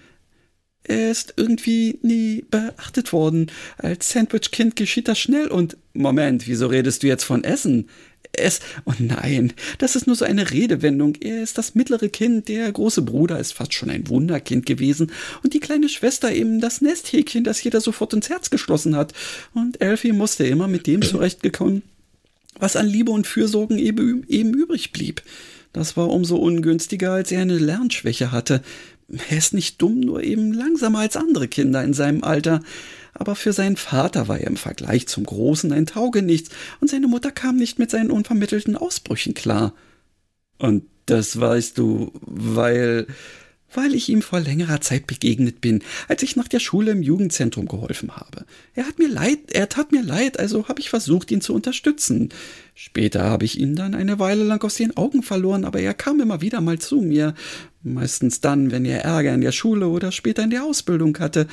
Er 0.84 1.10
ist 1.10 1.34
irgendwie 1.36 1.98
nie 2.04 2.46
beachtet 2.52 3.12
worden. 3.12 3.52
Als 3.78 4.10
Sandwich-Kind 4.10 4.76
geschieht 4.76 5.08
das 5.08 5.18
schnell 5.18 5.48
und. 5.48 5.78
Moment, 5.94 6.46
wieso 6.48 6.68
redest 6.68 7.02
du 7.02 7.08
jetzt 7.08 7.24
von 7.24 7.44
Essen? 7.44 7.90
Es. 8.38 8.60
Oh 8.86 8.94
nein, 9.00 9.54
das 9.78 9.96
ist 9.96 10.08
nur 10.08 10.16
so 10.16 10.26
eine 10.26 10.52
Redewendung. 10.52 11.16
Er 11.22 11.42
ist 11.42 11.58
das 11.58 11.76
mittlere 11.76 12.10
Kind, 12.10 12.48
der 12.48 12.72
große 12.72 13.02
Bruder 13.02 13.40
ist 13.40 13.54
fast 13.54 13.74
schon 13.74 13.90
ein 13.90 14.08
Wunderkind 14.10 14.66
gewesen 14.66 15.12
und 15.44 15.54
die 15.54 15.60
kleine 15.60 15.90
Schwester 15.90 16.32
eben 16.32 16.62
das 16.62 16.82
Nesthäkchen, 16.82 17.44
das 17.44 17.64
jeder 17.64 17.82
sofort 17.82 18.14
ins 18.14 18.30
Herz 18.30 18.50
geschlossen 18.50 18.96
hat. 18.96 19.14
Und 19.54 19.82
Elfie 19.82 20.12
musste 20.12 20.46
immer 20.46 20.68
mit 20.68 20.88
dem 20.88 21.02
zurechtgekommen, 21.02 21.82
was 22.60 22.76
an 22.76 22.88
Liebe 22.88 23.12
und 23.12 23.28
Fürsorgen 23.28 23.78
eben, 23.78 24.26
eben 24.28 24.54
übrig 24.54 24.92
blieb. 24.92 25.22
Das 25.74 25.98
war 25.98 26.10
umso 26.10 26.38
ungünstiger, 26.38 27.12
als 27.12 27.32
er 27.32 27.42
eine 27.42 27.58
Lernschwäche 27.58 28.32
hatte. 28.32 28.62
Er 29.30 29.38
ist 29.38 29.54
nicht 29.54 29.82
dumm, 29.82 30.00
nur 30.00 30.24
eben 30.24 30.54
langsamer 30.54 31.00
als 31.00 31.18
andere 31.18 31.48
Kinder 31.48 31.84
in 31.84 31.94
seinem 31.94 32.24
Alter 32.24 32.62
aber 33.16 33.36
für 33.36 33.54
seinen 33.54 33.78
Vater 33.78 34.28
war 34.28 34.40
er 34.40 34.48
im 34.48 34.58
Vergleich 34.58 35.08
zum 35.08 35.26
Großen 35.26 35.72
ein 35.72 35.88
Taugenichts, 35.88 36.52
und 36.80 36.90
seine 36.90 37.08
Mutter 37.08 37.32
kam 37.32 37.56
nicht 37.56 37.80
mit 37.80 37.90
seinen 37.90 38.12
unvermittelten 38.12 38.76
Ausbrüchen 38.76 39.34
klar. 39.34 39.74
Und 40.60 40.84
das 41.08 41.40
weißt 41.40 41.78
du, 41.78 42.12
weil 42.22 43.08
weil 43.76 43.94
ich 43.94 44.10
ihm 44.10 44.22
vor 44.22 44.40
längerer 44.40 44.82
Zeit 44.82 45.08
begegnet 45.08 45.62
bin, 45.62 45.82
als 46.08 46.24
ich 46.24 46.36
nach 46.36 46.48
der 46.48 46.60
Schule 46.60 46.92
im 46.92 47.02
Jugendzentrum 47.02 47.68
geholfen 47.68 48.16
habe. 48.16 48.46
Er 48.74 48.88
hat 48.88 49.00
mir 49.00 49.08
leid, 49.08 49.52
er 49.52 49.70
tat 49.70 49.92
mir 49.92 50.04
leid, 50.04 50.40
also 50.40 50.68
habe 50.68 50.80
ich 50.80 50.90
versucht, 50.90 51.32
ihn 51.32 51.42
zu 51.42 51.54
unterstützen. 51.54 52.30
Später 52.74 53.24
habe 53.24 53.46
ich 53.46 53.60
ihn 53.60 53.76
dann 53.76 53.96
eine 53.96 54.20
Weile 54.20 54.44
lang 54.44 54.64
aus 54.64 54.76
den 54.76 54.96
Augen 54.98 55.24
verloren, 55.24 55.66
aber 55.66 55.80
er 55.80 55.94
kam 55.94 56.20
immer 56.22 56.42
wieder 56.42 56.62
mal 56.62 56.80
zu 56.80 57.02
mir, 57.02 57.34
meistens 57.84 58.42
dann, 58.42 58.72
wenn 58.72 58.86
er 58.86 59.04
Ärger 59.04 59.34
in 59.34 59.42
der 59.42 59.52
Schule 59.52 59.88
oder 59.88 60.12
später 60.12 60.44
in 60.44 60.50
der 60.50 60.64
Ausbildung 60.64 61.18
hatte. 61.20 61.48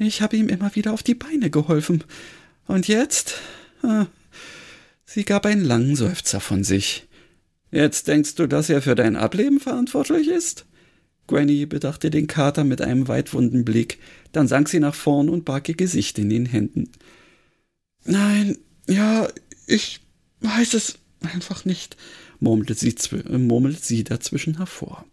Ich 0.00 0.22
habe 0.22 0.34
ihm 0.36 0.48
immer 0.48 0.74
wieder 0.74 0.94
auf 0.94 1.02
die 1.02 1.14
Beine 1.14 1.50
geholfen. 1.50 2.04
Und 2.66 2.88
jetzt? 2.88 3.34
Sie 5.04 5.24
gab 5.24 5.44
einen 5.44 5.64
langen 5.64 5.94
Seufzer 5.94 6.40
von 6.40 6.64
sich. 6.64 7.06
Jetzt 7.70 8.08
denkst 8.08 8.34
du, 8.36 8.46
dass 8.46 8.70
er 8.70 8.80
für 8.80 8.94
dein 8.94 9.14
Ableben 9.14 9.60
verantwortlich 9.60 10.28
ist? 10.28 10.64
Granny 11.26 11.66
bedachte 11.66 12.10
den 12.10 12.26
Kater 12.26 12.64
mit 12.64 12.80
einem 12.80 13.08
weitwunden 13.08 13.64
Blick, 13.64 13.98
dann 14.32 14.48
sank 14.48 14.70
sie 14.70 14.80
nach 14.80 14.94
vorn 14.94 15.28
und 15.28 15.44
barg 15.44 15.68
ihr 15.68 15.76
Gesicht 15.76 16.18
in 16.18 16.30
den 16.30 16.46
Händen. 16.46 16.90
Nein, 18.04 18.56
ja, 18.88 19.28
ich 19.66 20.00
weiß 20.40 20.74
es 20.74 20.94
einfach 21.20 21.66
nicht, 21.66 21.98
murmelte 22.40 22.74
sie, 22.74 22.94
murmelte 23.28 23.84
sie 23.84 24.02
dazwischen 24.02 24.56
hervor. 24.56 25.04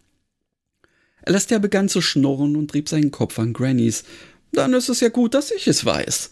Alastair 1.22 1.58
begann 1.58 1.90
zu 1.90 2.00
schnurren 2.00 2.56
und 2.56 2.70
trieb 2.70 2.88
seinen 2.88 3.10
Kopf 3.10 3.38
an 3.38 3.52
Grannys, 3.52 4.04
dann 4.52 4.72
ist 4.72 4.88
es 4.88 5.00
ja 5.00 5.08
gut, 5.08 5.34
dass 5.34 5.50
ich 5.50 5.68
es 5.68 5.84
weiß. 5.84 6.30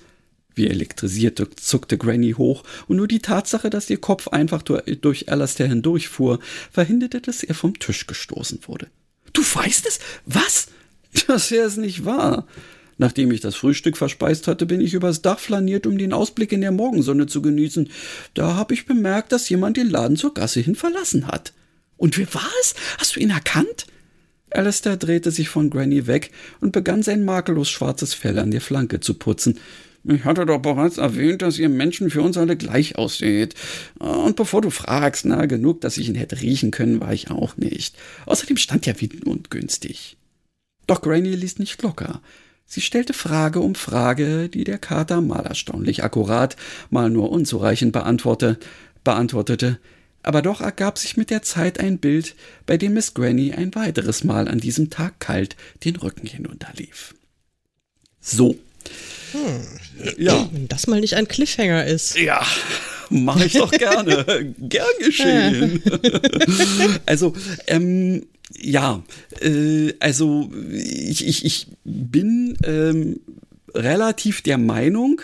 Wie 0.54 0.68
elektrisiert 0.68 1.42
zuckte 1.56 1.98
Granny 1.98 2.32
hoch, 2.32 2.64
und 2.88 2.96
nur 2.96 3.08
die 3.08 3.18
Tatsache, 3.18 3.68
dass 3.68 3.90
ihr 3.90 4.00
Kopf 4.00 4.28
einfach 4.28 4.62
durch 4.62 5.28
Alastair 5.28 5.68
hindurchfuhr, 5.68 6.38
verhinderte, 6.72 7.20
dass 7.20 7.42
er 7.42 7.54
vom 7.54 7.78
Tisch 7.78 8.06
gestoßen 8.06 8.60
wurde. 8.66 8.88
Du 9.32 9.42
weißt 9.42 9.86
es? 9.86 9.98
Was? 10.24 10.68
Das 11.26 11.50
ist 11.50 11.76
nicht 11.76 12.04
wahr. 12.04 12.46
Nachdem 12.98 13.30
ich 13.30 13.42
das 13.42 13.56
Frühstück 13.56 13.98
verspeist 13.98 14.48
hatte, 14.48 14.64
bin 14.64 14.80
ich 14.80 14.94
übers 14.94 15.20
Dach 15.20 15.38
flaniert, 15.38 15.86
um 15.86 15.98
den 15.98 16.14
Ausblick 16.14 16.52
in 16.52 16.62
der 16.62 16.72
Morgensonne 16.72 17.26
zu 17.26 17.42
genießen. 17.42 17.90
Da 18.32 18.54
habe 18.54 18.72
ich 18.72 18.86
bemerkt, 18.86 19.32
dass 19.32 19.50
jemand 19.50 19.76
den 19.76 19.90
Laden 19.90 20.16
zur 20.16 20.32
Gasse 20.32 20.60
hin 20.60 20.74
verlassen 20.74 21.26
hat. 21.26 21.52
Und 21.98 22.16
wer 22.16 22.32
war 22.32 22.50
es? 22.62 22.74
Hast 22.96 23.16
du 23.16 23.20
ihn 23.20 23.30
erkannt? 23.30 23.86
Alistair 24.50 24.96
drehte 24.96 25.30
sich 25.30 25.48
von 25.48 25.70
Granny 25.70 26.06
weg 26.06 26.30
und 26.60 26.72
begann 26.72 27.02
sein 27.02 27.24
makellos 27.24 27.68
schwarzes 27.68 28.14
Fell 28.14 28.38
an 28.38 28.50
der 28.50 28.60
Flanke 28.60 29.00
zu 29.00 29.14
putzen. 29.14 29.58
Ich 30.04 30.24
hatte 30.24 30.46
doch 30.46 30.60
bereits 30.60 30.98
erwähnt, 30.98 31.42
dass 31.42 31.58
ihr 31.58 31.68
Menschen 31.68 32.10
für 32.10 32.22
uns 32.22 32.36
alle 32.36 32.56
gleich 32.56 32.96
ausseht. 32.96 33.54
Und 33.98 34.36
bevor 34.36 34.62
du 34.62 34.70
fragst, 34.70 35.24
na, 35.24 35.46
genug, 35.46 35.80
dass 35.80 35.98
ich 35.98 36.08
ihn 36.08 36.14
hätte 36.14 36.40
riechen 36.40 36.70
können, 36.70 37.00
war 37.00 37.12
ich 37.12 37.30
auch 37.30 37.56
nicht. 37.56 37.96
Außerdem 38.24 38.56
stand 38.56 38.86
ja 38.86 38.94
wie 39.00 39.10
ungünstig. 39.24 40.16
Doch 40.86 41.02
Granny 41.02 41.34
ließ 41.34 41.58
nicht 41.58 41.82
locker. 41.82 42.22
Sie 42.66 42.80
stellte 42.80 43.14
Frage 43.14 43.60
um 43.60 43.74
Frage, 43.74 44.48
die 44.48 44.64
der 44.64 44.78
Kater 44.78 45.20
mal 45.20 45.44
erstaunlich 45.44 46.04
akkurat, 46.04 46.56
mal 46.90 47.10
nur 47.10 47.30
unzureichend 47.30 47.92
beantwortete, 47.92 48.58
beantwortete 49.02 49.78
aber 50.26 50.42
doch 50.42 50.60
ergab 50.60 50.98
sich 50.98 51.16
mit 51.16 51.30
der 51.30 51.42
Zeit 51.42 51.80
ein 51.80 51.98
Bild, 51.98 52.34
bei 52.66 52.76
dem 52.76 52.92
Miss 52.92 53.14
Granny 53.14 53.52
ein 53.52 53.74
weiteres 53.74 54.24
Mal 54.24 54.48
an 54.48 54.60
diesem 54.60 54.90
Tag 54.90 55.20
kalt 55.20 55.56
den 55.84 55.96
Rücken 55.96 56.26
hinunterlief. 56.26 57.14
So, 58.20 58.58
Hm. 59.32 60.14
Ja. 60.18 60.48
Wenn 60.52 60.68
das 60.68 60.86
mal 60.86 61.00
nicht 61.00 61.14
ein 61.14 61.28
Cliffhanger 61.28 61.84
ist. 61.86 62.18
Ja, 62.18 62.44
mache 63.10 63.46
ich 63.46 63.54
doch 63.54 63.70
gerne. 63.70 64.54
Gern 64.58 64.86
geschehen. 65.00 65.82
also, 67.06 67.32
ähm, 67.66 68.26
ja, 68.56 69.02
äh, 69.40 69.94
also 70.00 70.50
ich, 70.70 71.26
ich, 71.26 71.44
ich 71.44 71.66
bin 71.84 72.56
ähm, 72.64 73.20
relativ 73.74 74.42
der 74.42 74.58
Meinung, 74.58 75.20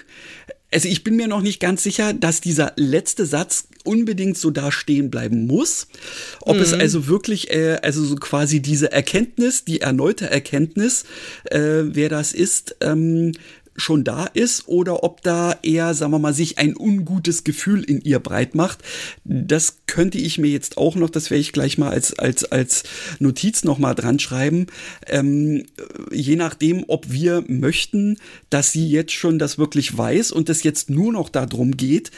also 0.73 0.89
ich 0.89 1.05
bin 1.05 1.17
mir 1.17 1.29
noch 1.29 1.43
nicht 1.43 1.61
ganz 1.61 1.83
sicher, 1.83 2.13
dass 2.13 2.41
dieser 2.41 2.73
letzte 2.77 3.27
Satz 3.27 3.69
unbedingt 3.85 4.39
so 4.39 4.51
da 4.51 4.73
stehen 4.73 5.11
bleiben 5.11 5.47
muss. 5.47 5.89
Ob 6.41 6.57
mhm. 6.57 6.63
es 6.63 6.73
also 6.73 7.07
wirklich, 7.09 7.51
äh, 7.51 7.79
also 7.83 8.05
so 8.05 8.17
quasi 8.17 8.61
diese 8.61 8.93
Erkenntnis, 8.93 9.65
die 9.65 9.81
erneute 9.81 10.31
Erkenntnis, 10.31 11.05
äh, 11.51 11.83
wer 11.85 12.09
das 12.09 12.33
ist, 12.33 12.77
ähm, 12.81 13.33
schon 13.77 14.05
da 14.05 14.25
ist 14.25 14.69
oder 14.69 15.03
ob 15.03 15.23
da 15.23 15.57
eher, 15.63 15.95
sagen 15.95 16.13
wir 16.13 16.19
mal, 16.19 16.35
sich 16.35 16.59
ein 16.59 16.77
ungutes 16.77 17.45
Gefühl 17.45 17.83
in 17.83 18.01
ihr 18.01 18.19
breit 18.19 18.55
macht. 18.55 18.79
Das 19.25 19.79
könnte 19.87 20.19
ich 20.19 20.39
mir 20.39 20.51
jetzt 20.51 20.77
auch 20.77 20.95
noch, 20.95 21.11
das 21.11 21.31
werde 21.31 21.41
ich 21.41 21.53
gleich 21.53 21.79
mal 21.79 21.91
als, 21.91 22.19
als, 22.19 22.45
als 22.45 22.85
Notiz 23.19 23.65
noch 23.65 23.79
mal 23.79 23.95
dran 23.95 24.19
schreiben. 24.19 24.67
Ähm, 25.07 25.65
je 26.11 26.37
nachdem, 26.37 26.85
ob 26.89 27.11
wir 27.11 27.45
möchten, 27.47 28.19
dass 28.51 28.73
sie 28.73 28.89
jetzt 28.89 29.13
schon 29.13 29.39
das 29.39 29.59
wirklich 29.59 29.97
weiß 29.97 30.33
und 30.33 30.49
es 30.51 30.63
jetzt 30.63 30.91
nur 30.91 31.13
noch 31.13 31.29
darum 31.29 31.77
geht, 31.77 32.11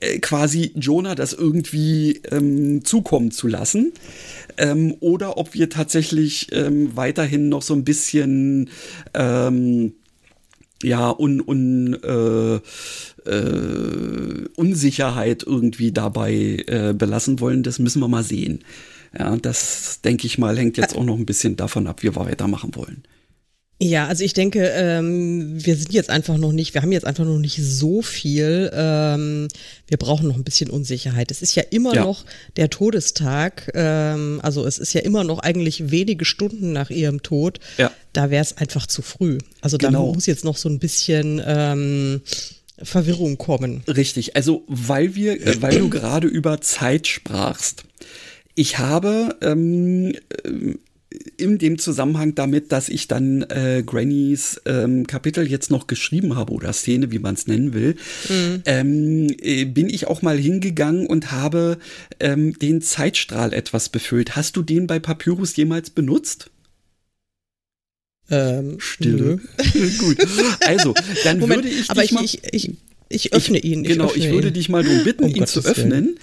äh, 0.00 0.18
quasi 0.18 0.72
Jonah 0.74 1.14
das 1.14 1.32
irgendwie 1.32 2.20
ähm, 2.30 2.84
zukommen 2.84 3.30
zu 3.30 3.48
lassen. 3.48 3.92
Ähm, 4.56 4.94
oder 5.00 5.38
ob 5.38 5.54
wir 5.54 5.70
tatsächlich 5.70 6.48
ähm, 6.52 6.96
weiterhin 6.96 7.48
noch 7.48 7.62
so 7.62 7.74
ein 7.74 7.84
bisschen 7.84 8.70
ähm, 9.14 9.94
ja, 10.82 11.10
un, 11.10 11.40
un, 11.40 11.94
äh, 12.02 12.60
äh, 13.30 14.48
Unsicherheit 14.56 15.42
irgendwie 15.42 15.92
dabei 15.92 16.64
äh, 16.66 16.94
belassen 16.94 17.40
wollen, 17.40 17.62
das 17.62 17.78
müssen 17.78 18.00
wir 18.00 18.08
mal 18.08 18.24
sehen. 18.24 18.64
Ja, 19.18 19.36
das 19.36 20.00
denke 20.02 20.26
ich 20.26 20.38
mal, 20.38 20.56
hängt 20.56 20.76
jetzt 20.76 20.96
auch 20.96 21.04
noch 21.04 21.16
ein 21.16 21.26
bisschen 21.26 21.56
davon 21.56 21.86
ab, 21.86 22.02
wie 22.02 22.14
wir 22.14 22.24
weitermachen 22.24 22.74
wollen. 22.76 23.02
Ja, 23.82 24.08
also 24.08 24.24
ich 24.24 24.34
denke, 24.34 24.66
ähm, 24.74 25.64
wir 25.64 25.74
sind 25.74 25.94
jetzt 25.94 26.10
einfach 26.10 26.36
noch 26.36 26.52
nicht, 26.52 26.74
wir 26.74 26.82
haben 26.82 26.92
jetzt 26.92 27.06
einfach 27.06 27.24
noch 27.24 27.38
nicht 27.38 27.58
so 27.62 28.02
viel. 28.02 28.70
Ähm, 28.74 29.48
wir 29.88 29.96
brauchen 29.96 30.28
noch 30.28 30.36
ein 30.36 30.44
bisschen 30.44 30.68
Unsicherheit. 30.68 31.30
Es 31.30 31.40
ist 31.40 31.54
ja 31.54 31.62
immer 31.70 31.94
ja. 31.94 32.04
noch 32.04 32.26
der 32.56 32.68
Todestag, 32.68 33.70
ähm, 33.74 34.38
also 34.42 34.66
es 34.66 34.78
ist 34.78 34.92
ja 34.92 35.00
immer 35.00 35.24
noch 35.24 35.38
eigentlich 35.38 35.90
wenige 35.90 36.26
Stunden 36.26 36.72
nach 36.74 36.90
ihrem 36.90 37.22
Tod. 37.22 37.58
Ja. 37.78 37.90
Da 38.12 38.30
wäre 38.30 38.42
es 38.42 38.58
einfach 38.58 38.86
zu 38.86 39.00
früh. 39.00 39.38
Also 39.62 39.78
da 39.78 39.88
genau. 39.88 40.12
muss 40.12 40.26
jetzt 40.26 40.44
noch 40.44 40.58
so 40.58 40.68
ein 40.68 40.78
bisschen 40.78 41.40
ähm, 41.42 42.20
Verwirrung 42.82 43.38
kommen. 43.38 43.82
Richtig, 43.88 44.36
also 44.36 44.62
weil 44.66 45.14
wir, 45.14 45.40
äh, 45.40 45.62
weil 45.62 45.78
du 45.78 45.88
gerade 45.88 46.26
über 46.26 46.60
Zeit 46.60 47.06
sprachst. 47.06 47.84
Ich 48.54 48.76
habe 48.76 49.38
ähm, 49.40 50.12
in 51.36 51.58
dem 51.58 51.78
Zusammenhang 51.78 52.34
damit, 52.34 52.70
dass 52.70 52.88
ich 52.88 53.08
dann 53.08 53.42
äh, 53.42 53.82
Grannys 53.84 54.60
ähm, 54.64 55.06
Kapitel 55.06 55.48
jetzt 55.48 55.70
noch 55.70 55.86
geschrieben 55.86 56.36
habe 56.36 56.52
oder 56.52 56.72
Szene, 56.72 57.10
wie 57.10 57.18
man 57.18 57.34
es 57.34 57.46
nennen 57.46 57.74
will, 57.74 57.96
mhm. 58.28 58.62
ähm, 58.64 59.36
äh, 59.40 59.64
bin 59.64 59.88
ich 59.88 60.06
auch 60.06 60.22
mal 60.22 60.38
hingegangen 60.38 61.06
und 61.06 61.32
habe 61.32 61.78
ähm, 62.20 62.56
den 62.58 62.80
Zeitstrahl 62.80 63.52
etwas 63.52 63.88
befüllt. 63.88 64.36
Hast 64.36 64.56
du 64.56 64.62
den 64.62 64.86
bei 64.86 65.00
Papyrus 65.00 65.56
jemals 65.56 65.90
benutzt? 65.90 66.50
Ähm, 68.30 68.78
Stille. 68.78 69.40
Gut. 69.98 70.18
Also, 70.64 70.94
dann 71.24 71.40
Moment, 71.40 71.64
würde 71.64 71.74
ich 71.74 71.90
aber 71.90 72.04
ich, 72.04 72.12
ich, 72.12 72.40
ich, 72.52 72.76
ich 73.10 73.34
öffne 73.34 73.58
ich, 73.58 73.64
ihn. 73.64 73.84
Ich 73.84 73.90
genau, 73.90 74.06
öffne 74.06 74.24
ich 74.24 74.30
würde 74.30 74.48
ihn. 74.48 74.54
dich 74.54 74.68
mal 74.68 74.82
darum 74.82 75.04
bitten, 75.04 75.24
um 75.24 75.30
ihn 75.30 75.40
Gottes 75.40 75.52
zu 75.52 75.64
öffnen, 75.64 76.18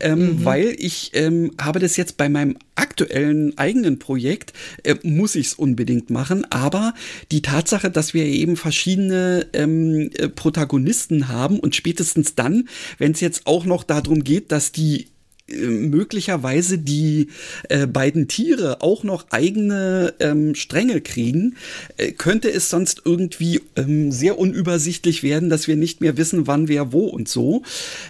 ähm, 0.00 0.18
mhm. 0.18 0.44
weil 0.44 0.74
ich 0.78 1.10
ähm, 1.12 1.52
habe 1.60 1.78
das 1.78 1.96
jetzt 1.96 2.16
bei 2.16 2.28
meinem 2.28 2.56
aktuellen 2.74 3.56
eigenen 3.58 3.98
Projekt, 3.98 4.54
äh, 4.82 4.96
muss 5.02 5.34
ich 5.34 5.48
es 5.48 5.54
unbedingt 5.54 6.08
machen, 6.08 6.46
aber 6.50 6.94
die 7.30 7.42
Tatsache, 7.42 7.90
dass 7.90 8.14
wir 8.14 8.24
eben 8.24 8.56
verschiedene 8.56 9.46
ähm, 9.52 10.10
äh, 10.14 10.28
Protagonisten 10.28 11.28
haben 11.28 11.60
und 11.60 11.76
spätestens 11.76 12.34
dann, 12.34 12.68
wenn 12.96 13.12
es 13.12 13.20
jetzt 13.20 13.46
auch 13.46 13.66
noch 13.66 13.84
darum 13.84 14.24
geht, 14.24 14.50
dass 14.50 14.72
die 14.72 15.08
möglicherweise 15.52 16.78
die 16.78 17.28
äh, 17.68 17.86
beiden 17.86 18.28
Tiere 18.28 18.82
auch 18.82 19.04
noch 19.04 19.26
eigene 19.30 20.14
ähm, 20.20 20.54
Stränge 20.54 21.00
kriegen, 21.00 21.56
äh, 21.96 22.12
könnte 22.12 22.50
es 22.50 22.70
sonst 22.70 23.02
irgendwie 23.04 23.60
ähm, 23.76 24.12
sehr 24.12 24.38
unübersichtlich 24.38 25.22
werden, 25.22 25.50
dass 25.50 25.68
wir 25.68 25.76
nicht 25.76 26.00
mehr 26.00 26.16
wissen, 26.16 26.46
wann 26.46 26.68
wer 26.68 26.92
wo 26.92 27.06
und 27.06 27.28
so. 27.28 27.62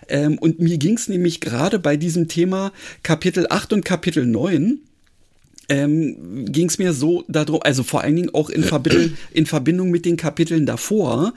Ähm, 0.09 0.39
und 0.39 0.61
mir 0.61 0.79
ging 0.79 0.97
es 0.97 1.09
nämlich 1.09 1.41
gerade 1.41 1.79
bei 1.79 1.97
diesem 1.97 2.29
Thema 2.29 2.73
Kapitel 3.03 3.47
8 3.49 3.73
und 3.73 3.85
Kapitel 3.85 4.27
9 4.27 4.81
ähm, 5.71 6.47
ging 6.47 6.69
es 6.69 6.79
mir 6.79 6.93
so 6.93 7.25
darum, 7.29 7.61
also 7.63 7.85
vor 7.85 8.03
allen 8.03 8.17
Dingen 8.17 8.35
auch 8.35 8.51
in, 8.51 8.65
Verbindung, 8.65 9.17
in 9.33 9.47
Verbindung 9.47 9.91
mit 9.91 10.05
den 10.05 10.17
Kapiteln 10.17 10.67
davor. 10.67 11.33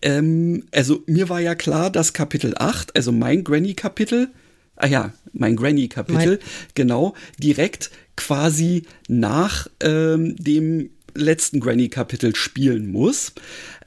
Ähm, 0.00 0.64
also 0.70 1.02
mir 1.06 1.28
war 1.28 1.40
ja 1.40 1.54
klar, 1.56 1.90
dass 1.90 2.12
Kapitel 2.12 2.54
8, 2.56 2.96
also 2.96 3.10
mein 3.10 3.42
Granny-Kapitel, 3.42 4.28
ah 4.76 4.86
ja, 4.86 5.12
mein 5.32 5.56
Granny-Kapitel, 5.56 6.40
genau, 6.74 7.14
direkt 7.38 7.90
quasi 8.16 8.82
nach 9.08 9.68
ähm, 9.80 10.36
dem 10.36 10.90
letzten 11.14 11.60
Granny-Kapitel 11.60 12.34
spielen 12.36 12.90
muss. 12.90 13.32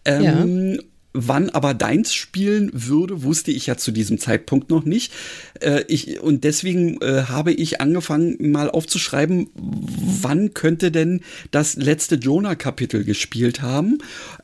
Ähm, 0.05 0.73
ja. 0.73 0.81
Wann 1.17 1.49
aber 1.49 1.73
deins 1.73 2.13
spielen 2.13 2.69
würde, 2.73 3.23
wusste 3.23 3.49
ich 3.49 3.67
ja 3.67 3.77
zu 3.77 3.91
diesem 3.91 4.19
Zeitpunkt 4.19 4.69
noch 4.69 4.83
nicht. 4.83 5.13
Äh, 5.61 5.86
ich, 5.88 6.19
und 6.19 6.43
deswegen 6.43 6.99
äh, 7.01 7.23
habe 7.29 7.53
ich 7.53 7.79
angefangen, 7.79 8.51
mal 8.51 8.69
aufzuschreiben, 8.69 9.47
wann 9.55 10.53
könnte 10.53 10.91
denn 10.91 11.21
das 11.51 11.77
letzte 11.77 12.15
Jonah-Kapitel 12.15 13.05
gespielt 13.05 13.61
haben. 13.61 13.99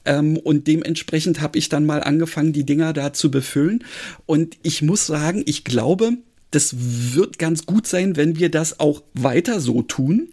Ähm, 0.06 0.38
und 0.38 0.68
dementsprechend 0.68 1.42
habe 1.42 1.60
ich 1.60 1.68
dann 1.68 1.86
mal 1.86 2.04
angefangen, 2.04 2.54
die 2.54 2.66
Dinger 2.66 2.94
da 2.94 3.12
zu 3.12 3.32
befüllen. 3.32 3.84
Und 4.26 4.58
ich 4.64 4.82
muss 4.82 5.06
sagen, 5.06 5.44
ich 5.46 5.66
glaube, 5.66 6.14
das 6.52 6.76
wird 6.78 7.40
ganz 7.40 7.66
gut 7.66 7.88
sein, 7.88 8.16
wenn 8.16 8.38
wir 8.38 8.50
das 8.50 8.80
auch 8.80 9.04
weiter 9.14 9.60
so 9.60 9.82
tun. 9.82 10.30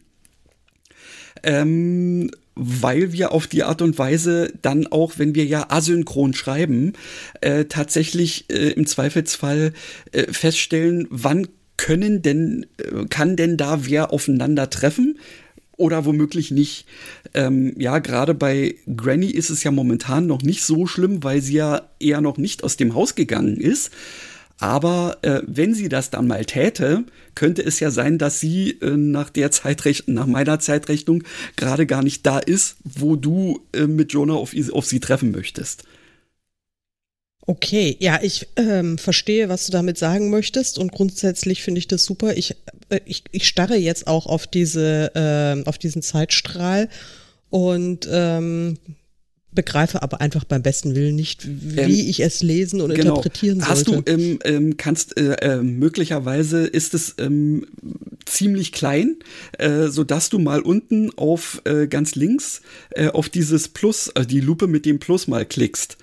Ähm, 1.45 2.31
weil 2.61 3.13
wir 3.13 3.31
auf 3.31 3.47
die 3.47 3.63
Art 3.63 3.83
und 3.83 3.99
Weise 3.99 4.53
dann 4.63 4.89
auch, 4.89 5.13
wenn 5.19 5.37
wir 5.37 5.45
ja 5.45 5.67
asynchron 5.71 6.35
schreiben, 6.35 6.95
äh, 7.41 7.67
tatsächlich 7.67 8.47
äh, 8.51 8.71
im 8.71 8.85
Zweifelsfall 8.85 9.73
äh, 10.11 10.33
feststellen, 10.33 11.07
wann 11.11 11.47
können 11.77 12.21
denn, 12.21 12.67
äh, 12.79 13.05
kann 13.09 13.37
denn 13.37 13.57
da 13.57 13.87
wer 13.87 14.13
aufeinander 14.13 14.69
treffen? 14.69 15.19
Oder 15.77 16.05
womöglich 16.05 16.51
nicht. 16.51 16.87
Ähm, 17.35 17.73
ja, 17.79 18.01
gerade 18.01 18.35
bei 18.35 18.75
Granny 18.97 19.31
ist 19.31 19.51
es 19.51 19.63
ja 19.63 19.71
momentan 19.71 20.27
noch 20.27 20.43
nicht 20.43 20.65
so 20.65 20.89
schlimm, 20.89 21.23
weil 21.23 21.41
sie 21.41 21.55
ja 21.55 21.89
eher 22.01 22.21
noch 22.21 22.37
nicht 22.37 22.65
aus 22.65 22.77
dem 22.77 22.97
Haus 22.97 23.15
gegangen 23.15 23.57
ist. 23.57 23.93
Aber 24.61 25.19
äh, 25.23 25.41
wenn 25.47 25.73
sie 25.73 25.89
das 25.89 26.11
dann 26.11 26.27
mal 26.27 26.45
täte, 26.45 27.05
könnte 27.37 27.65
es 27.65 27.79
ja 27.79 27.91
sein, 27.91 28.19
dass 28.19 28.41
sie 28.41 28.73
äh, 28.81 28.97
nach 28.97 29.31
der 29.31 29.53
Zeitrechnung, 29.53 30.17
nach 30.17 30.27
meiner 30.27 30.59
Zeitrechnung 30.59 31.23
gerade 31.57 31.87
gar 31.87 32.03
nicht 32.03 32.27
da 32.27 32.39
ist, 32.39 32.77
wo 32.83 33.15
du 33.15 33.61
äh, 33.73 33.87
mit 33.87 34.13
Jonah 34.13 34.35
auf, 34.35 34.53
auf 34.73 34.87
sie 34.87 35.01
treffen 35.01 35.31
möchtest. 35.31 35.85
Okay, 37.47 37.97
ja, 38.01 38.19
ich 38.21 38.49
ähm, 38.57 38.99
verstehe, 38.99 39.49
was 39.49 39.65
du 39.65 39.73
damit 39.73 39.97
sagen 39.97 40.29
möchtest 40.29 40.77
und 40.77 40.93
grundsätzlich 40.93 41.63
finde 41.63 41.79
ich 41.79 41.89
das 41.89 42.05
super. 42.05 42.37
Ich, 42.37 42.57
äh, 42.91 43.01
ich, 43.07 43.25
ich 43.31 43.47
starre 43.47 43.77
jetzt 43.77 44.07
auch 44.09 44.27
auf 44.27 44.47
diese, 44.47 45.15
äh, 45.15 45.67
auf 45.69 45.79
diesen 45.79 46.03
Zeitstrahl 46.03 46.89
und 47.49 48.09
ähm, 48.11 48.77
begreife 49.53 50.03
aber 50.03 50.21
einfach 50.21 50.45
beim 50.45 50.63
besten 50.63 50.95
Willen 50.95 51.17
nicht, 51.17 51.47
wie 51.49 51.81
ähm, 51.81 51.91
ich 51.91 52.21
es 52.21 52.43
lesen 52.43 52.81
und 52.81 52.95
genau. 52.95 53.17
interpretieren 53.17 53.61
sollte. 53.61 53.71
Hast 53.71 53.89
du, 53.89 54.03
ähm, 54.07 54.39
ähm, 54.45 54.77
kannst, 54.77 55.19
äh, 55.19 55.35
äh, 55.35 55.63
möglicherweise 55.63 56.67
ist 56.67 56.95
es 56.95 57.15
ähm, 57.19 57.67
ziemlich 58.27 58.73
klein, 58.73 59.17
äh, 59.59 59.89
so 59.89 60.05
dass 60.05 60.29
du 60.29 60.39
mal 60.39 60.61
unten 60.61 61.11
auf 61.17 61.63
äh, 61.65 61.87
ganz 61.87 62.15
links 62.15 62.61
äh, 62.91 63.09
auf 63.09 63.29
dieses 63.29 63.69
Plus, 63.69 64.09
äh, 64.09 64.27
die 64.27 64.41
Lupe 64.41 64.67
mit 64.67 64.85
dem 64.85 64.99
Plus 64.99 65.29
mal 65.29 65.47
klickst, 65.47 65.97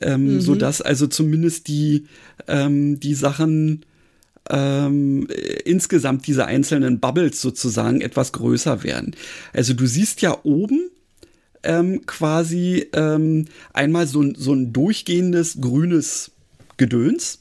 ähm, 0.00 0.34
mhm. 0.34 0.40
so 0.40 0.54
dass 0.54 0.80
also 0.80 1.06
zumindest 1.08 1.66
die 1.68 2.06
ähm, 2.46 3.00
die 3.00 3.14
Sachen 3.14 3.84
ähm, 4.48 5.26
insgesamt 5.64 6.26
diese 6.26 6.46
einzelnen 6.46 7.00
Bubbles 7.00 7.40
sozusagen 7.40 8.00
etwas 8.00 8.32
größer 8.32 8.84
werden. 8.84 9.14
Also 9.52 9.74
du 9.74 9.86
siehst 9.86 10.22
ja 10.22 10.38
oben 10.44 10.90
ähm, 11.62 12.06
quasi 12.06 12.86
ähm, 12.92 13.46
einmal 13.72 14.06
so, 14.06 14.24
so 14.34 14.52
ein 14.52 14.72
durchgehendes 14.72 15.60
grünes 15.60 16.30
Gedöns. 16.76 17.38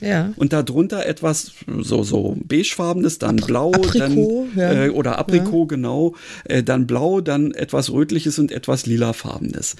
Ja. 0.00 0.32
Und 0.36 0.52
darunter 0.52 1.06
etwas 1.06 1.52
so, 1.66 2.02
so 2.02 2.36
beigefarbenes, 2.44 3.18
dann 3.18 3.36
blau, 3.36 3.72
Aprikot, 3.72 4.48
dann, 4.54 4.58
ja. 4.58 4.84
äh, 4.84 4.88
oder 4.90 5.18
Aprikot, 5.18 5.62
ja. 5.62 5.68
genau, 5.68 6.14
äh, 6.44 6.62
dann 6.62 6.86
blau, 6.86 7.22
dann 7.22 7.52
etwas 7.52 7.90
rötliches 7.90 8.38
und 8.38 8.52
etwas 8.52 8.84
lilafarbenes. 8.86 9.76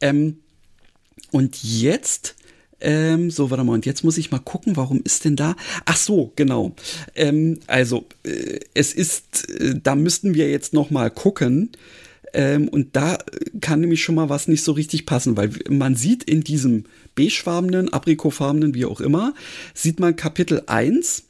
Ähm, 0.00 0.38
Und 1.30 1.62
jetzt 1.62 2.36
ähm, 2.80 3.30
so, 3.30 3.50
warte 3.50 3.64
mal, 3.64 3.74
und 3.74 3.86
jetzt 3.86 4.04
muss 4.04 4.18
ich 4.18 4.30
mal 4.30 4.38
gucken, 4.38 4.76
warum 4.76 5.02
ist 5.02 5.24
denn 5.24 5.36
da? 5.36 5.56
Ach 5.84 5.96
so, 5.96 6.32
genau. 6.36 6.74
Ähm, 7.14 7.58
also, 7.66 8.06
äh, 8.24 8.60
es 8.72 8.94
ist, 8.94 9.50
äh, 9.50 9.74
da 9.82 9.94
müssten 9.94 10.34
wir 10.34 10.48
jetzt 10.48 10.72
noch 10.72 10.90
mal 10.90 11.10
gucken. 11.10 11.70
Ähm, 12.32 12.68
und 12.68 12.96
da 12.96 13.18
kann 13.60 13.80
nämlich 13.80 14.02
schon 14.02 14.14
mal 14.14 14.28
was 14.28 14.48
nicht 14.48 14.62
so 14.62 14.72
richtig 14.72 15.06
passen, 15.06 15.36
weil 15.36 15.50
man 15.68 15.94
sieht 15.94 16.24
in 16.24 16.42
diesem 16.42 16.84
beigefarbenen, 17.14 17.92
aprikofarbenen, 17.92 18.74
wie 18.74 18.84
auch 18.84 19.00
immer, 19.00 19.34
sieht 19.74 20.00
man 20.00 20.16
Kapitel 20.16 20.62
1 20.66 21.24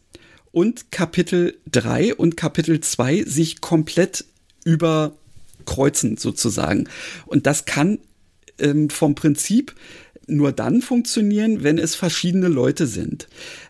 und 0.53 0.91
Kapitel 0.91 1.57
3 1.71 2.15
und 2.15 2.37
Kapitel 2.37 2.81
2 2.81 3.25
sich 3.25 3.61
komplett 3.61 4.25
überkreuzen 4.65 6.17
sozusagen. 6.17 6.89
Und 7.27 7.47
das 7.47 7.65
kann 7.65 7.99
ähm, 8.59 8.91
vom 8.91 9.15
Prinzip 9.15 9.75
nur 10.27 10.53
dann 10.53 10.83
funktionieren, 10.83 11.63
wenn 11.63 11.79
es 11.79 11.95
verschiedene 11.95 12.49
Leute 12.49 12.87
sind. 12.87 13.29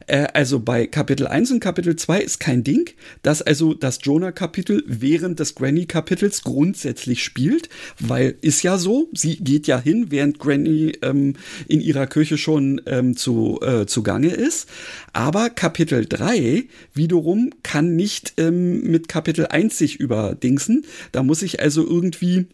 Äh, 0.08 0.26
also 0.32 0.58
bei 0.58 0.86
Kapitel 0.86 1.26
1 1.26 1.52
und 1.52 1.60
Kapitel 1.60 1.94
2 1.94 2.20
ist 2.20 2.40
kein 2.40 2.64
Ding, 2.64 2.90
dass 3.22 3.42
also 3.42 3.74
das 3.74 4.00
Jonah-Kapitel 4.02 4.82
während 4.86 5.38
des 5.38 5.54
Granny-Kapitels 5.54 6.42
grundsätzlich 6.42 7.22
spielt, 7.22 7.68
weil 8.00 8.36
ist 8.40 8.62
ja 8.62 8.78
so, 8.78 9.08
sie 9.12 9.36
geht 9.36 9.66
ja 9.66 9.78
hin, 9.78 10.06
während 10.10 10.38
Granny 10.38 10.92
ähm, 11.02 11.34
in 11.68 11.80
ihrer 11.80 12.06
Kirche 12.06 12.38
schon 12.38 12.80
ähm, 12.86 13.16
zu, 13.16 13.60
äh, 13.62 13.86
zugange 13.86 14.28
ist. 14.28 14.68
Aber 15.12 15.50
Kapitel 15.50 16.06
3 16.06 16.64
wiederum 16.94 17.50
kann 17.62 17.94
nicht 17.94 18.34
ähm, 18.38 18.82
mit 18.82 19.08
Kapitel 19.08 19.46
1 19.46 19.76
sich 19.76 20.00
überdingsen. 20.00 20.84
Da 21.12 21.22
muss 21.22 21.42
ich 21.42 21.60
also 21.60 21.86
irgendwie 21.86 22.46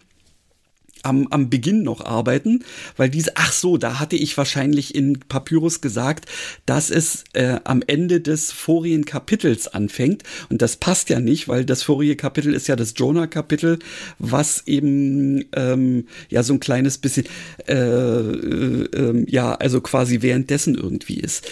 am, 1.04 1.28
am 1.28 1.50
Beginn 1.50 1.82
noch 1.82 2.04
arbeiten, 2.04 2.64
weil 2.96 3.10
diese, 3.10 3.32
ach 3.36 3.52
so, 3.52 3.76
da 3.76 4.00
hatte 4.00 4.16
ich 4.16 4.36
wahrscheinlich 4.36 4.94
in 4.94 5.20
Papyrus 5.20 5.80
gesagt, 5.80 6.26
dass 6.66 6.90
es 6.90 7.24
äh, 7.32 7.60
am 7.64 7.82
Ende 7.86 8.20
des 8.20 8.52
vorigen 8.52 9.04
Kapitels 9.04 9.68
anfängt. 9.68 10.22
Und 10.50 10.62
das 10.62 10.76
passt 10.76 11.10
ja 11.10 11.20
nicht, 11.20 11.48
weil 11.48 11.64
das 11.64 11.82
vorige 11.82 12.16
Kapitel 12.16 12.54
ist 12.54 12.66
ja 12.66 12.76
das 12.76 12.94
Jonah-Kapitel, 12.96 13.78
was 14.18 14.66
eben 14.66 15.44
ähm, 15.54 16.06
ja 16.28 16.42
so 16.42 16.54
ein 16.54 16.60
kleines 16.60 16.98
bisschen, 16.98 17.26
äh, 17.66 17.74
äh, 17.74 18.84
äh, 18.92 19.24
ja, 19.28 19.54
also 19.54 19.80
quasi 19.80 20.22
währenddessen 20.22 20.74
irgendwie 20.74 21.20
ist. 21.20 21.46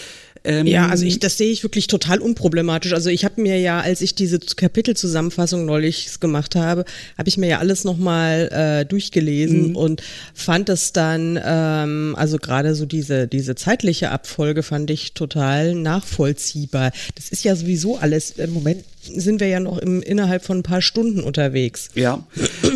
Ähm, 0.45 0.67
ja, 0.67 0.89
also 0.89 1.05
ich, 1.05 1.19
das 1.19 1.37
sehe 1.37 1.51
ich 1.51 1.63
wirklich 1.63 1.87
total 1.87 2.19
unproblematisch. 2.19 2.93
Also 2.93 3.09
ich 3.09 3.23
habe 3.23 3.41
mir 3.41 3.59
ja, 3.59 3.79
als 3.79 4.01
ich 4.01 4.13
diese 4.13 4.39
Kapitelzusammenfassung 4.39 5.65
neulich 5.65 6.19
gemacht 6.19 6.55
habe, 6.55 6.83
habe 7.17 7.29
ich 7.29 7.37
mir 7.37 7.47
ja 7.47 7.59
alles 7.59 7.85
nochmal 7.85 8.49
äh, 8.51 8.85
durchgelesen 8.85 9.69
mhm. 9.69 9.75
und 9.75 10.03
fand 10.33 10.69
es 10.69 10.91
dann, 10.91 11.39
ähm, 11.43 12.15
also 12.17 12.37
gerade 12.37 12.75
so 12.75 12.85
diese, 12.85 13.27
diese 13.27 13.55
zeitliche 13.55 14.11
Abfolge 14.11 14.63
fand 14.63 14.89
ich 14.89 15.13
total 15.13 15.75
nachvollziehbar. 15.75 16.91
Das 17.15 17.29
ist 17.29 17.43
ja 17.43 17.55
sowieso 17.55 17.97
alles 17.97 18.31
im 18.31 18.51
Moment 18.51 18.83
sind 19.05 19.39
wir 19.39 19.47
ja 19.47 19.59
noch 19.59 19.77
im, 19.77 20.01
innerhalb 20.01 20.43
von 20.45 20.59
ein 20.59 20.63
paar 20.63 20.81
Stunden 20.81 21.21
unterwegs. 21.21 21.89
Ja, 21.95 22.25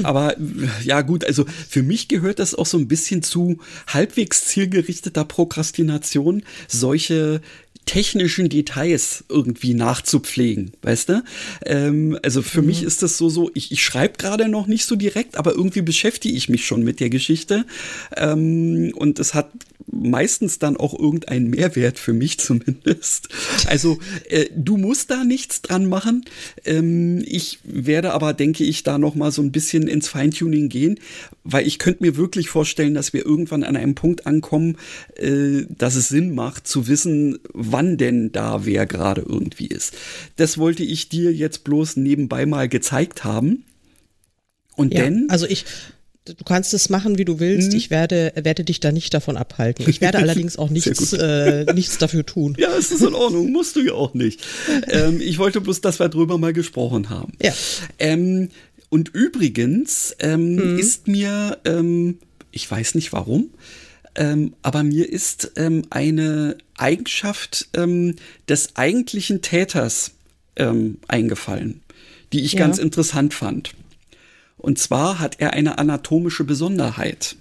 aber 0.04 0.36
ja 0.84 1.02
gut, 1.02 1.26
also 1.26 1.46
für 1.70 1.84
mich 1.84 2.08
gehört 2.08 2.40
das 2.40 2.56
auch 2.56 2.66
so 2.66 2.78
ein 2.78 2.88
bisschen 2.88 3.24
zu 3.24 3.58
halbwegs 3.88 4.46
zielgerichteter 4.46 5.26
Prokrastination, 5.26 6.44
solche 6.68 7.42
technischen 7.88 8.50
Details 8.50 9.24
irgendwie 9.30 9.74
nachzupflegen, 9.74 10.74
weißt 10.84 11.10
du? 11.10 11.24
Ähm, 11.66 12.20
also 12.22 12.44
für 12.44 12.62
mhm. 12.62 12.68
mich 12.68 12.84
ist 12.84 13.02
das 13.02 13.18
so, 13.18 13.30
so 13.30 13.50
ich, 13.56 13.72
ich 13.72 13.82
schreibe 13.82 14.18
gerade 14.18 14.48
noch 14.48 14.68
nicht 14.68 14.86
so 14.86 14.96
direkt, 14.96 15.38
aber 15.38 15.54
irgendwie 15.54 15.82
beschäftige 15.82 16.36
ich 16.36 16.50
mich 16.50 16.68
schon 16.68 16.84
mit 16.84 17.00
der 17.00 17.10
Geschichte. 17.10 17.66
Ähm, 18.16 18.92
und 18.96 19.20
es 19.20 19.34
hat 19.34 19.50
meistens 19.86 20.60
dann 20.60 20.78
auch 20.78 20.98
irgendeinen 20.98 21.50
Mehrwert 21.50 22.00
für 22.00 22.14
mich 22.14 22.40
zumindest. 22.40 23.30
Also 23.68 24.00
äh, 24.30 24.46
du 24.56 24.78
musst 24.78 25.12
da 25.12 25.24
nichts 25.24 25.62
dran 25.62 25.88
machen. 25.88 26.26
Ähm, 26.66 27.24
ich 27.26 27.60
werde 27.64 28.14
aber, 28.14 28.34
denke 28.34 28.64
ich, 28.64 28.84
da 28.84 28.98
noch 28.98 29.16
mal 29.16 29.32
so 29.32 29.42
ein 29.42 29.52
bisschen 29.52 29.88
ins 29.88 30.08
Feintuning 30.08 30.70
gehen, 30.70 31.00
weil 31.44 31.66
ich 31.66 31.80
könnte 31.80 32.04
mir 32.04 32.18
wirklich 32.18 32.50
vorstellen, 32.50 32.94
dass 32.94 33.14
wir 33.14 33.26
irgendwann 33.26 33.64
an 33.64 33.76
einem 33.76 33.96
Punkt 33.96 34.26
ankommen, 34.26 34.78
äh, 35.16 35.64
dass 35.70 35.96
es 35.96 36.10
Sinn 36.10 36.36
macht 36.36 36.68
zu 36.68 36.88
wissen, 36.88 37.40
wann 37.54 37.98
denn 37.98 38.32
da 38.32 38.66
wer 38.66 38.86
gerade 38.86 39.22
irgendwie 39.22 39.68
ist. 39.68 39.96
Das 40.36 40.58
wollte 40.58 40.84
ich 40.84 41.10
dir 41.10 41.34
jetzt 41.34 41.64
bloß 41.64 41.98
nebenbei 41.98 42.46
mal 42.46 42.68
gezeigt 42.68 43.24
haben. 43.24 43.64
Und 44.76 44.94
ja, 44.94 45.04
denn. 45.04 45.26
Also 45.30 45.48
ich, 45.48 45.66
du 46.34 46.44
kannst 46.44 46.74
es 46.74 46.90
machen, 46.90 47.18
wie 47.18 47.26
du 47.26 47.40
willst. 47.40 47.72
Mhm. 47.72 47.78
Ich 47.78 47.90
werde, 47.90 48.32
werde 48.36 48.64
dich 48.64 48.80
da 48.80 48.92
nicht 48.92 49.14
davon 49.14 49.38
abhalten. 49.38 49.86
Ich 49.88 50.02
werde 50.02 50.18
allerdings 50.20 50.58
auch 50.58 50.70
nichts, 50.70 51.14
äh, 51.14 51.66
nichts 51.74 51.98
dafür 51.98 52.26
tun. 52.26 52.56
Ja, 52.58 52.76
es 52.78 52.92
ist 52.92 53.02
in 53.02 53.14
Ordnung. 53.14 53.52
Musst 53.52 53.76
du 53.76 53.82
ja 53.82 53.94
auch 53.94 54.14
nicht. 54.14 54.42
Ähm, 54.90 55.22
ich 55.22 55.38
wollte 55.38 55.62
bloß, 55.62 55.82
dass 55.82 56.00
wir 56.00 56.10
drüber 56.10 56.38
mal 56.38 56.54
gesprochen 56.54 57.10
haben. 57.10 57.34
Ja. 57.42 57.54
Ähm, 58.00 58.50
und 58.90 59.10
übrigens 59.10 60.16
ähm, 60.20 60.56
mhm. 60.56 60.80
ist 60.80 61.08
mir, 61.08 61.58
ähm, 61.66 62.20
ich 62.52 62.70
weiß 62.70 62.96
nicht 62.96 63.14
warum, 63.14 63.50
ähm, 64.16 64.54
aber 64.62 64.84
mir 64.84 65.10
ist 65.10 65.52
ähm, 65.58 65.84
eine 65.90 66.58
Eigenschaft 66.78 67.70
des 68.48 68.76
eigentlichen 68.76 69.42
Täters 69.42 70.12
eingefallen, 71.08 71.82
die 72.34 72.42
ich 72.42 72.54
ja. 72.54 72.60
ganz 72.60 72.80
interessant 72.80 73.36
fand. 73.36 73.74
Und 74.58 74.80
zwar 74.80 75.20
hat 75.20 75.40
er 75.40 75.54
eine 75.54 75.78
anatomische 75.78 76.44
Besonderheit, 76.44 77.36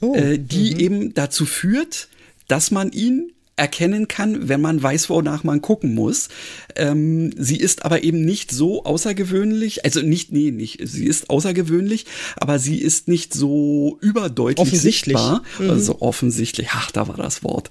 oh, 0.00 0.14
äh, 0.14 0.38
die 0.38 0.74
-hmm. 0.74 0.78
eben 0.78 1.14
dazu 1.14 1.46
führt, 1.46 2.08
dass 2.48 2.70
man 2.70 2.92
ihn 2.92 3.32
erkennen 3.60 4.08
kann, 4.08 4.48
wenn 4.48 4.62
man 4.62 4.82
weiß, 4.82 5.10
wonach 5.10 5.44
man 5.44 5.60
gucken 5.60 5.94
muss. 5.94 6.30
Ähm, 6.76 7.30
sie 7.36 7.58
ist 7.58 7.84
aber 7.84 8.02
eben 8.02 8.24
nicht 8.24 8.50
so 8.50 8.84
außergewöhnlich, 8.84 9.84
also 9.84 10.00
nicht, 10.00 10.32
nee, 10.32 10.50
nicht, 10.50 10.80
sie 10.82 11.04
ist 11.04 11.28
außergewöhnlich, 11.28 12.06
aber 12.36 12.58
sie 12.58 12.78
ist 12.78 13.06
nicht 13.06 13.34
so 13.34 13.98
überdeutlich 14.00 14.66
offensichtlich. 14.66 15.18
sichtbar. 15.18 15.44
Mhm. 15.58 15.70
Also 15.70 16.00
offensichtlich, 16.00 16.68
ach, 16.72 16.90
da 16.90 17.06
war 17.06 17.18
das 17.18 17.44
Wort. 17.44 17.68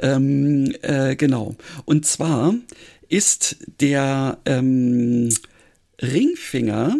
Ähm, 0.00 0.74
äh, 0.80 1.14
genau. 1.14 1.56
Und 1.84 2.06
zwar 2.06 2.54
ist 3.10 3.56
der 3.80 4.38
ähm, 4.46 5.28
Ringfinger 6.00 6.96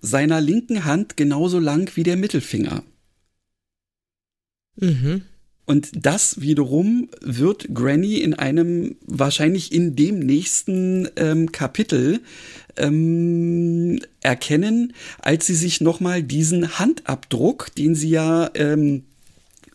seiner 0.00 0.40
linken 0.40 0.84
Hand 0.84 1.16
genauso 1.16 1.58
lang 1.58 1.90
wie 1.96 2.02
der 2.02 2.16
Mittelfinger. 2.16 2.82
Mhm. 4.76 5.22
Und 5.68 5.90
das 6.06 6.40
wiederum 6.40 7.10
wird 7.20 7.74
Granny 7.74 8.22
in 8.22 8.32
einem, 8.32 8.96
wahrscheinlich 9.04 9.70
in 9.70 9.96
dem 9.96 10.18
nächsten 10.18 11.08
ähm, 11.16 11.52
Kapitel 11.52 12.20
ähm, 12.78 14.00
erkennen, 14.22 14.94
als 15.18 15.46
sie 15.46 15.54
sich 15.54 15.82
nochmal 15.82 16.22
diesen 16.22 16.78
Handabdruck, 16.78 17.74
den 17.74 17.94
sie 17.94 18.08
ja 18.08 18.50
ähm, 18.54 19.04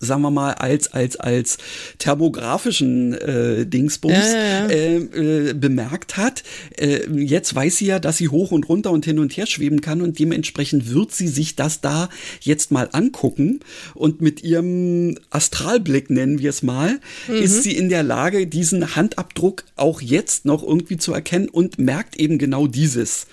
sagen 0.03 0.21
wir 0.21 0.31
mal, 0.31 0.53
als, 0.53 0.93
als, 0.93 1.15
als 1.15 1.57
thermografischen 1.99 3.13
äh, 3.13 3.65
Dingsbums 3.65 4.13
ja, 4.13 4.67
ja. 4.67 4.69
Äh, 4.69 4.95
äh, 4.97 5.53
bemerkt 5.53 6.17
hat. 6.17 6.43
Äh, 6.77 7.09
jetzt 7.15 7.53
weiß 7.55 7.77
sie 7.77 7.87
ja, 7.87 7.99
dass 7.99 8.17
sie 8.17 8.29
hoch 8.29 8.51
und 8.51 8.67
runter 8.69 8.91
und 8.91 9.05
hin 9.05 9.19
und 9.19 9.35
her 9.35 9.45
schweben 9.45 9.81
kann 9.81 10.01
und 10.01 10.19
dementsprechend 10.19 10.93
wird 10.93 11.13
sie 11.13 11.27
sich 11.27 11.55
das 11.55 11.81
da 11.81 12.09
jetzt 12.41 12.71
mal 12.71 12.89
angucken 12.91 13.59
und 13.93 14.21
mit 14.21 14.43
ihrem 14.43 15.17
Astralblick, 15.29 16.09
nennen 16.09 16.39
wir 16.39 16.49
es 16.49 16.63
mal, 16.63 16.99
mhm. 17.27 17.35
ist 17.35 17.63
sie 17.63 17.75
in 17.75 17.89
der 17.89 18.03
Lage, 18.03 18.47
diesen 18.47 18.95
Handabdruck 18.95 19.63
auch 19.75 20.01
jetzt 20.01 20.45
noch 20.45 20.63
irgendwie 20.63 20.97
zu 20.97 21.13
erkennen 21.13 21.49
und 21.49 21.79
merkt 21.79 22.17
eben 22.17 22.37
genau 22.37 22.67
dieses. 22.67 23.27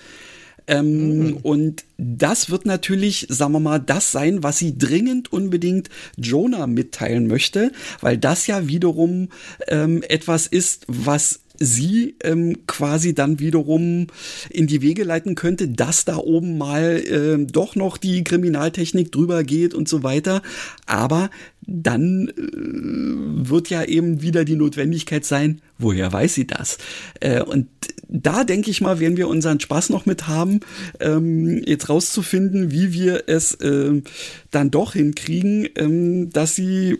Ähm, 0.71 1.17
mhm. 1.17 1.37
Und 1.37 1.83
das 1.97 2.49
wird 2.49 2.65
natürlich, 2.65 3.27
sagen 3.29 3.51
wir 3.51 3.59
mal, 3.59 3.79
das 3.79 4.13
sein, 4.13 4.41
was 4.41 4.57
sie 4.57 4.77
dringend 4.77 5.31
unbedingt 5.31 5.89
Jonah 6.15 6.65
mitteilen 6.65 7.27
möchte, 7.27 7.73
weil 7.99 8.17
das 8.17 8.47
ja 8.47 8.67
wiederum 8.67 9.27
ähm, 9.67 10.01
etwas 10.07 10.47
ist, 10.47 10.85
was 10.87 11.40
sie 11.61 12.15
ähm, 12.23 12.65
quasi 12.67 13.13
dann 13.13 13.39
wiederum 13.39 14.07
in 14.49 14.67
die 14.67 14.81
Wege 14.81 15.03
leiten 15.03 15.35
könnte, 15.35 15.67
dass 15.67 16.05
da 16.05 16.17
oben 16.17 16.57
mal 16.57 16.97
äh, 16.97 17.45
doch 17.45 17.75
noch 17.75 17.97
die 17.97 18.23
Kriminaltechnik 18.23 19.11
drüber 19.11 19.43
geht 19.43 19.73
und 19.73 19.87
so 19.87 20.03
weiter. 20.03 20.41
Aber 20.85 21.29
dann 21.61 22.29
äh, 22.29 23.49
wird 23.49 23.69
ja 23.69 23.83
eben 23.83 24.21
wieder 24.21 24.43
die 24.43 24.55
Notwendigkeit 24.55 25.23
sein, 25.25 25.61
woher 25.77 26.11
weiß 26.11 26.33
sie 26.33 26.47
das? 26.47 26.79
Äh, 27.19 27.41
und 27.41 27.67
da 28.07 28.43
denke 28.43 28.71
ich 28.71 28.81
mal, 28.81 28.99
werden 28.99 29.17
wir 29.17 29.27
unseren 29.27 29.59
Spaß 29.59 29.89
noch 29.89 30.05
mit 30.05 30.27
haben, 30.27 30.59
ähm, 30.99 31.61
jetzt 31.65 31.89
rauszufinden, 31.89 32.71
wie 32.71 32.93
wir 32.93 33.23
es 33.27 33.53
äh, 33.55 34.01
dann 34.49 34.71
doch 34.71 34.93
hinkriegen, 34.93 35.69
ähm, 35.75 36.29
dass 36.31 36.55
sie 36.55 36.97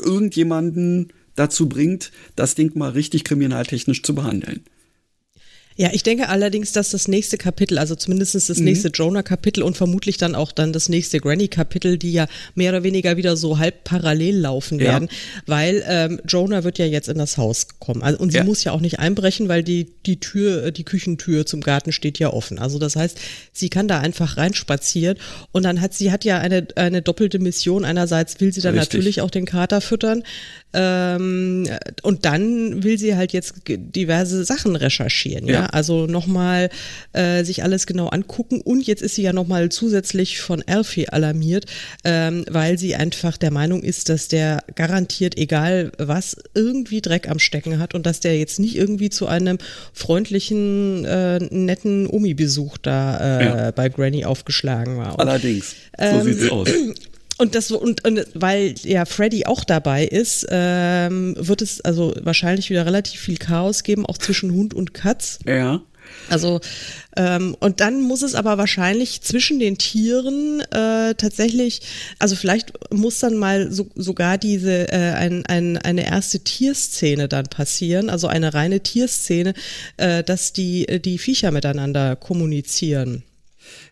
irgendjemanden 0.00 1.08
dazu 1.36 1.68
bringt, 1.68 2.12
das 2.36 2.54
Ding 2.54 2.76
mal 2.76 2.90
richtig 2.90 3.24
kriminaltechnisch 3.24 4.02
zu 4.02 4.14
behandeln. 4.14 4.64
Ja, 5.76 5.90
ich 5.92 6.04
denke 6.04 6.28
allerdings, 6.28 6.70
dass 6.72 6.90
das 6.90 7.08
nächste 7.08 7.36
Kapitel, 7.36 7.78
also 7.78 7.96
zumindest 7.96 8.34
das 8.34 8.58
mhm. 8.58 8.64
nächste 8.64 8.88
Jonah-Kapitel 8.88 9.62
und 9.62 9.76
vermutlich 9.76 10.18
dann 10.18 10.36
auch 10.36 10.52
dann 10.52 10.72
das 10.72 10.88
nächste 10.88 11.18
Granny-Kapitel, 11.18 11.98
die 11.98 12.12
ja 12.12 12.26
mehr 12.54 12.70
oder 12.70 12.84
weniger 12.84 13.16
wieder 13.16 13.36
so 13.36 13.58
halb 13.58 13.82
parallel 13.82 14.38
laufen 14.38 14.78
werden, 14.78 15.08
ja. 15.10 15.42
weil 15.46 15.84
ähm, 15.88 16.20
Jonah 16.28 16.62
wird 16.62 16.78
ja 16.78 16.86
jetzt 16.86 17.08
in 17.08 17.18
das 17.18 17.38
Haus 17.38 17.66
kommen. 17.80 18.02
Also, 18.02 18.20
und 18.20 18.30
sie 18.30 18.38
ja. 18.38 18.44
muss 18.44 18.62
ja 18.62 18.70
auch 18.70 18.80
nicht 18.80 19.00
einbrechen, 19.00 19.48
weil 19.48 19.64
die, 19.64 19.88
die 20.06 20.20
Tür, 20.20 20.70
die 20.70 20.84
Küchentür 20.84 21.44
zum 21.44 21.60
Garten 21.60 21.90
steht 21.90 22.20
ja 22.20 22.32
offen. 22.32 22.60
Also 22.60 22.78
das 22.78 22.94
heißt, 22.94 23.18
sie 23.52 23.68
kann 23.68 23.88
da 23.88 23.98
einfach 23.98 24.36
reinspazieren 24.36 25.18
und 25.50 25.64
dann 25.64 25.80
hat 25.80 25.92
sie 25.92 26.12
hat 26.12 26.24
ja 26.24 26.38
eine, 26.38 26.68
eine 26.76 27.02
doppelte 27.02 27.40
Mission. 27.40 27.84
Einerseits 27.84 28.40
will 28.40 28.52
sie 28.52 28.60
dann 28.60 28.78
Richtig. 28.78 28.94
natürlich 28.94 29.20
auch 29.22 29.30
den 29.30 29.44
Kater 29.44 29.80
füttern, 29.80 30.22
ähm, 30.74 31.68
und 32.02 32.24
dann 32.24 32.82
will 32.82 32.98
sie 32.98 33.14
halt 33.14 33.32
jetzt 33.32 33.54
diverse 33.66 34.44
Sachen 34.44 34.74
recherchieren, 34.74 35.46
ja. 35.46 35.54
ja? 35.54 35.63
Also 35.72 36.06
nochmal 36.06 36.70
äh, 37.12 37.44
sich 37.44 37.62
alles 37.62 37.86
genau 37.86 38.08
angucken. 38.08 38.60
Und 38.60 38.86
jetzt 38.86 39.02
ist 39.02 39.14
sie 39.14 39.22
ja 39.22 39.32
nochmal 39.32 39.68
zusätzlich 39.68 40.40
von 40.40 40.62
Alfie 40.66 41.08
alarmiert, 41.08 41.66
ähm, 42.04 42.44
weil 42.50 42.78
sie 42.78 42.94
einfach 42.94 43.36
der 43.36 43.50
Meinung 43.50 43.82
ist, 43.82 44.08
dass 44.08 44.28
der 44.28 44.62
garantiert, 44.74 45.36
egal 45.36 45.92
was, 45.98 46.36
irgendwie 46.54 47.00
Dreck 47.00 47.28
am 47.28 47.38
Stecken 47.38 47.78
hat 47.78 47.94
und 47.94 48.06
dass 48.06 48.20
der 48.20 48.38
jetzt 48.38 48.58
nicht 48.58 48.76
irgendwie 48.76 49.10
zu 49.10 49.26
einem 49.26 49.58
freundlichen, 49.92 51.04
äh, 51.04 51.38
netten 51.38 52.06
Omi-Besuch 52.06 52.78
da 52.78 53.38
äh, 53.38 53.44
ja. 53.44 53.70
bei 53.70 53.88
Granny 53.88 54.24
aufgeschlagen 54.24 54.96
war. 54.96 55.14
Und, 55.14 55.20
Allerdings, 55.20 55.74
so 55.98 56.04
ähm, 56.04 56.22
sieht's 56.24 56.50
aus. 56.50 56.68
Und 57.36 57.54
das 57.54 57.70
und, 57.70 58.04
und 58.04 58.26
weil 58.34 58.74
ja 58.84 59.04
Freddy 59.04 59.46
auch 59.46 59.64
dabei 59.64 60.04
ist, 60.04 60.46
ähm, 60.50 61.34
wird 61.36 61.62
es 61.62 61.80
also 61.80 62.14
wahrscheinlich 62.20 62.70
wieder 62.70 62.86
relativ 62.86 63.20
viel 63.20 63.38
Chaos 63.38 63.82
geben, 63.82 64.06
auch 64.06 64.18
zwischen 64.18 64.52
Hund 64.52 64.72
und 64.72 64.94
Katz. 64.94 65.40
Ja. 65.44 65.82
Also 66.28 66.60
ähm, 67.16 67.56
und 67.60 67.80
dann 67.80 68.00
muss 68.02 68.22
es 68.22 68.34
aber 68.34 68.56
wahrscheinlich 68.56 69.22
zwischen 69.22 69.58
den 69.58 69.78
Tieren 69.78 70.60
äh, 70.70 71.14
tatsächlich, 71.14 71.80
also 72.18 72.36
vielleicht 72.36 72.72
muss 72.92 73.18
dann 73.18 73.36
mal 73.36 73.72
so, 73.72 73.88
sogar 73.94 74.38
diese 74.38 74.92
äh, 74.92 75.12
ein, 75.12 75.44
ein, 75.46 75.76
eine 75.78 76.06
erste 76.06 76.40
Tierszene 76.40 77.26
dann 77.28 77.46
passieren, 77.46 78.10
also 78.10 78.26
eine 78.26 78.54
reine 78.54 78.80
Tierszene, 78.80 79.54
äh, 79.96 80.22
dass 80.22 80.52
die 80.52 81.00
die 81.00 81.18
Viecher 81.18 81.50
miteinander 81.50 82.16
kommunizieren. 82.16 83.22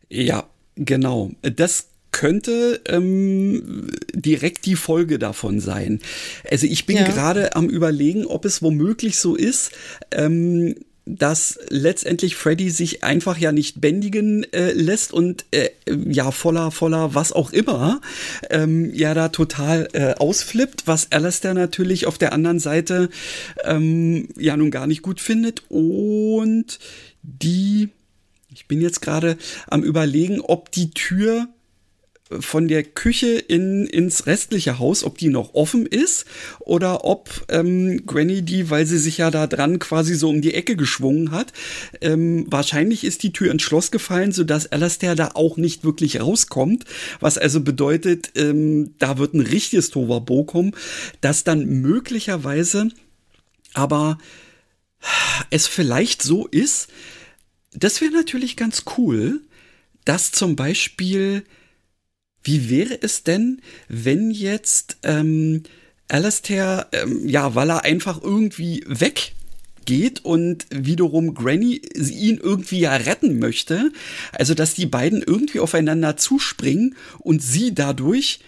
Ja, 0.08 0.46
genau. 0.76 1.30
Das 1.42 1.86
könnte 2.12 2.80
ähm, 2.86 3.88
direkt 4.14 4.66
die 4.66 4.76
Folge 4.76 5.18
davon 5.18 5.60
sein. 5.60 6.00
Also 6.50 6.66
ich 6.66 6.86
bin 6.86 6.96
ja. 6.96 7.04
gerade 7.04 7.56
am 7.56 7.68
überlegen, 7.68 8.26
ob 8.26 8.44
es 8.44 8.62
womöglich 8.62 9.18
so 9.18 9.34
ist. 9.34 9.72
Ähm, 10.12 10.74
dass 11.04 11.58
letztendlich 11.68 12.36
Freddy 12.36 12.70
sich 12.70 13.02
einfach 13.02 13.36
ja 13.36 13.50
nicht 13.50 13.80
bändigen 13.80 14.44
äh, 14.52 14.72
lässt 14.72 15.12
und 15.12 15.44
äh, 15.50 15.70
ja 15.88 16.30
voller 16.30 16.70
voller 16.70 17.14
was 17.14 17.32
auch 17.32 17.52
immer 17.52 18.00
ähm, 18.50 18.94
ja 18.94 19.12
da 19.12 19.28
total 19.28 19.88
äh, 19.94 20.14
ausflippt, 20.14 20.86
was 20.86 21.10
Alistair 21.10 21.54
natürlich 21.54 22.06
auf 22.06 22.18
der 22.18 22.32
anderen 22.32 22.60
Seite 22.60 23.08
ähm, 23.64 24.28
ja 24.38 24.56
nun 24.56 24.70
gar 24.70 24.86
nicht 24.86 25.02
gut 25.02 25.20
findet 25.20 25.64
und 25.68 26.78
die 27.22 27.88
ich 28.54 28.68
bin 28.68 28.80
jetzt 28.80 29.00
gerade 29.00 29.38
am 29.68 29.82
überlegen, 29.82 30.40
ob 30.40 30.70
die 30.70 30.90
Tür 30.90 31.48
von 32.40 32.68
der 32.68 32.82
Küche 32.82 33.38
in, 33.38 33.86
ins 33.86 34.26
restliche 34.26 34.78
Haus, 34.78 35.04
ob 35.04 35.18
die 35.18 35.28
noch 35.28 35.54
offen 35.54 35.86
ist 35.86 36.26
oder 36.60 37.04
ob 37.04 37.30
ähm, 37.48 38.04
Granny 38.06 38.42
die, 38.42 38.70
weil 38.70 38.86
sie 38.86 38.98
sich 38.98 39.18
ja 39.18 39.30
da 39.30 39.46
dran 39.46 39.78
quasi 39.78 40.14
so 40.14 40.28
um 40.28 40.40
die 40.40 40.54
Ecke 40.54 40.76
geschwungen 40.76 41.30
hat, 41.30 41.52
ähm, 42.00 42.46
wahrscheinlich 42.48 43.04
ist 43.04 43.22
die 43.22 43.32
Tür 43.32 43.50
ins 43.50 43.62
Schloss 43.62 43.90
gefallen, 43.90 44.32
sodass 44.32 44.70
Alastair 44.70 45.14
da 45.14 45.30
auch 45.34 45.56
nicht 45.56 45.84
wirklich 45.84 46.20
rauskommt, 46.20 46.84
was 47.20 47.38
also 47.38 47.60
bedeutet, 47.60 48.32
ähm, 48.36 48.94
da 48.98 49.18
wird 49.18 49.34
ein 49.34 49.40
richtiges 49.40 49.90
Tovabo 49.90 50.44
kommen, 50.44 50.72
das 51.20 51.44
dann 51.44 51.66
möglicherweise 51.66 52.88
aber 53.74 54.18
es 55.50 55.66
vielleicht 55.66 56.22
so 56.22 56.46
ist, 56.46 56.88
das 57.72 58.00
wäre 58.00 58.12
natürlich 58.12 58.56
ganz 58.56 58.84
cool, 58.96 59.40
dass 60.04 60.32
zum 60.32 60.56
Beispiel 60.56 61.44
wie 62.42 62.70
wäre 62.70 62.98
es 63.00 63.22
denn, 63.22 63.60
wenn 63.88 64.30
jetzt 64.30 64.96
ähm, 65.02 65.62
Alastair, 66.08 66.88
ähm, 66.92 67.28
ja, 67.28 67.54
weil 67.54 67.70
er 67.70 67.84
einfach 67.84 68.22
irgendwie 68.22 68.84
weg 68.86 69.32
geht 69.84 70.24
und 70.24 70.66
wiederum 70.70 71.34
Granny 71.34 71.80
ihn 71.94 72.38
irgendwie 72.38 72.80
ja 72.80 72.94
retten 72.94 73.38
möchte. 73.38 73.92
Also, 74.32 74.54
dass 74.54 74.74
die 74.74 74.86
beiden 74.86 75.22
irgendwie 75.22 75.60
aufeinander 75.60 76.16
zuspringen 76.16 76.94
und 77.18 77.42
sie 77.42 77.74
dadurch 77.74 78.40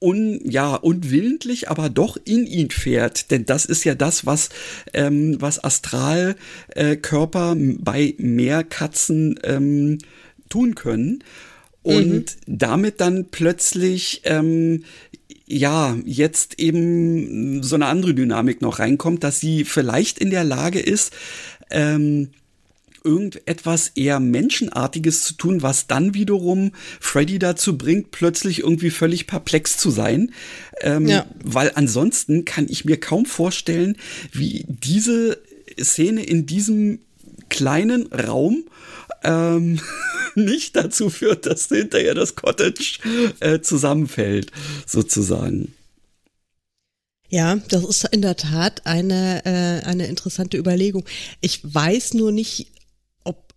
un, 0.00 0.40
ja, 0.44 0.74
unwillentlich, 0.74 1.68
aber 1.68 1.90
doch 1.90 2.16
in 2.24 2.46
ihn 2.46 2.70
fährt. 2.70 3.30
Denn 3.30 3.44
das 3.44 3.64
ist 3.64 3.84
ja 3.84 3.94
das, 3.94 4.26
was, 4.26 4.48
ähm, 4.94 5.40
was 5.40 5.62
Astralkörper 5.62 7.56
äh, 7.56 7.76
bei 7.78 8.14
Meerkatzen 8.18 9.38
ähm, 9.42 9.98
tun 10.48 10.74
können 10.74 11.24
und 11.88 12.36
mhm. 12.46 12.58
damit 12.58 13.00
dann 13.00 13.28
plötzlich 13.30 14.20
ähm, 14.24 14.84
ja 15.46 15.96
jetzt 16.04 16.58
eben 16.58 17.62
so 17.62 17.76
eine 17.76 17.86
andere 17.86 18.12
Dynamik 18.12 18.60
noch 18.60 18.78
reinkommt, 18.78 19.24
dass 19.24 19.40
sie 19.40 19.64
vielleicht 19.64 20.18
in 20.18 20.30
der 20.30 20.44
Lage 20.44 20.80
ist, 20.80 21.14
ähm, 21.70 22.28
irgendetwas 23.04 23.92
eher 23.94 24.20
Menschenartiges 24.20 25.22
zu 25.22 25.34
tun, 25.34 25.62
was 25.62 25.86
dann 25.86 26.12
wiederum 26.12 26.72
Freddy 27.00 27.38
dazu 27.38 27.78
bringt, 27.78 28.10
plötzlich 28.10 28.60
irgendwie 28.60 28.90
völlig 28.90 29.26
perplex 29.26 29.78
zu 29.78 29.90
sein. 29.90 30.32
Ähm, 30.82 31.06
ja. 31.06 31.24
Weil 31.42 31.72
ansonsten 31.74 32.44
kann 32.44 32.66
ich 32.68 32.84
mir 32.84 33.00
kaum 33.00 33.24
vorstellen, 33.24 33.96
wie 34.32 34.66
diese 34.68 35.38
Szene 35.80 36.22
in 36.22 36.44
diesem 36.44 36.98
kleinen 37.48 38.08
Raum 38.08 38.64
ähm, 39.28 39.80
nicht 40.34 40.74
dazu 40.76 41.10
führt, 41.10 41.46
dass 41.46 41.68
hinterher 41.68 42.14
das 42.14 42.34
Cottage 42.34 42.98
äh, 43.40 43.60
zusammenfällt, 43.60 44.50
sozusagen. 44.86 45.74
Ja, 47.30 47.56
das 47.68 47.84
ist 47.84 48.04
in 48.10 48.22
der 48.22 48.36
Tat 48.36 48.86
eine, 48.86 49.44
äh, 49.44 49.86
eine 49.86 50.06
interessante 50.06 50.56
Überlegung. 50.56 51.04
Ich 51.42 51.60
weiß 51.62 52.14
nur 52.14 52.32
nicht, 52.32 52.68
ob, 53.24 53.52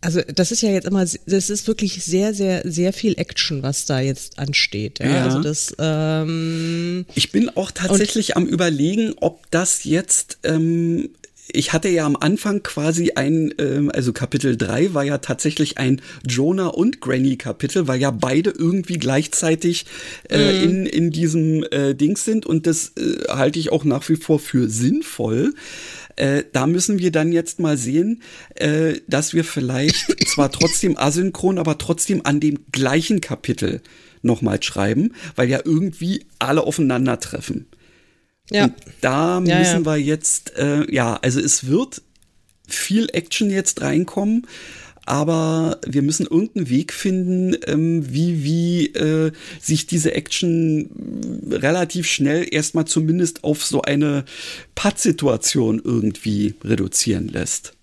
also 0.00 0.20
das 0.22 0.50
ist 0.50 0.62
ja 0.62 0.70
jetzt 0.70 0.88
immer, 0.88 1.04
das 1.04 1.50
ist 1.50 1.68
wirklich 1.68 2.02
sehr, 2.04 2.34
sehr, 2.34 2.62
sehr 2.64 2.92
viel 2.92 3.16
Action, 3.16 3.62
was 3.62 3.86
da 3.86 4.00
jetzt 4.00 4.40
ansteht. 4.40 4.98
Ja, 4.98 5.08
ja. 5.08 5.24
also 5.24 5.40
das. 5.40 5.72
Ähm, 5.78 7.06
ich 7.14 7.30
bin 7.30 7.48
auch 7.50 7.70
tatsächlich 7.70 8.36
am 8.36 8.46
überlegen, 8.46 9.14
ob 9.20 9.48
das 9.52 9.84
jetzt 9.84 10.38
ähm, 10.42 11.10
ich 11.52 11.72
hatte 11.72 11.88
ja 11.88 12.06
am 12.06 12.16
Anfang 12.16 12.62
quasi 12.62 13.12
ein, 13.14 13.52
ähm, 13.58 13.90
also 13.92 14.12
Kapitel 14.12 14.56
3 14.56 14.94
war 14.94 15.04
ja 15.04 15.18
tatsächlich 15.18 15.78
ein 15.78 16.00
Jonah 16.26 16.68
und 16.68 17.00
Granny 17.00 17.36
Kapitel, 17.36 17.88
weil 17.88 18.00
ja 18.00 18.10
beide 18.10 18.50
irgendwie 18.50 18.98
gleichzeitig 18.98 19.86
äh, 20.28 20.52
mhm. 20.52 20.62
in, 20.62 20.86
in 20.86 21.10
diesem 21.10 21.64
äh, 21.70 21.94
Dings 21.94 22.24
sind 22.24 22.46
und 22.46 22.66
das 22.66 22.92
äh, 22.96 23.24
halte 23.28 23.58
ich 23.58 23.72
auch 23.72 23.84
nach 23.84 24.08
wie 24.08 24.16
vor 24.16 24.38
für 24.38 24.68
sinnvoll. 24.68 25.54
Äh, 26.16 26.44
da 26.52 26.66
müssen 26.66 26.98
wir 26.98 27.12
dann 27.12 27.32
jetzt 27.32 27.60
mal 27.60 27.76
sehen, 27.76 28.22
äh, 28.54 28.94
dass 29.06 29.34
wir 29.34 29.44
vielleicht 29.44 30.28
zwar 30.28 30.50
trotzdem 30.52 30.96
asynchron, 30.98 31.58
aber 31.58 31.78
trotzdem 31.78 32.22
an 32.24 32.40
dem 32.40 32.58
gleichen 32.72 33.20
Kapitel 33.20 33.80
nochmal 34.22 34.62
schreiben, 34.62 35.14
weil 35.36 35.48
ja 35.48 35.60
irgendwie 35.64 36.26
alle 36.38 36.62
aufeinandertreffen. 36.62 37.66
Ja. 38.50 38.64
Und 38.64 38.74
da 39.00 39.40
müssen 39.40 39.50
ja, 39.50 39.72
ja. 39.72 39.84
wir 39.84 39.96
jetzt, 39.96 40.56
äh, 40.56 40.92
ja, 40.92 41.16
also 41.22 41.40
es 41.40 41.66
wird 41.66 42.02
viel 42.66 43.08
Action 43.12 43.50
jetzt 43.50 43.80
reinkommen, 43.80 44.46
aber 45.06 45.80
wir 45.86 46.02
müssen 46.02 46.26
irgendeinen 46.26 46.68
Weg 46.68 46.92
finden, 46.92 47.56
ähm, 47.66 48.12
wie, 48.12 48.44
wie 48.44 48.86
äh, 48.88 49.32
sich 49.60 49.86
diese 49.86 50.14
Action 50.14 50.90
relativ 51.50 52.06
schnell 52.06 52.46
erstmal 52.48 52.84
zumindest 52.84 53.42
auf 53.42 53.64
so 53.64 53.82
eine 53.82 54.24
Pattsituation 54.74 55.80
irgendwie 55.82 56.54
reduzieren 56.62 57.28
lässt. 57.28 57.74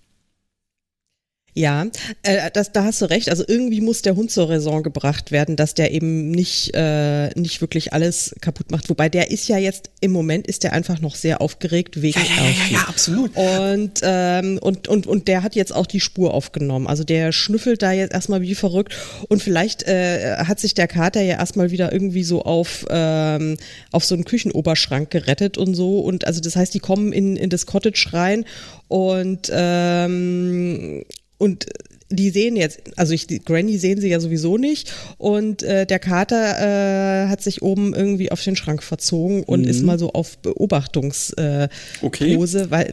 Ja, 1.54 1.86
äh, 2.22 2.50
das, 2.52 2.70
da 2.72 2.84
hast 2.84 3.02
du 3.02 3.06
recht. 3.06 3.28
Also 3.30 3.42
irgendwie 3.46 3.80
muss 3.80 4.02
der 4.02 4.14
Hund 4.14 4.30
zur 4.30 4.48
Raison 4.48 4.82
gebracht 4.82 5.32
werden, 5.32 5.56
dass 5.56 5.74
der 5.74 5.92
eben 5.92 6.30
nicht, 6.30 6.70
äh, 6.74 7.30
nicht 7.30 7.60
wirklich 7.60 7.92
alles 7.92 8.34
kaputt 8.40 8.70
macht. 8.70 8.88
Wobei 8.88 9.08
der 9.08 9.30
ist 9.32 9.48
ja 9.48 9.58
jetzt, 9.58 9.90
im 10.00 10.12
Moment 10.12 10.46
ist 10.46 10.62
der 10.62 10.72
einfach 10.72 11.00
noch 11.00 11.16
sehr 11.16 11.40
aufgeregt 11.40 12.00
wegen 12.00 12.20
ja, 12.20 12.26
ja, 12.26 12.42
ja, 12.42 12.50
ja, 12.50 12.72
ja, 12.72 12.88
absolut. 12.88 13.32
Und, 13.34 14.00
ähm, 14.02 14.58
und, 14.62 14.86
und, 14.86 15.06
und 15.08 15.26
der 15.26 15.42
hat 15.42 15.56
jetzt 15.56 15.74
auch 15.74 15.86
die 15.86 16.00
Spur 16.00 16.32
aufgenommen. 16.32 16.86
Also 16.86 17.02
der 17.02 17.32
schnüffelt 17.32 17.82
da 17.82 17.90
jetzt 17.90 18.12
erstmal 18.12 18.40
wie 18.40 18.54
verrückt. 18.54 18.94
Und 19.28 19.42
vielleicht 19.42 19.82
äh, 19.82 20.36
hat 20.36 20.60
sich 20.60 20.74
der 20.74 20.86
Kater 20.86 21.22
ja 21.22 21.38
erstmal 21.38 21.72
wieder 21.72 21.92
irgendwie 21.92 22.24
so 22.24 22.42
auf, 22.42 22.86
ähm, 22.88 23.56
auf 23.90 24.04
so 24.04 24.14
einen 24.14 24.24
Küchenoberschrank 24.24 25.10
gerettet 25.10 25.58
und 25.58 25.74
so. 25.74 26.00
Und 26.00 26.24
also 26.24 26.40
das 26.40 26.54
heißt, 26.54 26.72
die 26.72 26.80
kommen 26.80 27.12
in, 27.12 27.36
in 27.36 27.50
das 27.50 27.66
Cottage 27.66 28.10
rein 28.12 28.44
und 28.88 29.50
ähm, 29.52 31.04
und 31.38 31.66
die 32.10 32.30
sehen 32.30 32.56
jetzt, 32.56 32.80
also 32.96 33.12
ich, 33.12 33.26
die 33.26 33.38
Granny 33.40 33.78
sehen 33.78 34.00
sie 34.00 34.08
ja 34.08 34.18
sowieso 34.20 34.56
nicht 34.56 34.92
und 35.18 35.62
äh, 35.62 35.84
der 35.86 35.98
Kater 35.98 37.24
äh, 37.24 37.28
hat 37.28 37.42
sich 37.42 37.60
oben 37.62 37.94
irgendwie 37.94 38.32
auf 38.32 38.42
den 38.42 38.56
Schrank 38.56 38.82
verzogen 38.82 39.42
und 39.42 39.62
mhm. 39.62 39.68
ist 39.68 39.82
mal 39.82 39.98
so 39.98 40.12
auf 40.12 40.38
Beobachtungspose, 40.38 41.68
äh, 41.68 41.68
okay. 42.02 42.38
weil 42.70 42.92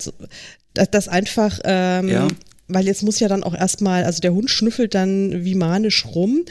das, 0.73 0.91
das 0.91 1.07
einfach, 1.07 1.59
ähm, 1.63 2.09
ja. 2.09 2.27
weil 2.67 2.85
jetzt 2.85 3.03
muss 3.03 3.19
ja 3.19 3.29
dann 3.29 3.43
auch 3.43 3.55
erstmal, 3.55 4.03
also 4.03 4.19
der 4.19 4.33
Hund 4.33 4.49
schnüffelt 4.49 4.93
dann 4.93 5.45
wie 5.45 5.55
manisch 5.55 6.05
rum 6.05 6.43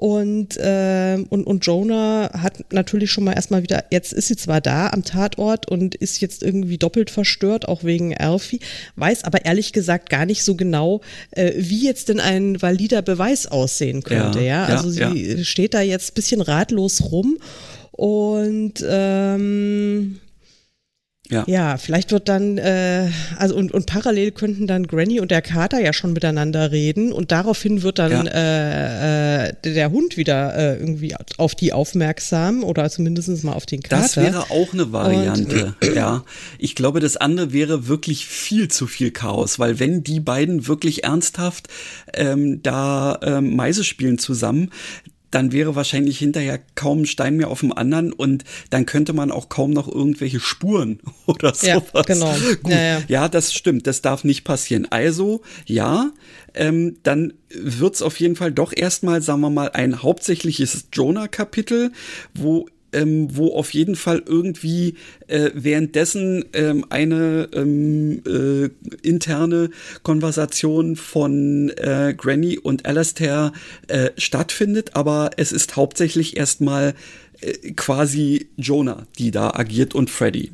und, 0.00 0.56
äh, 0.58 1.18
und, 1.28 1.44
und 1.44 1.66
Jonah 1.66 2.30
hat 2.32 2.72
natürlich 2.72 3.10
schon 3.10 3.24
mal 3.24 3.32
erstmal 3.32 3.64
wieder, 3.64 3.84
jetzt 3.90 4.12
ist 4.12 4.28
sie 4.28 4.36
zwar 4.36 4.60
da 4.60 4.90
am 4.90 5.02
Tatort 5.02 5.68
und 5.68 5.96
ist 5.96 6.20
jetzt 6.20 6.44
irgendwie 6.44 6.78
doppelt 6.78 7.10
verstört, 7.10 7.66
auch 7.66 7.82
wegen 7.82 8.16
Alfie, 8.16 8.60
weiß 8.94 9.24
aber 9.24 9.44
ehrlich 9.44 9.72
gesagt 9.72 10.08
gar 10.08 10.24
nicht 10.24 10.44
so 10.44 10.54
genau, 10.54 11.00
äh, 11.32 11.52
wie 11.56 11.84
jetzt 11.84 12.10
denn 12.10 12.20
ein 12.20 12.62
valider 12.62 13.02
Beweis 13.02 13.48
aussehen 13.48 14.04
könnte. 14.04 14.38
Ja, 14.38 14.44
ja? 14.44 14.64
also 14.66 14.88
ja, 14.90 15.10
sie 15.10 15.32
ja. 15.38 15.44
steht 15.44 15.74
da 15.74 15.80
jetzt 15.80 16.14
bisschen 16.14 16.42
ratlos 16.42 17.10
rum 17.10 17.36
und 17.90 18.74
ähm, 18.88 20.20
ja. 21.30 21.44
ja, 21.46 21.76
vielleicht 21.76 22.10
wird 22.10 22.28
dann, 22.28 22.56
äh, 22.56 23.10
also 23.36 23.54
und, 23.54 23.72
und 23.72 23.84
parallel 23.86 24.30
könnten 24.30 24.66
dann 24.66 24.86
Granny 24.86 25.20
und 25.20 25.30
der 25.30 25.42
Kater 25.42 25.78
ja 25.78 25.92
schon 25.92 26.14
miteinander 26.14 26.72
reden 26.72 27.12
und 27.12 27.32
daraufhin 27.32 27.82
wird 27.82 27.98
dann 27.98 28.12
ja. 28.12 28.24
äh, 28.24 29.48
äh, 29.48 29.52
der 29.62 29.90
Hund 29.90 30.16
wieder 30.16 30.56
äh, 30.56 30.78
irgendwie 30.78 31.14
auf 31.36 31.54
die 31.54 31.72
aufmerksam 31.74 32.64
oder 32.64 32.88
zumindest 32.88 33.44
mal 33.44 33.52
auf 33.52 33.66
den 33.66 33.82
Kater. 33.82 34.02
Das 34.02 34.16
wäre 34.16 34.50
auch 34.50 34.72
eine 34.72 34.90
Variante, 34.90 35.74
und, 35.82 35.94
ja. 35.94 36.24
Ich 36.58 36.74
glaube, 36.74 37.00
das 37.00 37.18
andere 37.18 37.52
wäre 37.52 37.88
wirklich 37.88 38.26
viel 38.26 38.68
zu 38.68 38.86
viel 38.86 39.10
Chaos, 39.10 39.58
weil 39.58 39.78
wenn 39.78 40.02
die 40.02 40.20
beiden 40.20 40.66
wirklich 40.66 41.04
ernsthaft 41.04 41.68
ähm, 42.14 42.62
da 42.62 43.18
ähm, 43.22 43.54
Meise 43.54 43.84
spielen 43.84 44.18
zusammen, 44.18 44.70
dann 45.30 45.52
wäre 45.52 45.76
wahrscheinlich 45.76 46.18
hinterher 46.18 46.60
kaum 46.74 47.02
ein 47.02 47.06
Stein 47.06 47.36
mehr 47.36 47.48
auf 47.48 47.60
dem 47.60 47.72
anderen 47.72 48.12
und 48.12 48.44
dann 48.70 48.86
könnte 48.86 49.12
man 49.12 49.30
auch 49.30 49.48
kaum 49.48 49.70
noch 49.70 49.88
irgendwelche 49.88 50.40
Spuren 50.40 51.00
oder 51.26 51.54
sowas. 51.54 51.82
Ja, 51.94 52.02
genau. 52.02 52.34
Gut. 52.62 52.72
Ja, 52.72 52.82
ja. 52.82 53.02
ja, 53.08 53.28
das 53.28 53.52
stimmt, 53.52 53.86
das 53.86 54.02
darf 54.02 54.24
nicht 54.24 54.44
passieren. 54.44 54.86
Also, 54.90 55.42
ja, 55.66 56.10
ähm, 56.54 56.96
dann 57.02 57.34
wird's 57.50 58.02
auf 58.02 58.18
jeden 58.20 58.36
Fall 58.36 58.52
doch 58.52 58.72
erstmal, 58.74 59.22
sagen 59.22 59.40
wir 59.40 59.50
mal, 59.50 59.70
ein 59.70 60.02
hauptsächliches 60.02 60.88
Jonah-Kapitel, 60.92 61.92
wo 62.34 62.66
ähm, 62.92 63.28
wo 63.36 63.54
auf 63.54 63.72
jeden 63.74 63.96
Fall 63.96 64.22
irgendwie 64.24 64.94
äh, 65.26 65.50
währenddessen 65.54 66.44
ähm, 66.52 66.84
eine 66.88 67.48
ähm, 67.52 68.22
äh, 68.26 68.68
interne 69.06 69.70
Konversation 70.02 70.96
von 70.96 71.70
äh, 71.76 72.14
Granny 72.16 72.58
und 72.58 72.86
Alastair 72.86 73.52
äh, 73.88 74.10
stattfindet, 74.16 74.94
aber 74.94 75.30
es 75.36 75.52
ist 75.52 75.76
hauptsächlich 75.76 76.36
erstmal 76.36 76.94
äh, 77.40 77.72
quasi 77.72 78.50
Jonah, 78.56 79.06
die 79.18 79.30
da 79.30 79.50
agiert 79.50 79.94
und 79.94 80.10
Freddy. 80.10 80.52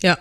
Ja, 0.00 0.18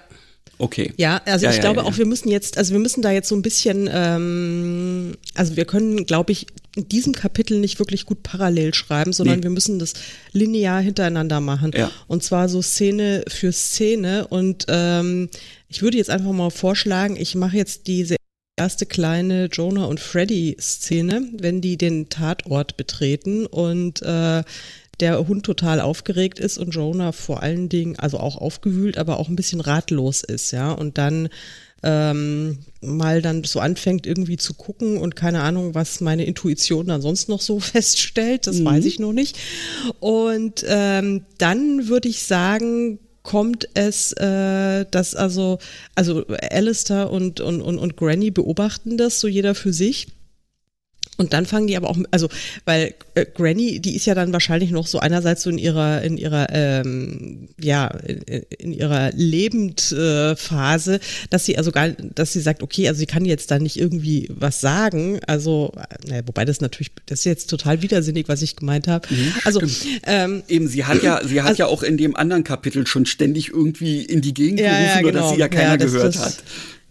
Okay. 0.62 0.94
Ja, 0.96 1.24
also 1.26 1.46
ja, 1.46 1.50
ich 1.50 1.58
ja, 1.58 1.62
glaube 1.64 1.80
ja, 1.80 1.88
auch, 1.88 1.98
wir 1.98 2.06
müssen 2.06 2.30
jetzt, 2.30 2.60
also 2.60 2.74
wir 2.74 2.80
müssen 2.80 3.02
da 3.02 3.10
jetzt 3.12 3.28
so 3.28 3.36
ein 3.36 3.42
bisschen, 3.42 3.90
ähm, 3.92 5.18
also 5.34 5.56
wir 5.56 5.66
können, 5.66 6.06
glaube 6.06 6.32
ich, 6.32 6.46
in 6.76 6.88
diesem 6.88 7.14
Kapitel 7.14 7.60
nicht 7.60 7.80
wirklich 7.80 8.06
gut 8.06 8.22
parallel 8.22 8.76
schreiben, 8.76 9.12
sondern 9.12 9.40
nee. 9.40 9.44
wir 9.44 9.50
müssen 9.50 9.80
das 9.80 9.94
linear 10.34 10.80
hintereinander 10.80 11.40
machen. 11.40 11.72
Ja. 11.76 11.90
Und 12.08 12.24
zwar 12.24 12.48
so 12.48 12.62
Szene 12.62 13.24
für 13.28 13.52
Szene. 13.52 14.28
Und 14.28 14.66
ähm, 14.68 15.30
ich 15.68 15.82
würde 15.82 15.98
jetzt 15.98 16.12
einfach 16.12 16.32
mal 16.32 16.52
vorschlagen, 16.52 17.16
ich 17.18 17.34
mache 17.34 17.58
jetzt 17.58 17.88
diese 17.88 18.16
erste 18.56 18.86
kleine 18.86 19.46
Jonah 19.46 19.86
und 19.86 20.00
Freddy 20.00 20.56
Szene, 20.62 21.28
wenn 21.40 21.62
die 21.62 21.78
den 21.78 22.10
Tatort 22.10 22.78
betreten 22.78 23.48
und 23.48 24.04
äh, 24.04 24.44
der 25.02 25.28
Hund 25.28 25.46
total 25.46 25.82
aufgeregt 25.82 26.40
ist 26.40 26.58
und 26.58 26.72
Jonah 26.72 27.12
vor 27.12 27.44
allen 27.44 27.70
Dingen, 27.70 27.98
also 27.98 28.20
auch 28.20 28.38
aufgewühlt, 28.38 28.98
aber 28.98 29.18
auch 29.18 29.30
ein 29.30 29.36
bisschen 29.36 29.62
ratlos 29.62 30.24
ist, 30.24 30.52
ja. 30.52 30.72
Und 30.72 30.98
dann 30.98 31.30
ähm, 31.84 32.60
mal 32.82 33.22
dann 33.22 33.44
so 33.44 33.60
anfängt 33.60 34.06
irgendwie 34.06 34.38
zu 34.38 34.54
gucken 34.54 34.98
und 34.98 35.16
keine 35.16 35.42
Ahnung, 35.42 35.74
was 35.74 36.00
meine 36.00 36.26
Intuition 36.26 36.88
dann 36.88 37.02
sonst 37.02 37.28
noch 37.28 37.42
so 37.42 37.60
feststellt, 37.60 38.48
das 38.48 38.60
mhm. 38.60 38.66
weiß 38.66 38.86
ich 38.86 39.00
noch 39.00 39.14
nicht. 39.14 39.38
Und 40.00 40.64
ähm, 40.68 41.26
dann 41.38 41.88
würde 41.88 42.10
ich 42.10 42.24
sagen, 42.24 43.00
kommt 43.24 43.70
es, 43.74 44.14
äh, 44.14 44.86
dass 44.90 45.16
also, 45.16 45.60
also 45.96 46.26
Alistair 46.52 47.12
und, 47.12 47.40
und, 47.40 47.62
und, 47.62 47.78
und 47.78 47.98
Granny 47.98 48.32
beobachten 48.32 48.98
das 48.98 49.20
so 49.20 49.28
jeder 49.28 49.56
für 49.56 49.74
sich 49.74 50.08
und 51.22 51.34
dann 51.34 51.46
fangen 51.46 51.68
die 51.68 51.78
aber 51.78 51.88
auch, 51.88 51.98
also 52.10 52.30
weil 52.66 52.96
äh, 53.14 53.26
Granny, 53.32 53.80
die 53.80 53.96
ist 53.96 54.08
ja 54.08 54.16
dann 54.16 54.34
wahrscheinlich 54.34 54.72
noch 54.72 54.88
so 54.88 54.98
einerseits 54.98 55.44
so 55.44 55.52
in 55.52 55.60
ihrer, 55.60 56.02
in 56.02 56.18
ihrer, 56.18 56.48
ähm, 56.50 57.50
ja, 57.60 57.88
in, 57.88 58.44
in 58.58 58.74
ihrer 58.74 59.12
Lebendphase, 59.14 60.96
äh, 60.96 61.00
dass 61.30 61.46
sie 61.46 61.60
also 61.60 61.72
gar, 61.72 61.90
dass 61.90 62.34
sie 62.34 62.42
sagt, 62.42 62.64
okay, 62.64 62.88
also 62.88 62.98
sie 62.98 63.06
kann 63.06 63.24
jetzt 63.24 63.52
da 63.52 63.60
nicht 63.60 63.78
irgendwie 63.78 64.30
was 64.34 64.62
sagen. 64.62 65.20
Also, 65.28 65.74
naja, 66.08 66.24
wobei 66.26 66.44
das 66.44 66.60
natürlich, 66.60 66.92
das 67.06 67.20
ist 67.20 67.26
jetzt 67.26 67.50
total 67.52 67.84
widersinnig, 67.84 68.28
was 68.28 68.42
ich 68.42 68.56
gemeint 68.56 68.88
habe. 68.88 69.08
Mhm, 69.12 69.34
also 69.46 69.62
ähm, 70.08 70.42
eben, 70.48 70.68
sie 70.68 70.86
hat 70.86 71.04
ja, 71.04 71.22
sie 71.24 71.42
hat 71.42 71.50
also, 71.50 71.60
ja 71.60 71.68
auch 71.68 71.84
in 71.84 71.98
dem 71.98 72.16
anderen 72.16 72.44
Kapitel 72.44 72.88
schon 72.88 73.06
ständig 73.06 73.50
irgendwie 73.50 74.02
in 74.02 74.22
die 74.22 74.34
Gegend 74.34 74.58
gerufen, 74.58 74.76
ja, 74.76 74.96
ja, 74.96 75.02
genau. 75.02 75.20
dass 75.20 75.30
sie 75.34 75.40
ja 75.40 75.48
keiner 75.50 75.70
ja, 75.70 75.78
das, 75.78 75.92
gehört 75.92 76.16
das, 76.16 76.26
hat. 76.26 76.44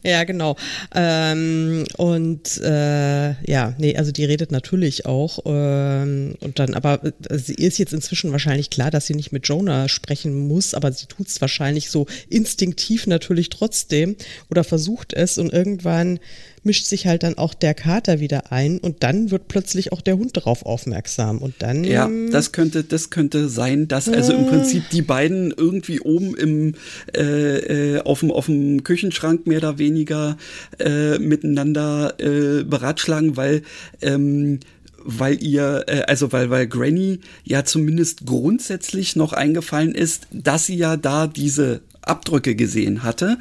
Ja, 0.03 0.25
genau. 0.25 0.57
Ähm, 0.95 1.85
und 1.99 2.59
äh, 2.63 3.33
ja, 3.51 3.75
nee, 3.77 3.97
also 3.97 4.13
die 4.13 4.25
redet 4.25 4.51
natürlich 4.51 5.05
auch. 5.05 5.41
Ähm, 5.45 6.37
und 6.41 6.59
dann, 6.59 6.75
aber 6.75 7.05
äh, 7.05 7.39
sie 7.39 7.55
ist 7.55 7.79
jetzt 7.79 7.93
inzwischen 7.93 8.33
wahrscheinlich 8.33 8.71
klar, 8.71 8.91
dass 8.91 9.07
sie 9.07 9.15
nicht 9.15 9.33
mit 9.33 9.47
Jonah 9.47 9.89
sprechen 9.89 10.49
muss, 10.49 10.73
aber 10.73 10.91
sie 10.93 11.07
tut 11.07 11.29
es 11.29 11.41
wahrscheinlich 11.43 11.91
so 11.91 12.07
instinktiv 12.31 13.07
natürlich 13.07 13.51
trotzdem 13.51 14.17
oder 14.51 14.65
versucht 14.65 15.13
es 15.13 15.37
und 15.37 15.53
irgendwann 15.53 16.19
mischt 16.63 16.87
sich 16.87 17.07
halt 17.07 17.23
dann 17.23 17.39
auch 17.39 17.55
der 17.55 17.75
Kater 17.75 18.21
wieder 18.21 18.53
ein 18.53 18.79
und 18.79 19.03
dann 19.03 19.31
wird 19.31 19.49
plötzlich 19.49 19.93
auch 19.93 20.01
der 20.01 20.19
Hund 20.19 20.37
darauf 20.37 20.65
aufmerksam 20.67 21.39
und 21.39 21.55
dann 21.59 21.85
ja 21.85 22.09
das 22.31 22.53
könnte 22.53 22.85
das 22.85 23.11
könnte 23.11 23.49
sein 23.49 23.89
dass 23.89 24.09
also 24.09 24.33
im 24.33 24.47
Prinzip 24.47 24.89
die 24.91 25.03
beiden 25.03 25.53
irgendwie 25.57 26.01
oben 26.01 26.37
im 26.37 26.75
äh, 27.17 27.97
äh, 27.97 28.01
auf 28.03 28.21
dem 28.21 28.31
auf 28.31 28.47
dem 28.47 28.85
Küchenschrank 28.85 29.47
mehr 29.47 29.59
oder 29.59 29.79
weniger 29.79 30.37
äh, 30.79 31.19
miteinander 31.19 32.15
äh, 32.19 32.65
beratschlagen 32.65 33.37
weil 33.37 33.63
ähm, 34.03 34.61
weil 35.03 35.43
ihr, 35.43 35.85
äh, 35.87 36.03
also 36.03 36.33
weil, 36.33 36.51
weil 36.51 36.67
Granny 36.67 37.21
ja 37.45 37.65
zumindest 37.65 38.27
grundsätzlich 38.27 39.17
noch 39.17 39.33
eingefallen 39.33 39.95
ist, 39.95 40.27
dass 40.31 40.67
sie 40.67 40.77
ja 40.77 40.97
da 40.97 41.27
diese 41.27 41.81
Abdrücke 42.03 42.55
gesehen 42.55 43.03
hatte 43.03 43.39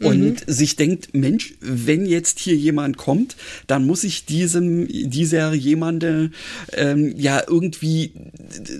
und 0.00 0.46
mhm. 0.46 0.52
sich 0.52 0.76
denkt, 0.76 1.14
Mensch, 1.14 1.54
wenn 1.60 2.06
jetzt 2.06 2.38
hier 2.38 2.56
jemand 2.56 2.96
kommt, 2.96 3.36
dann 3.66 3.86
muss 3.86 4.04
ich 4.04 4.26
diesem, 4.26 4.86
dieser 4.88 5.54
jemande 5.54 6.30
ähm, 6.72 7.14
ja 7.16 7.42
irgendwie 7.46 8.12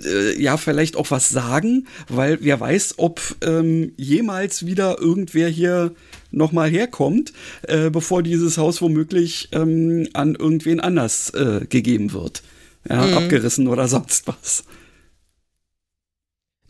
äh, 0.05 0.41
ja 0.41 0.57
vielleicht 0.57 0.95
auch 0.95 1.11
was 1.11 1.29
sagen, 1.29 1.87
weil 2.07 2.39
wer 2.41 2.59
weiß, 2.59 2.95
ob 2.97 3.21
ähm, 3.41 3.91
jemals 3.97 4.65
wieder 4.65 4.99
irgendwer 4.99 5.49
hier 5.49 5.93
nochmal 6.31 6.69
herkommt, 6.69 7.33
äh, 7.63 7.89
bevor 7.89 8.23
dieses 8.23 8.57
Haus 8.57 8.81
womöglich 8.81 9.49
ähm, 9.51 10.07
an 10.13 10.35
irgendwen 10.35 10.79
anders 10.79 11.29
äh, 11.31 11.65
gegeben 11.67 12.13
wird. 12.13 12.43
Ja, 12.89 13.05
mhm. 13.05 13.13
abgerissen 13.13 13.67
oder 13.67 13.87
sonst 13.87 14.27
was. 14.27 14.65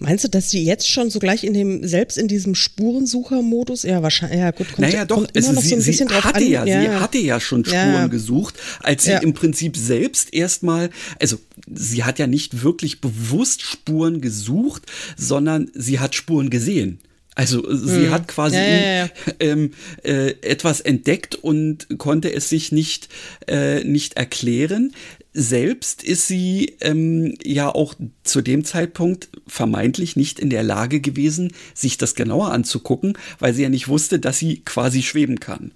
Meinst 0.04 0.26
du, 0.26 0.28
dass 0.28 0.50
die 0.50 0.66
jetzt 0.66 0.90
schon 0.90 1.10
so 1.10 1.20
gleich 1.20 1.46
in 1.46 1.54
dem, 1.54 1.88
selbst 1.88 2.18
in 2.18 2.28
diesem 2.28 2.56
Spurensucher-Modus, 2.56 3.84
ja, 3.84 4.04
wahrscheinlich, 4.04 4.40
ja 4.40 4.52
gut, 4.52 4.68
kommt, 4.68 4.80
naja, 4.80 5.06
doch, 5.06 5.16
kommt 5.16 5.38
immer 5.38 5.54
noch 5.54 5.64
so 5.64 5.76
ein 5.76 5.82
bisschen 5.82 6.10
sie 6.10 6.14
drauf 6.14 6.26
hatte 6.26 6.40
an. 6.40 6.50
Ja, 6.50 6.66
ja, 6.66 6.82
sie 6.82 6.90
hatte 6.90 7.18
ja 7.20 7.40
schon 7.40 7.64
Spuren 7.64 7.94
ja. 7.94 8.08
gesucht, 8.08 8.56
als 8.82 9.06
sie 9.06 9.12
ja. 9.12 9.20
im 9.20 9.34
Prinzip 9.34 9.78
selbst 9.78 10.34
erstmal, 10.34 10.90
also 11.22 11.38
sie 11.74 12.04
hat 12.04 12.20
ja 12.20 12.28
nicht 12.28 12.64
wirklich 12.64 13.00
bewusst 13.00 13.62
Spuren 13.62 14.20
gesucht, 14.20 14.84
sondern 15.16 15.72
sie 15.74 16.00
hat 16.00 16.16
Spuren 16.16 16.50
gesehen. 16.50 17.00
Also 17.36 17.64
sie 17.74 18.06
hm. 18.06 18.12
hat 18.12 18.28
quasi 18.28 18.58
ja, 18.58 18.62
ja, 18.62 18.96
ja. 19.06 19.10
Ähm, 19.40 19.72
äh, 20.04 20.34
etwas 20.42 20.82
entdeckt 20.82 21.36
und 21.36 21.88
konnte 21.98 22.32
es 22.32 22.50
sich 22.50 22.72
nicht, 22.72 23.08
äh, 23.48 23.84
nicht 23.86 24.18
erklären. 24.18 24.92
Selbst 25.34 26.04
ist 26.04 26.28
sie 26.28 26.76
ähm, 26.82 27.36
ja 27.44 27.74
auch 27.74 27.96
zu 28.24 28.42
dem 28.42 28.64
Zeitpunkt 28.64 29.30
vermeintlich 29.48 30.16
nicht 30.16 30.40
in 30.40 30.52
der 30.52 30.64
Lage 30.64 31.02
gewesen, 31.02 31.54
sich 31.74 31.98
das 31.98 32.14
genauer 32.14 32.52
anzugucken, 32.52 33.18
weil 33.40 33.54
sie 33.54 33.64
ja 33.64 33.70
nicht 33.70 33.88
wusste, 33.88 34.20
dass 34.20 34.38
sie 34.38 34.62
quasi 34.64 35.02
schweben 35.02 35.40
kann. 35.40 35.72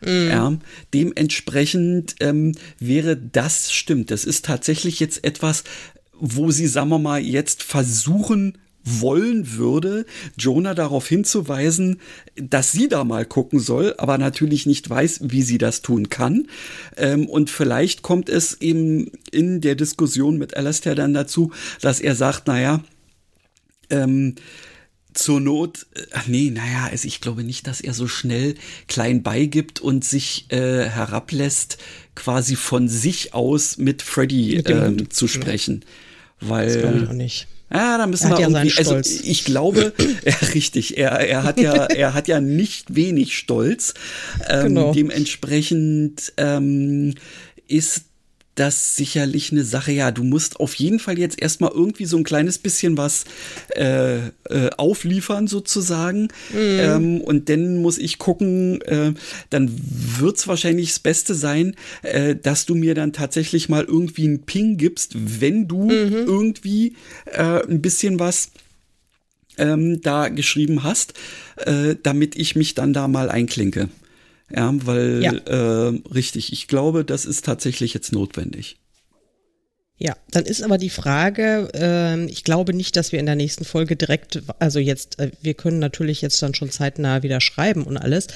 Mhm. 0.00 0.28
Ja, 0.28 0.58
dementsprechend 0.92 2.16
ähm, 2.20 2.52
wäre 2.78 3.16
das 3.16 3.72
stimmt. 3.72 4.10
Das 4.10 4.24
ist 4.24 4.44
tatsächlich 4.44 5.00
jetzt 5.00 5.24
etwas, 5.24 5.64
wo 6.18 6.50
sie, 6.50 6.66
sagen 6.66 6.88
wir 6.88 6.98
mal, 6.98 7.20
jetzt 7.20 7.62
versuchen 7.62 8.58
wollen 8.86 9.56
würde, 9.56 10.06
Jonah 10.38 10.74
darauf 10.74 11.06
hinzuweisen, 11.08 12.00
dass 12.36 12.70
sie 12.72 12.88
da 12.88 13.04
mal 13.04 13.26
gucken 13.26 13.58
soll, 13.58 13.94
aber 13.98 14.16
natürlich 14.16 14.64
nicht 14.64 14.88
weiß, 14.88 15.20
wie 15.24 15.42
sie 15.42 15.58
das 15.58 15.82
tun 15.82 16.08
kann. 16.08 16.46
Ähm, 16.96 17.26
und 17.26 17.50
vielleicht 17.50 18.02
kommt 18.02 18.28
es 18.28 18.60
eben 18.60 19.10
in 19.32 19.60
der 19.60 19.74
Diskussion 19.74 20.38
mit 20.38 20.56
Alastair 20.56 20.94
dann 20.94 21.12
dazu, 21.12 21.52
dass 21.80 22.00
er 22.00 22.14
sagt, 22.14 22.46
naja, 22.46 22.82
ähm, 23.90 24.36
zur 25.14 25.40
Not, 25.40 25.86
ach 26.12 26.26
nee, 26.26 26.50
naja, 26.50 26.88
also 26.90 27.08
ich 27.08 27.20
glaube 27.20 27.42
nicht, 27.42 27.66
dass 27.66 27.80
er 27.80 27.94
so 27.94 28.06
schnell 28.06 28.54
klein 28.86 29.22
beigibt 29.22 29.80
und 29.80 30.04
sich 30.04 30.46
äh, 30.50 30.84
herablässt, 30.84 31.78
quasi 32.14 32.54
von 32.54 32.88
sich 32.88 33.34
aus 33.34 33.78
mit 33.78 34.02
Freddy 34.02 34.56
äh, 34.56 35.08
zu 35.08 35.26
sprechen. 35.26 35.84
Weil, 36.40 36.66
das 36.66 36.78
glaube 36.78 36.98
ich 36.98 37.08
auch 37.08 37.12
nicht. 37.14 37.48
Ja, 37.72 37.98
da 37.98 38.06
müssen 38.06 38.30
wir 38.30 38.38
ja 38.38 38.48
irgendwie, 38.48 38.78
also 38.78 38.98
ich 38.98 39.44
glaube, 39.44 39.92
ja, 40.24 40.34
richtig, 40.54 40.96
er, 40.96 41.12
er 41.12 41.42
hat 41.42 41.60
ja, 41.60 41.86
er 41.86 42.14
hat 42.14 42.28
ja 42.28 42.40
nicht 42.40 42.94
wenig 42.94 43.36
Stolz. 43.36 43.94
Ähm, 44.48 44.74
genau. 44.74 44.92
Dementsprechend 44.92 46.32
ähm, 46.36 47.14
ist 47.66 48.05
das 48.56 48.96
sicherlich 48.96 49.52
eine 49.52 49.64
Sache. 49.64 49.92
Ja, 49.92 50.10
du 50.10 50.24
musst 50.24 50.58
auf 50.58 50.74
jeden 50.74 50.98
Fall 50.98 51.18
jetzt 51.18 51.40
erstmal 51.40 51.70
irgendwie 51.70 52.06
so 52.06 52.16
ein 52.16 52.24
kleines 52.24 52.58
bisschen 52.58 52.96
was 52.96 53.24
äh, 53.74 54.16
äh, 54.48 54.70
aufliefern, 54.76 55.46
sozusagen. 55.46 56.28
Mhm. 56.52 56.80
Ähm, 56.80 57.20
und 57.20 57.48
dann 57.48 57.80
muss 57.80 57.98
ich 57.98 58.18
gucken, 58.18 58.80
äh, 58.82 59.12
dann 59.50 59.70
wird's 60.18 60.48
wahrscheinlich 60.48 60.88
das 60.90 60.98
Beste 60.98 61.34
sein, 61.34 61.76
äh, 62.02 62.34
dass 62.34 62.66
du 62.66 62.74
mir 62.74 62.94
dann 62.94 63.12
tatsächlich 63.12 63.68
mal 63.68 63.84
irgendwie 63.84 64.24
einen 64.24 64.42
Ping 64.42 64.76
gibst, 64.76 65.12
wenn 65.40 65.68
du 65.68 65.84
mhm. 65.84 66.24
irgendwie 66.26 66.96
äh, 67.26 67.62
ein 67.66 67.82
bisschen 67.82 68.18
was 68.18 68.50
ähm, 69.58 70.00
da 70.00 70.28
geschrieben 70.28 70.82
hast, 70.82 71.14
äh, 71.56 71.96
damit 72.02 72.36
ich 72.36 72.56
mich 72.56 72.74
dann 72.74 72.92
da 72.92 73.08
mal 73.08 73.30
einklinke. 73.30 73.88
Ja, 74.50 74.72
weil 74.86 75.22
ja. 75.22 75.32
Äh, 75.32 76.00
richtig, 76.12 76.52
ich 76.52 76.68
glaube, 76.68 77.04
das 77.04 77.24
ist 77.24 77.44
tatsächlich 77.44 77.94
jetzt 77.94 78.12
notwendig. 78.12 78.78
Ja, 79.98 80.14
dann 80.30 80.44
ist 80.44 80.62
aber 80.62 80.76
die 80.76 80.90
Frage, 80.90 81.70
äh, 81.74 82.24
ich 82.26 82.44
glaube 82.44 82.74
nicht, 82.74 82.96
dass 82.96 83.12
wir 83.12 83.18
in 83.18 83.26
der 83.26 83.34
nächsten 83.34 83.64
Folge 83.64 83.96
direkt, 83.96 84.42
also 84.58 84.78
jetzt, 84.78 85.18
äh, 85.18 85.30
wir 85.40 85.54
können 85.54 85.78
natürlich 85.78 86.20
jetzt 86.20 86.42
dann 86.42 86.54
schon 86.54 86.70
zeitnah 86.70 87.22
wieder 87.22 87.40
schreiben 87.40 87.84
und 87.84 87.96
alles, 87.96 88.26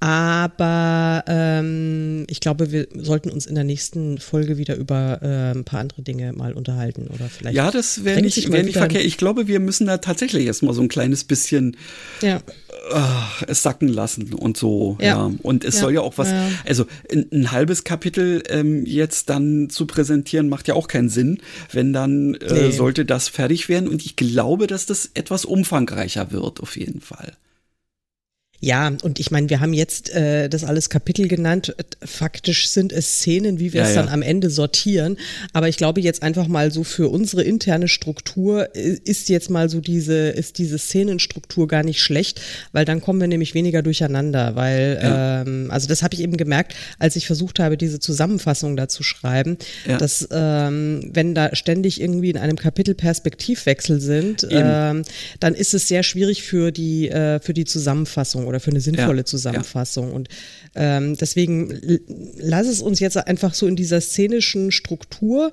aber 0.00 1.24
ähm, 1.26 2.24
ich 2.26 2.40
glaube, 2.40 2.72
wir 2.72 2.88
sollten 2.94 3.28
uns 3.28 3.44
in 3.44 3.54
der 3.54 3.64
nächsten 3.64 4.18
Folge 4.18 4.56
wieder 4.56 4.76
über 4.76 5.20
äh, 5.20 5.50
ein 5.50 5.64
paar 5.64 5.80
andere 5.80 6.00
Dinge 6.00 6.32
mal 6.32 6.54
unterhalten 6.54 7.08
oder 7.08 7.28
vielleicht. 7.28 7.54
Ja, 7.54 7.70
das 7.70 8.02
wäre 8.02 8.22
nicht, 8.22 8.50
wär 8.50 8.62
nicht 8.62 8.78
verkehrt. 8.78 9.04
Ich 9.04 9.18
glaube, 9.18 9.46
wir 9.46 9.60
müssen 9.60 9.86
da 9.86 9.98
tatsächlich 9.98 10.46
erstmal 10.46 10.72
so 10.72 10.80
ein 10.80 10.88
kleines 10.88 11.24
bisschen 11.24 11.76
ja. 12.22 12.36
äh, 12.36 13.44
es 13.46 13.62
sacken 13.62 13.88
lassen 13.88 14.32
und 14.32 14.56
so. 14.56 14.96
Ja. 15.00 15.06
ja. 15.06 15.32
Und 15.42 15.64
es 15.64 15.74
ja. 15.74 15.80
soll 15.82 15.92
ja 15.92 16.00
auch 16.00 16.16
was, 16.16 16.28
also 16.64 16.86
ein, 17.12 17.26
ein, 17.30 17.52
halbes 17.52 17.84
Kapitel 17.84 18.42
ähm, 18.48 18.86
jetzt 18.86 19.28
dann 19.28 19.68
zu 19.68 19.86
präsentieren, 19.86 20.48
macht 20.48 20.66
ja 20.66 20.74
auch 20.74 20.88
keinen 20.88 21.10
Sinn, 21.10 21.40
wenn 21.72 21.92
dann 21.92 22.34
äh, 22.36 22.68
nee. 22.68 22.70
sollte 22.70 23.04
das 23.04 23.28
fertig 23.28 23.68
werden. 23.68 23.86
Und 23.86 24.06
ich 24.06 24.16
glaube, 24.16 24.66
dass 24.66 24.86
das 24.86 25.10
etwas 25.12 25.44
umfangreicher 25.44 26.32
wird, 26.32 26.60
auf 26.60 26.78
jeden 26.78 27.02
Fall. 27.02 27.34
Ja, 28.60 28.92
und 29.02 29.18
ich 29.18 29.30
meine, 29.30 29.48
wir 29.48 29.60
haben 29.60 29.72
jetzt 29.72 30.10
äh, 30.10 30.48
das 30.48 30.64
alles 30.64 30.90
Kapitel 30.90 31.28
genannt. 31.28 31.74
Faktisch 32.04 32.68
sind 32.68 32.92
es 32.92 33.20
Szenen, 33.20 33.58
wie 33.58 33.72
wir 33.72 33.80
ja, 33.80 33.88
es 33.88 33.94
dann 33.94 34.06
ja. 34.06 34.12
am 34.12 34.20
Ende 34.20 34.50
sortieren. 34.50 35.16
Aber 35.54 35.68
ich 35.68 35.78
glaube 35.78 36.02
jetzt 36.02 36.22
einfach 36.22 36.46
mal 36.46 36.70
so 36.70 36.84
für 36.84 37.08
unsere 37.08 37.42
interne 37.42 37.88
Struktur 37.88 38.74
äh, 38.76 38.98
ist 39.04 39.30
jetzt 39.30 39.48
mal 39.48 39.70
so 39.70 39.80
diese, 39.80 40.28
ist 40.28 40.58
diese 40.58 40.78
Szenenstruktur 40.78 41.68
gar 41.68 41.82
nicht 41.82 42.02
schlecht, 42.02 42.42
weil 42.72 42.84
dann 42.84 43.00
kommen 43.00 43.20
wir 43.20 43.28
nämlich 43.28 43.54
weniger 43.54 43.82
durcheinander. 43.82 44.54
Weil, 44.56 45.00
ja. 45.02 45.42
ähm, 45.42 45.70
also 45.70 45.88
das 45.88 46.02
habe 46.02 46.14
ich 46.14 46.20
eben 46.20 46.36
gemerkt, 46.36 46.74
als 46.98 47.16
ich 47.16 47.26
versucht 47.26 47.60
habe, 47.60 47.78
diese 47.78 47.98
Zusammenfassung 47.98 48.76
da 48.76 48.88
zu 48.88 49.02
schreiben, 49.02 49.56
dass 49.98 50.28
ähm, 50.30 51.08
wenn 51.12 51.34
da 51.34 51.54
ständig 51.56 52.00
irgendwie 52.00 52.30
in 52.30 52.36
einem 52.36 52.56
Kapitel 52.56 52.94
Perspektivwechsel 52.94 54.00
sind, 54.00 54.46
ähm, 54.50 55.02
dann 55.38 55.54
ist 55.54 55.72
es 55.72 55.88
sehr 55.88 56.02
schwierig 56.02 56.42
für 56.42 56.72
die, 56.72 57.08
äh, 57.08 57.40
für 57.40 57.54
die 57.54 57.64
Zusammenfassung 57.64 58.49
oder 58.50 58.60
für 58.60 58.70
eine 58.70 58.80
sinnvolle 58.80 59.18
ja, 59.18 59.24
Zusammenfassung. 59.24 60.08
Ja. 60.08 60.14
Und 60.14 60.28
ähm, 60.74 61.16
deswegen 61.16 61.80
lass 62.36 62.66
es 62.66 62.82
uns 62.82 63.00
jetzt 63.00 63.16
einfach 63.16 63.54
so 63.54 63.66
in 63.66 63.76
dieser 63.76 64.00
szenischen 64.02 64.72
Struktur 64.72 65.52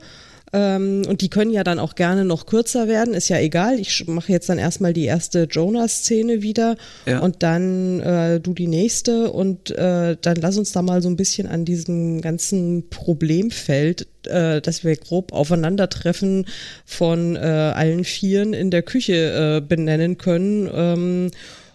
ähm, 0.53 1.03
und 1.07 1.21
die 1.21 1.29
können 1.29 1.51
ja 1.51 1.63
dann 1.63 1.79
auch 1.79 1.95
gerne 1.95 2.23
noch 2.23 2.45
kürzer 2.45 2.87
werden, 2.87 3.13
ist 3.13 3.27
ja 3.27 3.37
egal. 3.39 3.79
Ich 3.79 4.07
mache 4.07 4.31
jetzt 4.31 4.47
dann 4.49 4.57
erstmal 4.57 4.93
die 4.93 5.03
erste 5.03 5.47
Jonah-Szene 5.49 6.41
wieder 6.41 6.77
ja. 7.05 7.19
und 7.19 7.43
dann 7.43 7.99
äh, 7.99 8.39
du 8.39 8.53
die 8.53 8.67
nächste 8.67 9.31
und 9.31 9.71
äh, 9.71 10.15
dann 10.19 10.35
lass 10.37 10.57
uns 10.57 10.71
da 10.71 10.81
mal 10.81 11.01
so 11.01 11.09
ein 11.09 11.17
bisschen 11.17 11.47
an 11.47 11.65
diesem 11.65 12.21
ganzen 12.21 12.89
Problemfeld, 12.89 14.07
äh, 14.25 14.61
dass 14.61 14.85
wir 14.85 14.95
grob 14.95 15.33
aufeinandertreffen 15.33 16.45
von 16.85 17.35
äh, 17.35 17.39
allen 17.39 18.05
Vieren 18.05 18.53
in 18.53 18.71
der 18.71 18.83
Küche 18.83 19.57
äh, 19.57 19.61
benennen 19.61 20.17
können. 20.17 20.69
Ähm, 20.73 21.31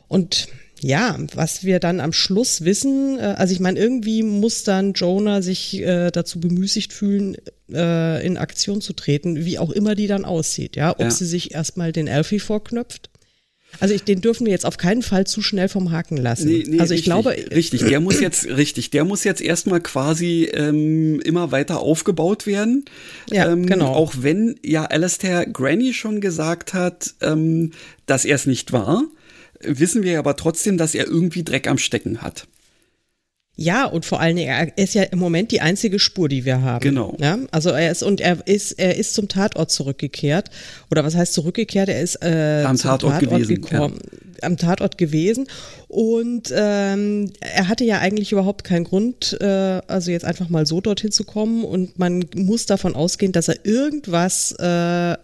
und 0.08 0.48
ja, 0.83 1.16
was 1.35 1.64
wir 1.64 1.78
dann 1.78 2.01
am 2.01 2.12
Schluss 2.12 2.64
wissen, 2.64 3.18
äh, 3.18 3.35
also 3.37 3.55
ich 3.55 3.61
meine, 3.61 3.78
irgendwie 3.78 4.22
muss 4.22 4.64
dann 4.64 4.95
Jonah 4.95 5.41
sich 5.41 5.80
äh, 5.80 6.11
dazu 6.11 6.41
bemüßigt 6.41 6.93
fühlen, 6.93 7.37
äh, 7.72 8.26
in 8.26 8.37
Aktion 8.37 8.80
zu 8.80 8.93
treten, 8.93 9.45
wie 9.45 9.59
auch 9.59 9.70
immer 9.70 9.95
die 9.95 10.09
dann 10.09 10.24
aussieht, 10.24 10.76
ja, 10.76 10.91
ob 10.91 11.01
ja. 11.01 11.11
sie 11.11 11.26
sich 11.26 11.55
erstmal 11.55 11.93
den 11.93 12.09
Elfie 12.09 12.41
vorknöpft. 12.41 13.11
Also 13.80 13.95
ich, 13.95 14.05
den 14.05 14.20
dürfen 14.20 14.45
wir 14.45 14.53
jetzt 14.53 14.66
auf 14.66 14.76
keinen 14.76 15.01
Fall 15.01 15.26
zu 15.26 15.41
schnell 15.41 15.68
vom 15.68 15.93
Haken 15.93 16.18
lassen. 16.18 16.47
Nee, 16.47 16.64
nee, 16.66 16.78
also 16.78 16.93
ich 16.93 16.99
richtig, 16.99 17.05
glaube, 17.05 17.30
richtig, 17.55 17.85
der 17.87 18.01
muss 18.01 18.20
jetzt 18.20 18.45
richtig, 18.47 18.91
der 18.91 19.05
muss 19.05 19.24
jetzt 19.24 19.41
erstmal 19.41 19.80
quasi 19.80 20.45
ähm, 20.53 21.20
immer 21.20 21.53
weiter 21.53 21.80
aufgebaut 21.80 22.47
werden. 22.47 22.85
Ja, 23.30 23.51
ähm, 23.51 23.64
genau. 23.64 23.95
Auch 23.95 24.12
wenn 24.18 24.57
ja 24.62 24.85
Alastair 24.85 25.47
Granny 25.47 25.95
schon 25.95 26.20
gesagt 26.20 26.74
hat, 26.74 27.14
ähm, 27.22 27.70
dass 28.05 28.26
er 28.26 28.37
es 28.37 28.45
nicht 28.45 28.72
war 28.72 29.05
wissen 29.64 30.02
wir 30.02 30.18
aber 30.18 30.36
trotzdem, 30.36 30.78
dass 30.78 30.94
er 30.94 31.06
irgendwie 31.06 31.44
Dreck 31.44 31.68
am 31.68 31.78
Stecken 31.78 32.22
hat. 32.22 32.46
Ja, 33.54 33.84
und 33.84 34.06
vor 34.06 34.18
allen 34.18 34.36
Dingen, 34.36 34.48
er 34.48 34.78
ist 34.78 34.94
ja 34.94 35.02
im 35.02 35.18
Moment 35.18 35.52
die 35.52 35.60
einzige 35.60 35.98
Spur, 35.98 36.28
die 36.28 36.46
wir 36.46 36.62
haben. 36.62 36.80
Genau. 36.82 37.16
Ja, 37.20 37.38
also 37.50 37.68
er 37.70 37.90
ist 37.90 38.02
und 38.02 38.22
er 38.22 38.46
ist 38.46 38.72
er 38.72 38.96
ist 38.96 39.12
zum 39.12 39.28
Tatort 39.28 39.70
zurückgekehrt 39.70 40.50
oder 40.90 41.04
was 41.04 41.14
heißt 41.14 41.34
zurückgekehrt? 41.34 41.90
Er 41.90 42.00
ist 42.00 42.16
äh, 42.22 42.64
am 42.66 42.78
Tatort, 42.78 43.20
Tatort 43.20 43.30
gewesen, 43.42 43.62
gekommen, 43.62 43.98
ja. 44.00 44.46
am 44.46 44.56
Tatort 44.56 44.96
gewesen 44.96 45.48
und 45.88 46.50
ähm, 46.56 47.30
er 47.40 47.68
hatte 47.68 47.84
ja 47.84 47.98
eigentlich 47.98 48.32
überhaupt 48.32 48.64
keinen 48.64 48.84
Grund, 48.84 49.36
äh, 49.42 49.82
also 49.86 50.10
jetzt 50.10 50.24
einfach 50.24 50.48
mal 50.48 50.64
so 50.64 50.80
dorthin 50.80 51.12
zu 51.12 51.24
kommen 51.24 51.62
und 51.62 51.98
man 51.98 52.24
muss 52.34 52.64
davon 52.64 52.94
ausgehen, 52.94 53.32
dass 53.32 53.48
er 53.48 53.66
irgendwas 53.66 54.52
äh, 54.52 55.16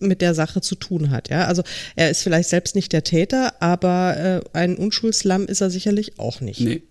mit 0.00 0.20
der 0.20 0.34
Sache 0.34 0.60
zu 0.60 0.74
tun 0.74 1.10
hat. 1.10 1.28
Ja, 1.28 1.46
also 1.46 1.62
er 1.96 2.10
ist 2.10 2.22
vielleicht 2.22 2.48
selbst 2.48 2.74
nicht 2.74 2.92
der 2.92 3.04
Täter, 3.04 3.60
aber 3.62 4.16
äh, 4.16 4.40
ein 4.52 4.76
Unschuldslamm 4.76 5.46
ist 5.46 5.60
er 5.60 5.70
sicherlich 5.70 6.18
auch 6.18 6.40
nicht. 6.40 6.60
Nee, 6.60 6.82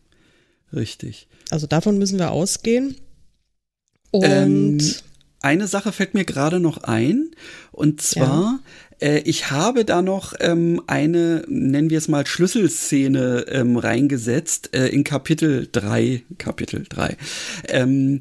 richtig. 0.74 1.28
Also 1.50 1.68
davon 1.68 1.98
müssen 1.98 2.20
wir 2.20 2.32
ausgehen. 2.32 2.96
Und 4.12 4.24
ähm, 4.26 4.80
eine 5.42 5.68
Sache 5.68 5.92
fällt 5.92 6.14
mir 6.14 6.26
gerade 6.26 6.60
noch 6.60 6.84
ein, 6.84 7.32
und 7.72 8.02
zwar, 8.02 8.60
ja. 9.00 9.08
äh, 9.08 9.20
ich 9.20 9.52
habe 9.52 9.86
da 9.86 10.02
noch 10.02 10.34
ähm, 10.40 10.82
eine, 10.88 11.44
nennen 11.48 11.90
wir 11.90 11.98
es 11.98 12.08
mal, 12.08 12.26
Schlüsselszene 12.26 13.46
ähm, 13.48 13.78
reingesetzt 13.78 14.74
äh, 14.74 14.88
in 14.88 15.04
Kapitel 15.04 15.70
3, 15.72 16.24
Kapitel 16.38 16.86
3. 16.90 17.16
Ähm, 17.70 18.20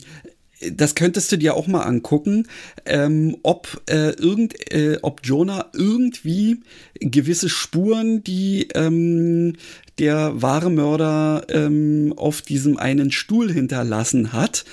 das 0.73 0.95
könntest 0.95 1.31
du 1.33 1.37
dir 1.37 1.55
auch 1.55 1.67
mal 1.67 1.83
angucken, 1.83 2.49
ähm, 2.85 3.37
ob 3.43 3.81
äh, 3.89 4.11
irgend, 4.11 4.73
äh, 4.73 4.99
ob 5.03 5.21
Jonah 5.25 5.67
irgendwie 5.73 6.61
gewisse 7.01 7.49
Spuren, 7.49 8.25
die 8.25 8.69
ähm, 8.75 9.55
der 9.99 10.41
wahre 10.41 10.71
Mörder 10.71 11.47
ähm, 11.49 12.15
auf 12.17 12.43
diesem 12.43 12.77
einen 12.77 13.11
Stuhl 13.11 13.53
hinterlassen 13.53 14.33
hat, 14.33 14.65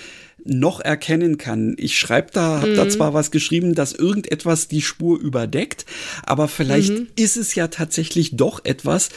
noch 0.45 0.79
erkennen 0.79 1.37
kann. 1.37 1.75
Ich 1.77 1.97
schreibe 1.97 2.29
da, 2.31 2.61
habe 2.61 2.71
mhm. 2.71 2.75
da 2.75 2.89
zwar 2.89 3.13
was 3.13 3.31
geschrieben, 3.31 3.73
dass 3.73 3.93
irgendetwas 3.93 4.67
die 4.67 4.83
Spur 4.83 5.19
überdeckt, 5.19 5.85
aber 6.23 6.47
vielleicht 6.47 6.91
mhm. 6.91 7.07
ist 7.15 7.35
es 7.35 7.55
ja 7.55 7.67
tatsächlich 7.67 8.35
doch 8.35 8.63
etwas, 8.63 9.09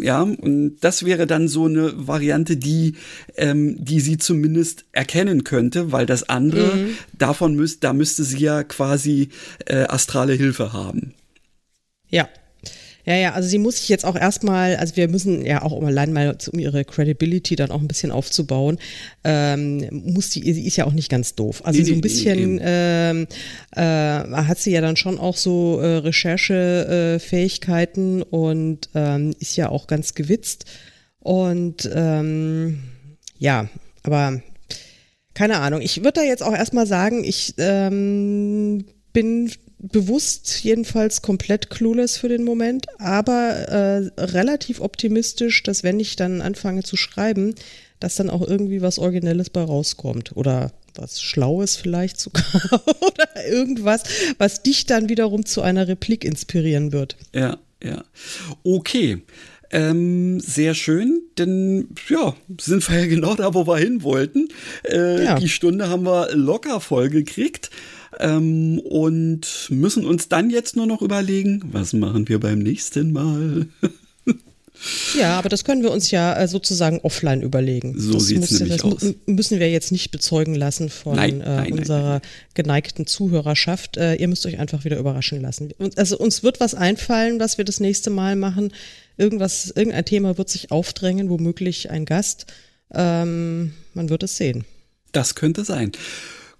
ja, 0.00 0.22
und 0.22 0.76
das 0.80 1.04
wäre 1.04 1.26
dann 1.26 1.48
so 1.48 1.66
eine 1.66 2.06
Variante, 2.06 2.56
die, 2.56 2.94
ähm, 3.36 3.76
die 3.82 4.00
sie 4.00 4.18
zumindest 4.18 4.84
erkennen 4.92 5.44
könnte, 5.44 5.92
weil 5.92 6.06
das 6.06 6.28
andere, 6.28 6.76
mhm. 6.76 6.96
davon 7.12 7.54
müsste, 7.54 7.80
da 7.80 7.92
müsste 7.92 8.24
sie 8.24 8.38
ja 8.38 8.64
quasi 8.64 9.30
äh, 9.66 9.84
astrale 9.84 10.34
Hilfe 10.34 10.72
haben. 10.72 11.14
Ja, 12.08 12.28
ja, 13.04 13.16
ja, 13.16 13.32
also 13.32 13.48
sie 13.48 13.58
muss 13.58 13.78
sich 13.78 13.88
jetzt 13.88 14.04
auch 14.04 14.14
erstmal, 14.16 14.76
also 14.76 14.96
wir 14.96 15.08
müssen 15.08 15.44
ja 15.44 15.62
auch 15.62 15.82
allein 15.82 16.12
mal, 16.12 16.36
um 16.52 16.58
ihre 16.58 16.84
Credibility 16.84 17.56
dann 17.56 17.70
auch 17.70 17.80
ein 17.80 17.88
bisschen 17.88 18.10
aufzubauen, 18.10 18.78
ähm, 19.24 19.88
muss 19.90 20.28
die, 20.30 20.52
sie 20.52 20.66
ist 20.66 20.76
ja 20.76 20.86
auch 20.86 20.92
nicht 20.92 21.10
ganz 21.10 21.34
doof. 21.34 21.62
Also 21.64 21.82
so 21.84 21.92
ein 21.92 22.00
bisschen 22.00 22.60
ähm, 22.62 23.26
äh, 23.72 23.80
hat 23.80 24.58
sie 24.58 24.70
ja 24.70 24.80
dann 24.80 24.96
schon 24.96 25.18
auch 25.18 25.36
so 25.36 25.80
äh, 25.80 25.96
Recherchefähigkeiten 25.98 28.22
äh, 28.22 28.24
und 28.24 28.88
ähm, 28.94 29.34
ist 29.38 29.56
ja 29.56 29.68
auch 29.68 29.86
ganz 29.86 30.14
gewitzt. 30.14 30.64
Und 31.18 31.90
ähm, 31.94 32.78
ja, 33.38 33.68
aber 34.02 34.40
keine 35.34 35.58
Ahnung. 35.58 35.82
Ich 35.82 35.98
würde 35.98 36.20
da 36.20 36.22
jetzt 36.22 36.42
auch 36.42 36.54
erstmal 36.54 36.86
sagen, 36.86 37.24
ich 37.24 37.54
ähm, 37.58 38.86
bin 39.12 39.50
bewusst 39.78 40.64
jedenfalls 40.64 41.22
komplett 41.22 41.70
clueless 41.70 42.16
für 42.16 42.28
den 42.28 42.44
Moment, 42.44 42.86
aber 42.98 43.68
äh, 43.68 44.20
relativ 44.20 44.80
optimistisch, 44.80 45.62
dass 45.62 45.82
wenn 45.82 46.00
ich 46.00 46.16
dann 46.16 46.40
anfange 46.40 46.82
zu 46.82 46.96
schreiben, 46.96 47.54
dass 48.00 48.16
dann 48.16 48.30
auch 48.30 48.46
irgendwie 48.46 48.82
was 48.82 48.98
Originelles 48.98 49.50
bei 49.50 49.62
rauskommt 49.62 50.36
oder 50.36 50.72
was 50.94 51.20
Schlaues 51.20 51.76
vielleicht 51.76 52.20
sogar 52.20 52.44
oder 53.00 53.46
irgendwas, 53.48 54.02
was 54.38 54.62
dich 54.62 54.86
dann 54.86 55.08
wiederum 55.08 55.44
zu 55.44 55.62
einer 55.62 55.88
Replik 55.88 56.24
inspirieren 56.24 56.92
wird. 56.92 57.16
Ja, 57.34 57.58
ja. 57.82 58.04
Okay. 58.62 59.22
Ähm, 59.70 60.38
sehr 60.38 60.74
schön, 60.74 61.22
denn 61.36 61.88
ja, 62.08 62.36
sind 62.60 62.88
wir 62.88 63.00
ja 63.00 63.06
genau 63.06 63.34
da, 63.34 63.54
wo 63.54 63.66
wir 63.66 63.78
hin 63.78 64.04
wollten. 64.04 64.48
Äh, 64.88 65.24
ja. 65.24 65.38
Die 65.38 65.48
Stunde 65.48 65.88
haben 65.88 66.04
wir 66.04 66.28
locker 66.34 66.80
voll 66.80 67.08
gekriegt 67.08 67.70
ähm, 68.20 68.78
und 68.80 69.68
müssen 69.70 70.04
uns 70.04 70.28
dann 70.28 70.50
jetzt 70.50 70.76
nur 70.76 70.86
noch 70.86 71.02
überlegen, 71.02 71.62
was 71.72 71.92
machen 71.92 72.28
wir 72.28 72.40
beim 72.40 72.58
nächsten 72.58 73.12
Mal. 73.12 73.68
Ja, 75.16 75.38
aber 75.38 75.48
das 75.48 75.64
können 75.64 75.82
wir 75.82 75.92
uns 75.92 76.10
ja 76.10 76.36
äh, 76.36 76.48
sozusagen 76.48 77.00
offline 77.02 77.42
überlegen. 77.42 77.94
So 77.96 78.18
sieht 78.18 78.42
es 78.42 78.50
nämlich 78.58 78.82
das 78.82 78.84
aus. 78.84 79.14
müssen 79.24 79.60
wir 79.60 79.70
jetzt 79.70 79.92
nicht 79.92 80.10
bezeugen 80.10 80.54
lassen 80.54 80.90
von 80.90 81.14
nein, 81.14 81.40
äh, 81.40 81.56
nein, 81.56 81.72
unserer 81.72 82.08
nein, 82.14 82.20
geneigten 82.54 83.06
Zuhörerschaft. 83.06 83.96
Äh, 83.96 84.16
ihr 84.16 84.28
müsst 84.28 84.44
euch 84.46 84.58
einfach 84.58 84.84
wieder 84.84 84.98
überraschen 84.98 85.40
lassen. 85.40 85.72
Also 85.96 86.18
uns 86.18 86.42
wird 86.42 86.60
was 86.60 86.74
einfallen, 86.74 87.38
was 87.38 87.56
wir 87.56 87.64
das 87.64 87.80
nächste 87.80 88.10
Mal 88.10 88.36
machen. 88.36 88.72
Irgendwas, 89.16 89.70
irgendein 89.70 90.04
Thema 90.04 90.38
wird 90.38 90.48
sich 90.48 90.72
aufdrängen, 90.72 91.30
womöglich 91.30 91.90
ein 91.90 92.04
Gast. 92.04 92.46
Ähm, 92.92 93.74
man 93.94 94.10
wird 94.10 94.24
es 94.24 94.36
sehen. 94.36 94.64
Das 95.12 95.36
könnte 95.36 95.64
sein. 95.64 95.92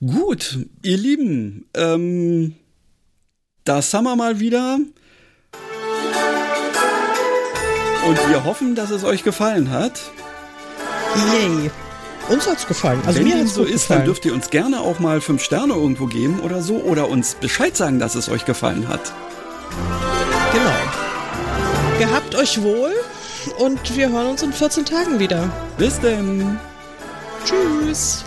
Gut, 0.07 0.59
ihr 0.83 0.97
Lieben, 0.99 1.67
ähm, 1.75 2.55
das 3.65 3.95
haben 3.95 4.05
wir 4.05 4.17
mal 4.17 4.41
wieder. 4.41 4.79
Und 8.07 8.29
wir 8.29 8.45
hoffen, 8.45 8.75
dass 8.75 8.91
es 8.91 9.05
euch 9.05 9.25
gefallen 9.25 9.71
hat. 9.71 10.01
Yay. 11.33 11.71
Uns 12.29 12.47
hat's 12.47 12.67
gefallen. 12.67 13.01
Also 13.07 13.21
Wenn 13.21 13.29
mir 13.29 13.39
hat's 13.39 13.55
so 13.55 13.63
ist, 13.63 13.83
gefallen. 13.83 14.01
dann 14.01 14.05
dürft 14.07 14.25
ihr 14.27 14.35
uns 14.35 14.51
gerne 14.51 14.81
auch 14.81 14.99
mal 14.99 15.21
fünf 15.21 15.43
Sterne 15.43 15.75
irgendwo 15.75 16.07
geben 16.07 16.41
oder 16.41 16.61
so 16.61 16.77
oder 16.77 17.09
uns 17.09 17.37
Bescheid 17.37 17.77
sagen, 17.77 17.99
dass 17.99 18.15
es 18.15 18.29
euch 18.29 18.45
gefallen 18.45 18.89
hat. 18.89 19.13
Genau. 20.53 21.99
Gehabt 21.99 22.35
euch 22.35 22.61
wohl 22.63 22.93
und 23.59 23.97
wir 23.97 24.11
hören 24.11 24.27
uns 24.27 24.43
in 24.43 24.53
14 24.53 24.85
Tagen 24.85 25.19
wieder. 25.19 25.51
Bis 25.79 26.01
denn. 26.01 26.59
Tschüss. 27.45 28.25